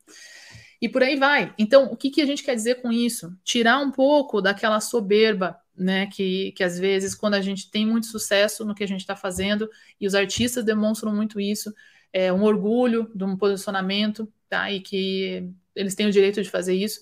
e 0.84 0.88
por 0.88 1.02
aí 1.02 1.16
vai. 1.16 1.54
Então, 1.58 1.86
o 1.86 1.96
que, 1.96 2.10
que 2.10 2.20
a 2.20 2.26
gente 2.26 2.42
quer 2.42 2.54
dizer 2.54 2.82
com 2.82 2.92
isso? 2.92 3.34
Tirar 3.42 3.78
um 3.78 3.90
pouco 3.90 4.42
daquela 4.42 4.80
soberba, 4.80 5.58
né? 5.74 6.06
Que, 6.08 6.52
que 6.52 6.62
às 6.62 6.78
vezes, 6.78 7.14
quando 7.14 7.34
a 7.34 7.40
gente 7.40 7.70
tem 7.70 7.86
muito 7.86 8.06
sucesso 8.06 8.66
no 8.66 8.74
que 8.74 8.84
a 8.84 8.86
gente 8.86 9.00
está 9.00 9.16
fazendo, 9.16 9.66
e 9.98 10.06
os 10.06 10.14
artistas 10.14 10.62
demonstram 10.62 11.14
muito 11.14 11.40
isso, 11.40 11.72
é 12.12 12.30
um 12.30 12.42
orgulho 12.42 13.10
de 13.14 13.24
um 13.24 13.34
posicionamento, 13.34 14.30
tá? 14.46 14.70
E 14.70 14.80
que 14.80 15.50
eles 15.74 15.94
têm 15.94 16.06
o 16.06 16.12
direito 16.12 16.42
de 16.42 16.50
fazer 16.50 16.74
isso. 16.74 17.00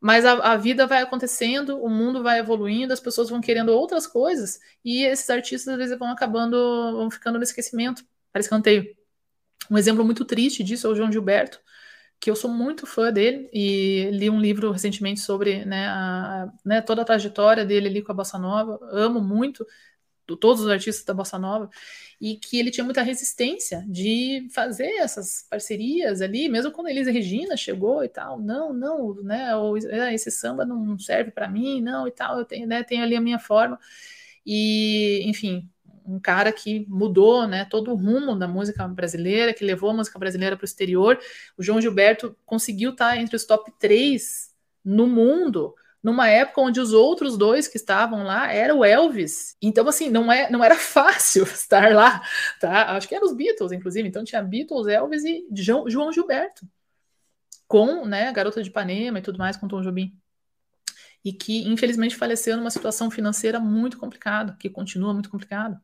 Mas 0.00 0.24
a, 0.24 0.52
a, 0.52 0.56
vida 0.56 0.86
vai 0.86 1.02
acontecendo, 1.02 1.82
o 1.82 1.88
mundo 1.88 2.22
vai 2.22 2.38
evoluindo, 2.38 2.92
as 2.92 3.00
pessoas 3.00 3.30
vão 3.30 3.40
querendo 3.40 3.70
outras 3.70 4.06
coisas, 4.06 4.58
e 4.84 5.04
esses 5.04 5.28
artistas 5.30 5.68
às 5.68 5.78
vezes 5.78 5.98
vão 5.98 6.10
acabando, 6.10 6.56
vão 6.92 7.10
ficando 7.10 7.38
no 7.38 7.44
esquecimento, 7.44 8.04
para 8.32 8.40
escanteio. 8.40 8.94
Um 9.70 9.78
exemplo 9.78 10.04
muito 10.04 10.24
triste 10.24 10.62
disso 10.62 10.86
é 10.86 10.90
o 10.90 10.94
João 10.94 11.10
Gilberto, 11.10 11.60
que 12.20 12.30
eu 12.30 12.36
sou 12.36 12.50
muito 12.50 12.86
fã 12.86 13.12
dele 13.12 13.48
e 13.52 14.10
li 14.12 14.30
um 14.30 14.40
livro 14.40 14.70
recentemente 14.70 15.20
sobre 15.20 15.64
né, 15.64 15.88
a, 15.88 16.52
né, 16.64 16.80
toda 16.82 17.02
a 17.02 17.04
trajetória 17.04 17.64
dele 17.64 17.88
ali 17.88 18.02
com 18.02 18.12
a 18.12 18.14
Bossa 18.14 18.38
Nova. 18.38 18.78
Amo 18.92 19.20
muito 19.20 19.66
todos 20.40 20.62
os 20.62 20.68
artistas 20.68 21.04
da 21.04 21.14
Bossa 21.14 21.38
Nova 21.38 21.70
e 22.20 22.36
que 22.36 22.58
ele 22.58 22.70
tinha 22.70 22.84
muita 22.84 23.02
resistência 23.02 23.84
de 23.86 24.48
fazer 24.50 24.90
essas 24.98 25.46
parcerias 25.50 26.22
ali, 26.22 26.48
mesmo 26.48 26.72
quando 26.72 26.86
a 26.86 26.90
Elisa 26.90 27.10
Regina 27.10 27.56
chegou 27.56 28.02
e 28.02 28.08
tal. 28.08 28.40
Não, 28.40 28.72
não, 28.72 29.14
né? 29.22 29.54
Ou, 29.56 29.76
é, 29.78 30.14
esse 30.14 30.30
samba 30.30 30.64
não 30.64 30.98
serve 30.98 31.30
para 31.30 31.48
mim, 31.48 31.82
não 31.82 32.08
e 32.08 32.10
tal. 32.10 32.38
Eu 32.38 32.44
tenho, 32.44 32.66
né, 32.66 32.82
tenho 32.82 33.02
ali 33.02 33.14
a 33.14 33.20
minha 33.20 33.38
forma. 33.38 33.78
E, 34.44 35.22
enfim, 35.26 35.68
um 36.06 36.20
cara 36.20 36.52
que 36.52 36.86
mudou 36.88 37.46
né, 37.46 37.66
todo 37.68 37.90
o 37.90 37.96
rumo 37.96 38.36
da 38.36 38.48
música 38.48 38.86
brasileira, 38.88 39.52
que 39.52 39.64
levou 39.64 39.90
a 39.90 39.94
música 39.94 40.18
brasileira 40.18 40.56
para 40.56 40.64
o 40.64 40.66
exterior. 40.66 41.18
O 41.58 41.62
João 41.62 41.80
Gilberto 41.80 42.36
conseguiu 42.46 42.90
estar 42.92 43.18
entre 43.18 43.36
os 43.36 43.44
top 43.44 43.72
3 43.78 44.54
no 44.84 45.06
mundo, 45.06 45.74
numa 46.06 46.28
época 46.28 46.60
onde 46.60 46.80
os 46.80 46.92
outros 46.92 47.36
dois 47.36 47.66
que 47.66 47.76
estavam 47.76 48.22
lá 48.22 48.52
era 48.52 48.72
o 48.72 48.84
Elvis. 48.84 49.56
Então, 49.60 49.88
assim, 49.88 50.08
não, 50.08 50.30
é, 50.30 50.48
não 50.48 50.62
era 50.62 50.76
fácil 50.78 51.42
estar 51.42 51.92
lá, 51.92 52.22
tá? 52.60 52.96
Acho 52.96 53.08
que 53.08 53.14
eram 53.14 53.26
os 53.26 53.34
Beatles, 53.34 53.72
inclusive. 53.72 54.08
Então 54.08 54.24
tinha 54.24 54.40
Beatles, 54.42 54.86
Elvis 54.86 55.24
e 55.24 55.44
João, 55.52 56.12
Gilberto. 56.12 56.66
Com, 57.66 58.06
né, 58.06 58.32
Garota 58.32 58.62
de 58.62 58.68
Ipanema 58.68 59.18
e 59.18 59.22
tudo 59.22 59.38
mais, 59.38 59.56
com 59.56 59.66
Tom 59.66 59.82
Jobim 59.82 60.16
e 61.24 61.32
que 61.32 61.66
infelizmente 61.66 62.14
faleceu 62.14 62.56
numa 62.56 62.70
situação 62.70 63.10
financeira 63.10 63.58
muito 63.58 63.98
complicada, 63.98 64.56
que 64.60 64.70
continua 64.70 65.12
muito 65.12 65.28
complicado 65.28 65.76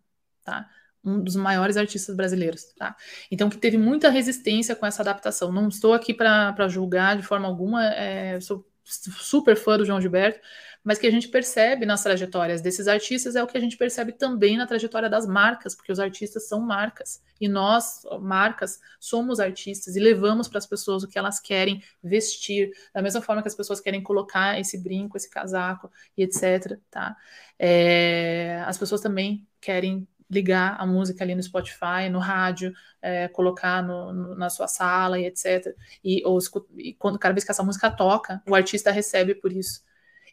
tá? 0.45 0.69
Um 1.05 1.23
dos 1.23 1.35
maiores 1.35 1.77
artistas 1.77 2.15
brasileiros, 2.15 2.65
tá? 2.77 2.95
Então, 3.31 3.51
que 3.51 3.57
teve 3.57 3.77
muita 3.77 4.09
resistência 4.09 4.77
com 4.77 4.87
essa 4.87 5.03
adaptação. 5.03 5.51
Não 5.51 5.69
estou 5.69 5.95
aqui 5.95 6.15
para 6.15 6.69
julgar 6.69 7.17
de 7.17 7.23
forma 7.23 7.49
alguma, 7.49 7.85
é, 7.87 8.41
sou 8.41 8.65
super 8.85 9.57
fã 9.57 9.77
do 9.79 9.85
João 9.85 10.01
Gilberto, 10.01 10.41
mas 10.85 10.99
que 10.99 11.07
a 11.07 11.11
gente 11.11 11.29
percebe 11.29 11.87
nas 11.87 12.03
trajetórias 12.03 12.61
desses 12.61 12.89
artistas 12.89 13.37
é 13.37 13.43
o 13.43 13.47
que 13.47 13.57
a 13.57 13.61
gente 13.61 13.77
percebe 13.77 14.13
também 14.13 14.57
na 14.57 14.67
trajetória 14.67 15.09
das 15.09 15.27
marcas, 15.27 15.75
porque 15.75 15.93
os 15.93 16.01
artistas 16.01 16.49
são 16.49 16.61
marcas 16.61 17.23
e 17.41 17.49
nós, 17.49 18.03
marcas, 18.21 18.81
somos 18.99 19.39
artistas 19.39 19.95
e 19.97 20.01
levamos 20.01 20.49
para 20.49 20.59
as 20.59 20.67
pessoas 20.67 21.03
o 21.03 21.09
que 21.09 21.19
elas 21.19 21.39
querem 21.39 21.83
vestir, 22.03 22.71
da 22.93 23.03
mesma 23.03 23.23
forma 23.23 23.43
que 23.43 23.49
as 23.49 23.55
pessoas 23.55 23.81
querem 23.81 24.03
colocar 24.03 24.59
esse 24.59 24.77
brinco, 24.79 25.17
esse 25.17 25.31
casaco 25.31 25.91
e 26.17 26.23
etc. 26.23 26.79
Tá? 26.91 27.17
É, 27.59 28.63
as 28.67 28.77
pessoas 28.77 29.01
também 29.01 29.47
querem 29.61 30.07
ligar 30.33 30.77
a 30.81 30.87
música 30.87 31.23
ali 31.23 31.35
no 31.35 31.43
Spotify, 31.43 32.09
no 32.11 32.19
rádio, 32.19 32.73
é, 33.03 33.29
colocar 33.29 33.83
no, 33.83 34.13
no, 34.13 34.35
na 34.35 34.49
sua 34.49 34.67
sala 34.67 35.21
e 35.21 35.27
etc. 35.27 35.75
E, 36.03 36.25
ou, 36.25 36.39
e 36.77 36.95
quando 36.95 37.19
cada 37.19 37.35
vez 37.35 37.45
que 37.45 37.51
essa 37.51 37.63
música 37.63 37.91
toca, 37.91 38.43
o 38.49 38.55
artista 38.55 38.91
recebe 38.91 39.35
por 39.35 39.53
isso. 39.53 39.83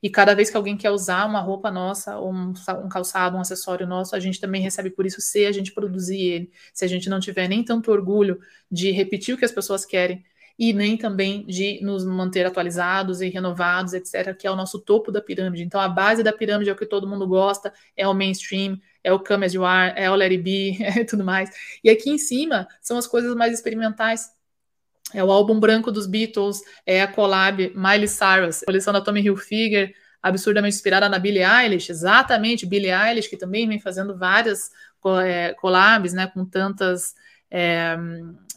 E 0.01 0.09
cada 0.09 0.33
vez 0.33 0.49
que 0.49 0.55
alguém 0.55 0.77
quer 0.77 0.91
usar 0.91 1.25
uma 1.25 1.41
roupa 1.41 1.69
nossa, 1.69 2.17
um, 2.21 2.53
um, 2.85 2.89
calçado, 2.89 3.35
um 3.35 3.41
acessório 3.41 3.85
nosso, 3.85 4.15
a 4.15 4.19
gente 4.19 4.39
também 4.39 4.61
recebe 4.61 4.89
por 4.89 5.05
isso 5.05 5.19
se 5.19 5.45
a 5.45 5.51
gente 5.51 5.73
produzir 5.73 6.21
ele. 6.21 6.51
Se 6.73 6.85
a 6.85 6.87
gente 6.87 7.09
não 7.09 7.19
tiver 7.19 7.49
nem 7.49 7.63
tanto 7.63 7.91
orgulho 7.91 8.39
de 8.71 8.91
repetir 8.91 9.35
o 9.35 9.37
que 9.37 9.43
as 9.43 9.51
pessoas 9.51 9.85
querem 9.85 10.23
e 10.57 10.73
nem 10.73 10.97
também 10.97 11.45
de 11.45 11.79
nos 11.81 12.05
manter 12.05 12.45
atualizados 12.45 13.21
e 13.21 13.29
renovados, 13.29 13.93
etc., 13.93 14.35
que 14.35 14.45
é 14.45 14.51
o 14.51 14.57
nosso 14.57 14.79
topo 14.79 15.09
da 15.09 15.21
pirâmide. 15.21 15.63
Então, 15.63 15.79
a 15.79 15.87
base 15.87 16.21
da 16.21 16.33
pirâmide 16.33 16.69
é 16.69 16.73
o 16.73 16.75
que 16.75 16.85
todo 16.85 17.07
mundo 17.07 17.25
gosta, 17.25 17.73
é 17.95 18.05
o 18.05 18.13
mainstream, 18.13 18.77
é 19.03 19.11
o 19.13 19.19
Come 19.19 19.45
As 19.45 19.53
You 19.53 19.65
Are, 19.65 19.93
é 19.95 20.09
o 20.09 20.15
Let 20.15 20.31
It 20.31 20.43
Be, 20.43 20.77
é 20.83 21.03
tudo 21.03 21.23
mais. 21.23 21.49
E 21.83 21.89
aqui 21.89 22.09
em 22.09 22.17
cima 22.17 22.67
são 22.81 22.97
as 22.97 23.07
coisas 23.07 23.35
mais 23.35 23.53
experimentais. 23.53 24.29
É 25.13 25.23
o 25.23 25.31
álbum 25.31 25.59
branco 25.59 25.91
dos 25.91 26.05
Beatles, 26.05 26.61
é 26.85 27.01
a 27.01 27.07
collab 27.07 27.73
Miley 27.75 28.07
Cyrus, 28.07 28.61
coleção 28.65 28.93
da 28.93 29.01
Tommy 29.01 29.21
Hilfiger, 29.21 29.91
absurdamente 30.21 30.75
inspirada 30.75 31.07
na 31.09 31.17
Billie 31.17 31.43
Eilish, 31.43 31.89
exatamente, 31.89 32.65
Billie 32.65 32.91
Eilish, 32.91 33.29
que 33.29 33.37
também 33.37 33.67
vem 33.67 33.79
fazendo 33.79 34.17
várias 34.17 34.69
é, 35.25 35.53
collabs, 35.53 36.13
né, 36.13 36.27
com 36.27 36.45
tantas 36.45 37.15
é, 37.49 37.97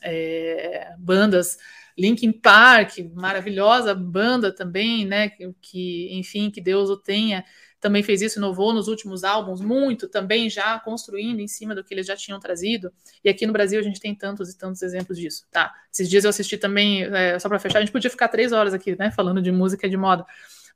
é, 0.02 0.94
bandas, 0.98 1.56
Linkin 1.96 2.32
Park, 2.32 2.98
maravilhosa 3.14 3.94
banda 3.94 4.52
também, 4.52 5.06
né, 5.06 5.30
que, 5.60 6.08
enfim, 6.12 6.50
que 6.50 6.60
Deus 6.60 6.90
o 6.90 6.96
tenha, 6.96 7.44
também 7.82 8.00
fez 8.00 8.22
isso, 8.22 8.38
inovou 8.38 8.72
nos 8.72 8.86
últimos 8.86 9.24
álbuns 9.24 9.60
muito, 9.60 10.06
também 10.06 10.48
já 10.48 10.78
construindo 10.78 11.40
em 11.40 11.48
cima 11.48 11.74
do 11.74 11.82
que 11.82 11.92
eles 11.92 12.06
já 12.06 12.14
tinham 12.14 12.38
trazido. 12.38 12.92
E 13.24 13.28
aqui 13.28 13.44
no 13.44 13.52
Brasil 13.52 13.80
a 13.80 13.82
gente 13.82 13.98
tem 13.98 14.14
tantos 14.14 14.48
e 14.50 14.56
tantos 14.56 14.80
exemplos 14.82 15.18
disso, 15.18 15.44
tá? 15.50 15.74
Esses 15.92 16.08
dias 16.08 16.22
eu 16.22 16.30
assisti 16.30 16.56
também, 16.56 17.02
é, 17.02 17.36
só 17.40 17.48
para 17.48 17.58
fechar, 17.58 17.78
a 17.78 17.80
gente 17.80 17.90
podia 17.90 18.08
ficar 18.08 18.28
três 18.28 18.52
horas 18.52 18.72
aqui, 18.72 18.96
né, 18.96 19.10
falando 19.10 19.42
de 19.42 19.50
música 19.50 19.88
e 19.88 19.90
de 19.90 19.96
moda, 19.96 20.24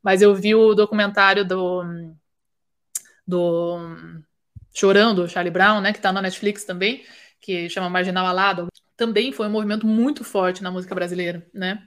mas 0.03 0.21
eu 0.21 0.35
vi 0.35 0.53
o 0.55 0.75
documentário 0.75 1.45
do 1.45 1.85
do 3.25 3.79
Chorando, 4.75 5.29
Charlie 5.29 5.51
Brown, 5.51 5.81
né, 5.81 5.93
que 5.93 6.01
tá 6.01 6.13
na 6.13 6.21
Netflix 6.21 6.65
também, 6.65 7.05
que 7.41 7.69
chama 7.71 7.89
Marginal 7.89 8.27
Alado. 8.27 8.67
Também 8.97 9.33
foi 9.33 9.47
um 9.47 9.51
movimento 9.51 9.87
muito 9.87 10.25
forte 10.25 10.63
na 10.63 10.71
música 10.71 10.95
brasileira, 10.95 11.47
né? 11.53 11.87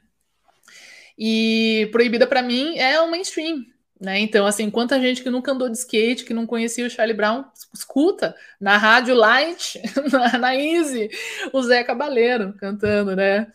E 1.17 1.89
Proibida 1.91 2.26
para 2.26 2.41
mim 2.41 2.78
é 2.78 3.01
o 3.01 3.09
mainstream, 3.11 3.65
né? 3.99 4.19
Então, 4.19 4.45
assim, 4.45 4.69
quanta 4.69 4.99
gente 4.99 5.21
que 5.21 5.29
nunca 5.29 5.51
andou 5.51 5.69
de 5.69 5.77
skate, 5.77 6.23
que 6.23 6.33
não 6.33 6.47
conhecia 6.47 6.85
o 6.85 6.89
Charlie 6.89 7.15
Brown, 7.15 7.43
escuta 7.73 8.35
na 8.59 8.77
rádio 8.77 9.13
Light, 9.13 9.81
na, 10.11 10.37
na 10.37 10.55
Easy, 10.55 11.09
o 11.51 11.61
Zé 11.61 11.83
Cabaleiro 11.83 12.53
cantando, 12.57 13.15
né? 13.15 13.51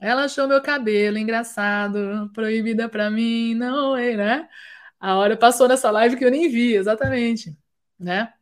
Ela 0.00 0.24
achou 0.24 0.46
meu 0.46 0.60
cabelo 0.60 1.16
engraçado, 1.18 2.30
proibida 2.34 2.88
pra 2.88 3.10
mim, 3.10 3.54
não 3.54 3.96
é, 3.96 4.16
né? 4.16 4.48
A 5.00 5.16
hora 5.16 5.36
passou 5.36 5.68
nessa 5.68 5.90
live 5.90 6.16
que 6.16 6.24
eu 6.24 6.30
nem 6.30 6.48
vi, 6.48 6.74
exatamente, 6.74 7.56
né? 7.98 8.32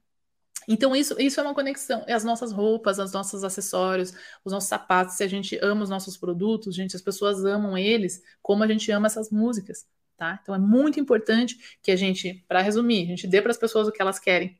Então, 0.68 0.94
isso, 0.94 1.20
isso 1.20 1.40
é 1.40 1.42
uma 1.42 1.54
conexão. 1.54 2.04
As 2.08 2.24
nossas 2.24 2.52
roupas, 2.52 2.98
os 2.98 3.12
nossos 3.12 3.44
acessórios, 3.44 4.12
os 4.44 4.52
nossos 4.52 4.68
sapatos, 4.68 5.16
se 5.16 5.24
a 5.24 5.28
gente 5.28 5.58
ama 5.62 5.82
os 5.82 5.90
nossos 5.90 6.16
produtos, 6.16 6.74
gente, 6.74 6.96
as 6.96 7.02
pessoas 7.02 7.44
amam 7.44 7.76
eles, 7.76 8.22
como 8.40 8.62
a 8.62 8.66
gente 8.66 8.90
ama 8.90 9.06
essas 9.06 9.30
músicas, 9.30 9.86
tá? 10.22 10.38
Então 10.40 10.54
é 10.54 10.58
muito 10.58 11.00
importante 11.00 11.56
que 11.82 11.90
a 11.90 11.96
gente, 11.96 12.44
para 12.46 12.60
resumir, 12.60 13.02
a 13.02 13.06
gente 13.06 13.26
dê 13.26 13.42
para 13.42 13.50
as 13.50 13.58
pessoas 13.58 13.88
o 13.88 13.92
que 13.92 14.00
elas 14.00 14.20
querem, 14.20 14.56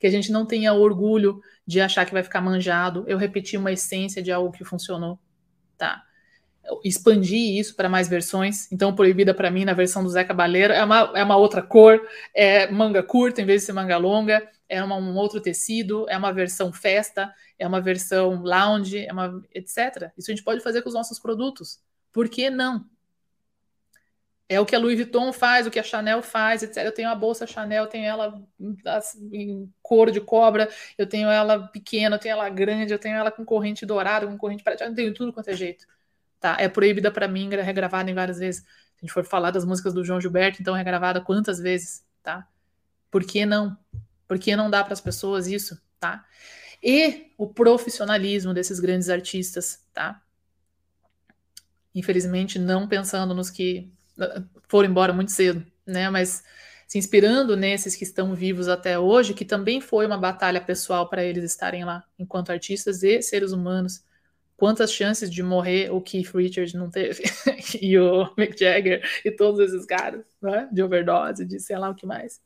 que 0.00 0.06
a 0.06 0.10
gente 0.10 0.32
não 0.32 0.44
tenha 0.44 0.72
orgulho 0.72 1.40
de 1.64 1.80
achar 1.80 2.04
que 2.04 2.12
vai 2.12 2.24
ficar 2.24 2.40
manjado, 2.40 3.04
eu 3.06 3.16
repetir 3.16 3.56
uma 3.56 3.70
essência 3.70 4.20
de 4.20 4.32
algo 4.32 4.50
que 4.50 4.64
funcionou, 4.64 5.16
tá? 5.78 6.02
Expandir 6.82 7.56
isso 7.56 7.76
para 7.76 7.88
mais 7.88 8.08
versões. 8.08 8.70
Então, 8.72 8.92
proibida 8.96 9.32
para 9.32 9.48
mim 9.48 9.64
na 9.64 9.74
versão 9.74 10.02
do 10.02 10.08
Zé 10.10 10.24
Cabaleiro 10.24 10.72
é 10.72 10.82
uma, 10.82 11.12
é 11.14 11.22
uma 11.22 11.36
outra 11.36 11.62
cor, 11.62 12.00
é 12.34 12.68
manga 12.68 13.00
curta 13.00 13.40
em 13.40 13.46
vez 13.46 13.62
de 13.62 13.66
ser 13.66 13.74
manga 13.74 13.96
longa, 13.96 14.42
é 14.68 14.82
uma, 14.82 14.96
um 14.96 15.14
outro 15.14 15.40
tecido, 15.40 16.04
é 16.08 16.18
uma 16.18 16.32
versão 16.32 16.72
festa, 16.72 17.32
é 17.56 17.64
uma 17.64 17.80
versão 17.80 18.42
lounge, 18.42 19.06
é 19.06 19.12
uma 19.12 19.40
etc. 19.54 20.10
Isso 20.18 20.32
a 20.32 20.34
gente 20.34 20.42
pode 20.42 20.60
fazer 20.64 20.82
com 20.82 20.88
os 20.88 20.94
nossos 20.96 21.20
produtos. 21.20 21.78
Por 22.12 22.28
que 22.28 22.50
não? 22.50 22.84
É 24.48 24.60
o 24.60 24.66
que 24.66 24.76
a 24.76 24.78
Louis 24.78 24.96
Vuitton 24.96 25.32
faz, 25.32 25.66
o 25.66 25.70
que 25.70 25.78
a 25.78 25.82
Chanel 25.82 26.22
faz, 26.22 26.62
etc. 26.62 26.84
Eu 26.84 26.92
tenho 26.92 27.08
a 27.08 27.14
bolsa 27.14 27.46
Chanel, 27.46 27.84
eu 27.84 27.90
tenho 27.90 28.04
ela 28.04 28.40
em 29.32 29.72
couro 29.82 30.12
de 30.12 30.20
cobra, 30.20 30.68
eu 30.96 31.06
tenho 31.06 31.28
ela 31.28 31.66
pequena, 31.66 32.14
eu 32.14 32.20
tenho 32.20 32.32
ela 32.32 32.48
grande, 32.48 32.92
eu 32.92 32.98
tenho 32.98 33.16
ela 33.16 33.32
com 33.32 33.44
corrente 33.44 33.84
dourada, 33.84 34.26
com 34.26 34.38
corrente 34.38 34.62
prateada, 34.62 34.92
eu 34.92 34.96
tenho 34.96 35.14
tudo 35.14 35.32
quanto 35.32 35.48
é 35.48 35.54
jeito. 35.54 35.84
Tá? 36.38 36.56
É 36.60 36.68
proibida 36.68 37.10
para 37.10 37.26
mim, 37.26 37.52
é 37.52 37.60
regravada 37.60 38.08
em 38.08 38.14
várias 38.14 38.38
vezes. 38.38 38.60
Se 38.62 38.66
a 38.98 39.00
gente 39.00 39.12
for 39.12 39.24
falar 39.24 39.50
das 39.50 39.64
músicas 39.64 39.92
do 39.92 40.04
João 40.04 40.20
Gilberto, 40.20 40.62
então 40.62 40.76
é 40.76 40.78
regravada 40.78 41.20
quantas 41.20 41.58
vezes, 41.58 42.04
tá? 42.22 42.46
Por 43.10 43.24
que 43.24 43.44
não? 43.44 43.76
Por 44.28 44.38
que 44.38 44.54
não 44.54 44.70
dá 44.70 44.84
para 44.84 44.92
as 44.92 45.00
pessoas 45.00 45.48
isso, 45.48 45.80
tá? 45.98 46.24
E 46.82 47.32
o 47.36 47.48
profissionalismo 47.48 48.54
desses 48.54 48.78
grandes 48.78 49.08
artistas, 49.08 49.84
tá? 49.92 50.22
Infelizmente, 51.94 52.58
não 52.58 52.86
pensando 52.86 53.34
nos 53.34 53.50
que 53.50 53.92
foram 54.68 54.88
embora 54.88 55.12
muito 55.12 55.32
cedo, 55.32 55.64
né? 55.86 56.08
Mas 56.10 56.42
se 56.86 56.98
inspirando 56.98 57.56
nesses 57.56 57.96
que 57.96 58.04
estão 58.04 58.34
vivos 58.34 58.68
até 58.68 58.98
hoje, 58.98 59.34
que 59.34 59.44
também 59.44 59.80
foi 59.80 60.06
uma 60.06 60.18
batalha 60.18 60.60
pessoal 60.60 61.08
para 61.08 61.24
eles 61.24 61.44
estarem 61.44 61.84
lá, 61.84 62.04
enquanto 62.18 62.50
artistas 62.50 63.02
e 63.02 63.20
seres 63.20 63.52
humanos, 63.52 64.04
quantas 64.56 64.92
chances 64.92 65.30
de 65.30 65.42
morrer 65.42 65.90
o 65.92 66.00
Keith 66.00 66.32
Richards 66.34 66.74
não 66.74 66.88
teve 66.88 67.24
e 67.80 67.98
o 67.98 68.32
Mick 68.36 68.58
Jagger 68.58 69.02
e 69.24 69.30
todos 69.30 69.60
esses 69.60 69.84
caras, 69.84 70.24
né? 70.40 70.68
De 70.72 70.82
overdose, 70.82 71.44
de 71.44 71.58
sei 71.58 71.76
lá 71.76 71.90
o 71.90 71.94
que 71.94 72.06
mais, 72.06 72.40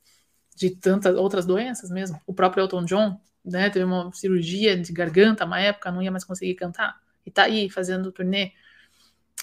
de 0.56 0.70
tantas 0.70 1.16
outras 1.16 1.46
doenças 1.46 1.90
mesmo. 1.90 2.20
O 2.26 2.34
próprio 2.34 2.62
Elton 2.62 2.84
John, 2.84 3.20
né? 3.44 3.70
Teve 3.70 3.84
uma 3.84 4.10
cirurgia 4.12 4.76
de 4.76 4.92
garganta, 4.92 5.44
uma 5.44 5.60
época 5.60 5.92
não 5.92 6.02
ia 6.02 6.10
mais 6.10 6.24
conseguir 6.24 6.54
cantar 6.54 6.98
e 7.24 7.30
tá 7.30 7.44
aí 7.44 7.68
fazendo 7.68 8.10
turnê 8.10 8.52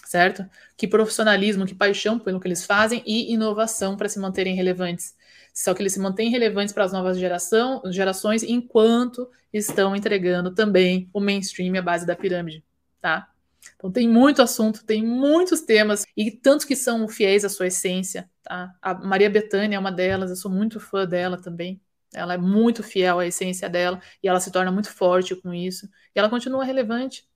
certo? 0.08 0.46
Que 0.78 0.88
profissionalismo, 0.88 1.66
que 1.66 1.76
paixão 1.76 2.18
pelo 2.18 2.40
que 2.40 2.48
eles 2.48 2.66
fazem 2.66 3.04
e 3.06 3.34
inovação 3.34 3.98
para 3.98 4.08
se 4.08 4.20
manterem 4.20 4.56
relevantes. 4.56 5.16
Só 5.54 5.74
que 5.74 5.82
eles 5.82 5.94
se 5.94 6.00
mantêm 6.00 6.30
relevantes 6.30 6.74
para 6.74 6.86
as 6.86 6.94
novas 6.94 7.18
geração, 7.20 7.82
gerações 7.92 8.44
enquanto 8.44 9.30
estão 9.52 9.96
entregando 9.96 10.54
também 10.54 11.10
o 11.14 11.20
mainstream 11.20 11.78
a 11.78 11.82
base 11.82 12.06
da 12.06 12.16
pirâmide, 12.16 12.64
tá? 13.02 13.30
Então 13.76 13.92
tem 13.92 14.08
muito 14.08 14.42
assunto, 14.42 14.86
tem 14.86 15.04
muitos 15.04 15.62
temas 15.62 16.06
e 16.16 16.32
tantos 16.32 16.66
que 16.66 16.76
são 16.76 17.08
fiéis 17.08 17.44
à 17.44 17.50
sua 17.50 17.68
essência, 17.68 18.30
tá? 18.44 18.74
A 18.82 18.94
Maria 18.94 19.30
Bethânia 19.30 19.76
é 19.76 19.80
uma 19.80 19.92
delas, 19.92 20.30
eu 20.30 20.36
sou 20.36 20.50
muito 20.50 20.80
fã 20.80 21.06
dela 21.06 21.38
também. 21.42 21.82
Ela 22.14 22.36
é 22.36 22.38
muito 22.38 22.82
fiel 22.82 23.20
à 23.20 23.28
essência 23.28 23.68
dela 23.70 24.02
e 24.24 24.28
ela 24.30 24.40
se 24.40 24.52
torna 24.52 24.72
muito 24.72 24.90
forte 24.90 25.36
com 25.36 25.54
isso. 25.54 25.90
E 26.16 26.20
ela 26.20 26.30
continua 26.30 26.64
relevante, 26.64 27.28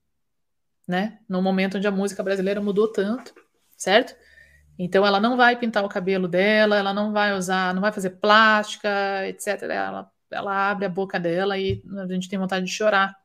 né? 0.91 1.19
No 1.27 1.41
momento 1.41 1.77
onde 1.77 1.87
a 1.87 1.91
música 1.91 2.21
brasileira 2.21 2.59
mudou 2.59 2.91
tanto, 2.91 3.33
certo? 3.77 4.13
Então 4.77 5.05
ela 5.05 5.21
não 5.21 5.37
vai 5.37 5.57
pintar 5.57 5.85
o 5.85 5.89
cabelo 5.89 6.27
dela, 6.27 6.77
ela 6.77 6.93
não 6.93 7.13
vai 7.13 7.33
usar, 7.33 7.73
não 7.73 7.81
vai 7.81 7.93
fazer 7.93 8.09
plástica, 8.11 8.89
etc. 9.25 9.63
Ela, 9.63 10.11
ela 10.29 10.69
abre 10.69 10.85
a 10.85 10.89
boca 10.89 11.17
dela 11.17 11.57
e 11.57 11.81
a 11.97 12.13
gente 12.13 12.27
tem 12.27 12.37
vontade 12.37 12.65
de 12.65 12.71
chorar, 12.73 13.15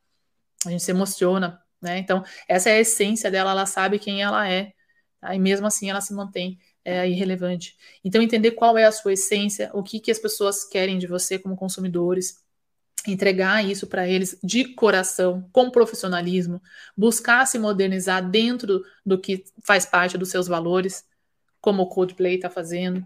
a 0.65 0.69
gente 0.69 0.81
se 0.81 0.91
emociona, 0.91 1.61
né? 1.81 1.97
Então 1.97 2.23
essa 2.47 2.69
é 2.69 2.73
a 2.77 2.79
essência 2.79 3.29
dela, 3.29 3.51
ela 3.51 3.65
sabe 3.65 3.99
quem 3.99 4.21
ela 4.23 4.49
é, 4.49 4.71
tá? 5.19 5.35
e 5.35 5.39
mesmo 5.39 5.67
assim 5.67 5.89
ela 5.89 5.99
se 5.99 6.13
mantém 6.13 6.57
é, 6.85 7.05
irrelevante. 7.09 7.75
Então 8.01 8.21
entender 8.21 8.51
qual 8.51 8.77
é 8.77 8.85
a 8.85 8.93
sua 8.93 9.11
essência, 9.11 9.69
o 9.73 9.83
que 9.83 9.99
que 9.99 10.09
as 10.09 10.19
pessoas 10.19 10.63
querem 10.63 10.97
de 10.97 11.05
você 11.05 11.37
como 11.37 11.57
consumidores, 11.57 12.46
entregar 13.11 13.63
isso 13.65 13.87
para 13.87 14.07
eles 14.07 14.37
de 14.43 14.73
coração, 14.73 15.47
com 15.51 15.69
profissionalismo, 15.69 16.61
buscar 16.95 17.45
se 17.45 17.59
modernizar 17.59 18.27
dentro 18.27 18.83
do 19.05 19.19
que 19.19 19.43
faz 19.63 19.85
parte 19.85 20.17
dos 20.17 20.29
seus 20.29 20.47
valores, 20.47 21.05
como 21.61 21.83
o 21.83 21.87
Coldplay 21.87 22.35
está 22.35 22.49
fazendo, 22.49 23.05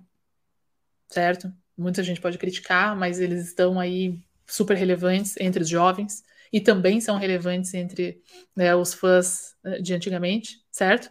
certo? 1.07 1.51
Muita 1.77 2.03
gente 2.03 2.21
pode 2.21 2.37
criticar, 2.37 2.95
mas 2.95 3.19
eles 3.19 3.47
estão 3.47 3.79
aí 3.79 4.19
super 4.45 4.75
relevantes 4.75 5.35
entre 5.39 5.63
os 5.63 5.69
jovens 5.69 6.23
e 6.51 6.59
também 6.59 6.99
são 6.99 7.17
relevantes 7.17 7.73
entre 7.73 8.21
né, 8.55 8.75
os 8.75 8.93
fãs 8.93 9.55
eh, 9.63 9.81
de 9.81 9.93
antigamente, 9.93 10.61
certo? 10.71 11.09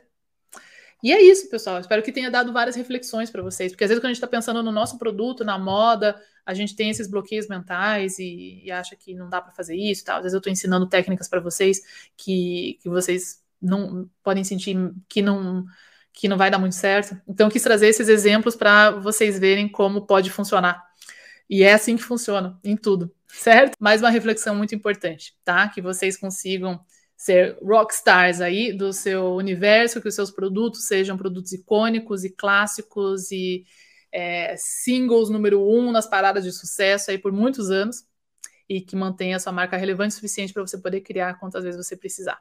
E 1.03 1.13
é 1.13 1.23
isso, 1.23 1.49
pessoal. 1.49 1.81
Espero 1.81 2.03
que 2.03 2.13
tenha 2.13 2.31
dado 2.31 2.53
várias 2.53 2.77
reflexões 2.77 3.31
para 3.31 3.43
vocês, 3.43 3.73
porque 3.73 3.85
às 3.85 3.89
vezes 3.89 4.01
quando 4.01 4.07
a 4.07 4.15
gente 4.15 4.17
está 4.17 4.27
pensando 4.27 4.63
no 4.63 4.71
nosso 4.71 4.99
produto, 4.99 5.45
na 5.45 5.59
moda, 5.59 6.21
a 6.45 6.53
gente 6.53 6.77
tem 6.77 6.91
esses 6.91 7.09
bloqueios 7.09 7.49
mentais 7.49 8.19
e, 8.19 8.63
e 8.65 8.71
acha 8.71 8.95
que 8.97 9.15
não 9.15 9.29
dá 9.29 9.41
para 9.41 9.53
fazer 9.53 9.77
isso. 9.77 10.05
Tal. 10.05 10.17
Às 10.17 10.23
vezes 10.23 10.35
eu 10.35 10.39
estou 10.39 10.53
ensinando 10.53 10.87
técnicas 10.87 11.29
para 11.29 11.41
vocês 11.41 11.81
que, 12.17 12.79
que 12.83 12.89
vocês 12.89 13.43
não 13.61 14.09
podem 14.23 14.45
sentir 14.45 14.77
que 15.09 15.23
não 15.23 15.65
que 16.13 16.29
não 16.29 16.37
vai 16.37 16.51
dar 16.51 16.59
muito 16.59 16.75
certo. 16.75 17.21
Então 17.27 17.47
eu 17.47 17.51
quis 17.51 17.63
trazer 17.63 17.89
esses 17.89 18.09
exemplos 18.09 18.57
para 18.57 18.91
vocês 18.91 19.39
verem 19.39 19.69
como 19.69 20.07
pode 20.07 20.29
funcionar. 20.31 20.85
E 21.49 21.63
é 21.63 21.73
assim 21.73 21.97
que 21.97 22.03
funciona 22.03 22.59
em 22.63 22.77
tudo, 22.77 23.13
certo? 23.27 23.77
Mais 23.81 24.01
uma 24.03 24.11
reflexão 24.11 24.55
muito 24.55 24.75
importante, 24.75 25.37
tá? 25.45 25.69
Que 25.69 25.81
vocês 25.81 26.17
consigam 26.17 26.81
ser 27.21 27.59
rockstars 27.63 28.41
aí 28.41 28.73
do 28.73 28.95
seu 28.95 29.35
universo, 29.35 30.01
que 30.01 30.09
os 30.09 30.15
seus 30.15 30.31
produtos 30.31 30.87
sejam 30.87 31.19
produtos 31.19 31.53
icônicos 31.53 32.25
e 32.25 32.31
clássicos 32.31 33.31
e 33.31 33.67
é, 34.11 34.57
singles 34.57 35.29
número 35.29 35.63
um 35.63 35.93
nas 35.93 36.07
paradas 36.07 36.45
de 36.45 36.51
sucesso 36.51 37.11
aí 37.11 37.19
por 37.19 37.31
muitos 37.31 37.71
anos 37.71 38.07
e 38.67 38.81
que 38.81 38.97
mantenha 38.97 39.37
a 39.37 39.39
sua 39.39 39.53
marca 39.53 39.77
relevante 39.77 40.13
o 40.13 40.15
suficiente 40.15 40.51
para 40.51 40.67
você 40.67 40.79
poder 40.79 41.03
criar 41.03 41.35
quantas 41.35 41.63
vezes 41.63 41.87
você 41.87 41.95
precisar. 41.95 42.41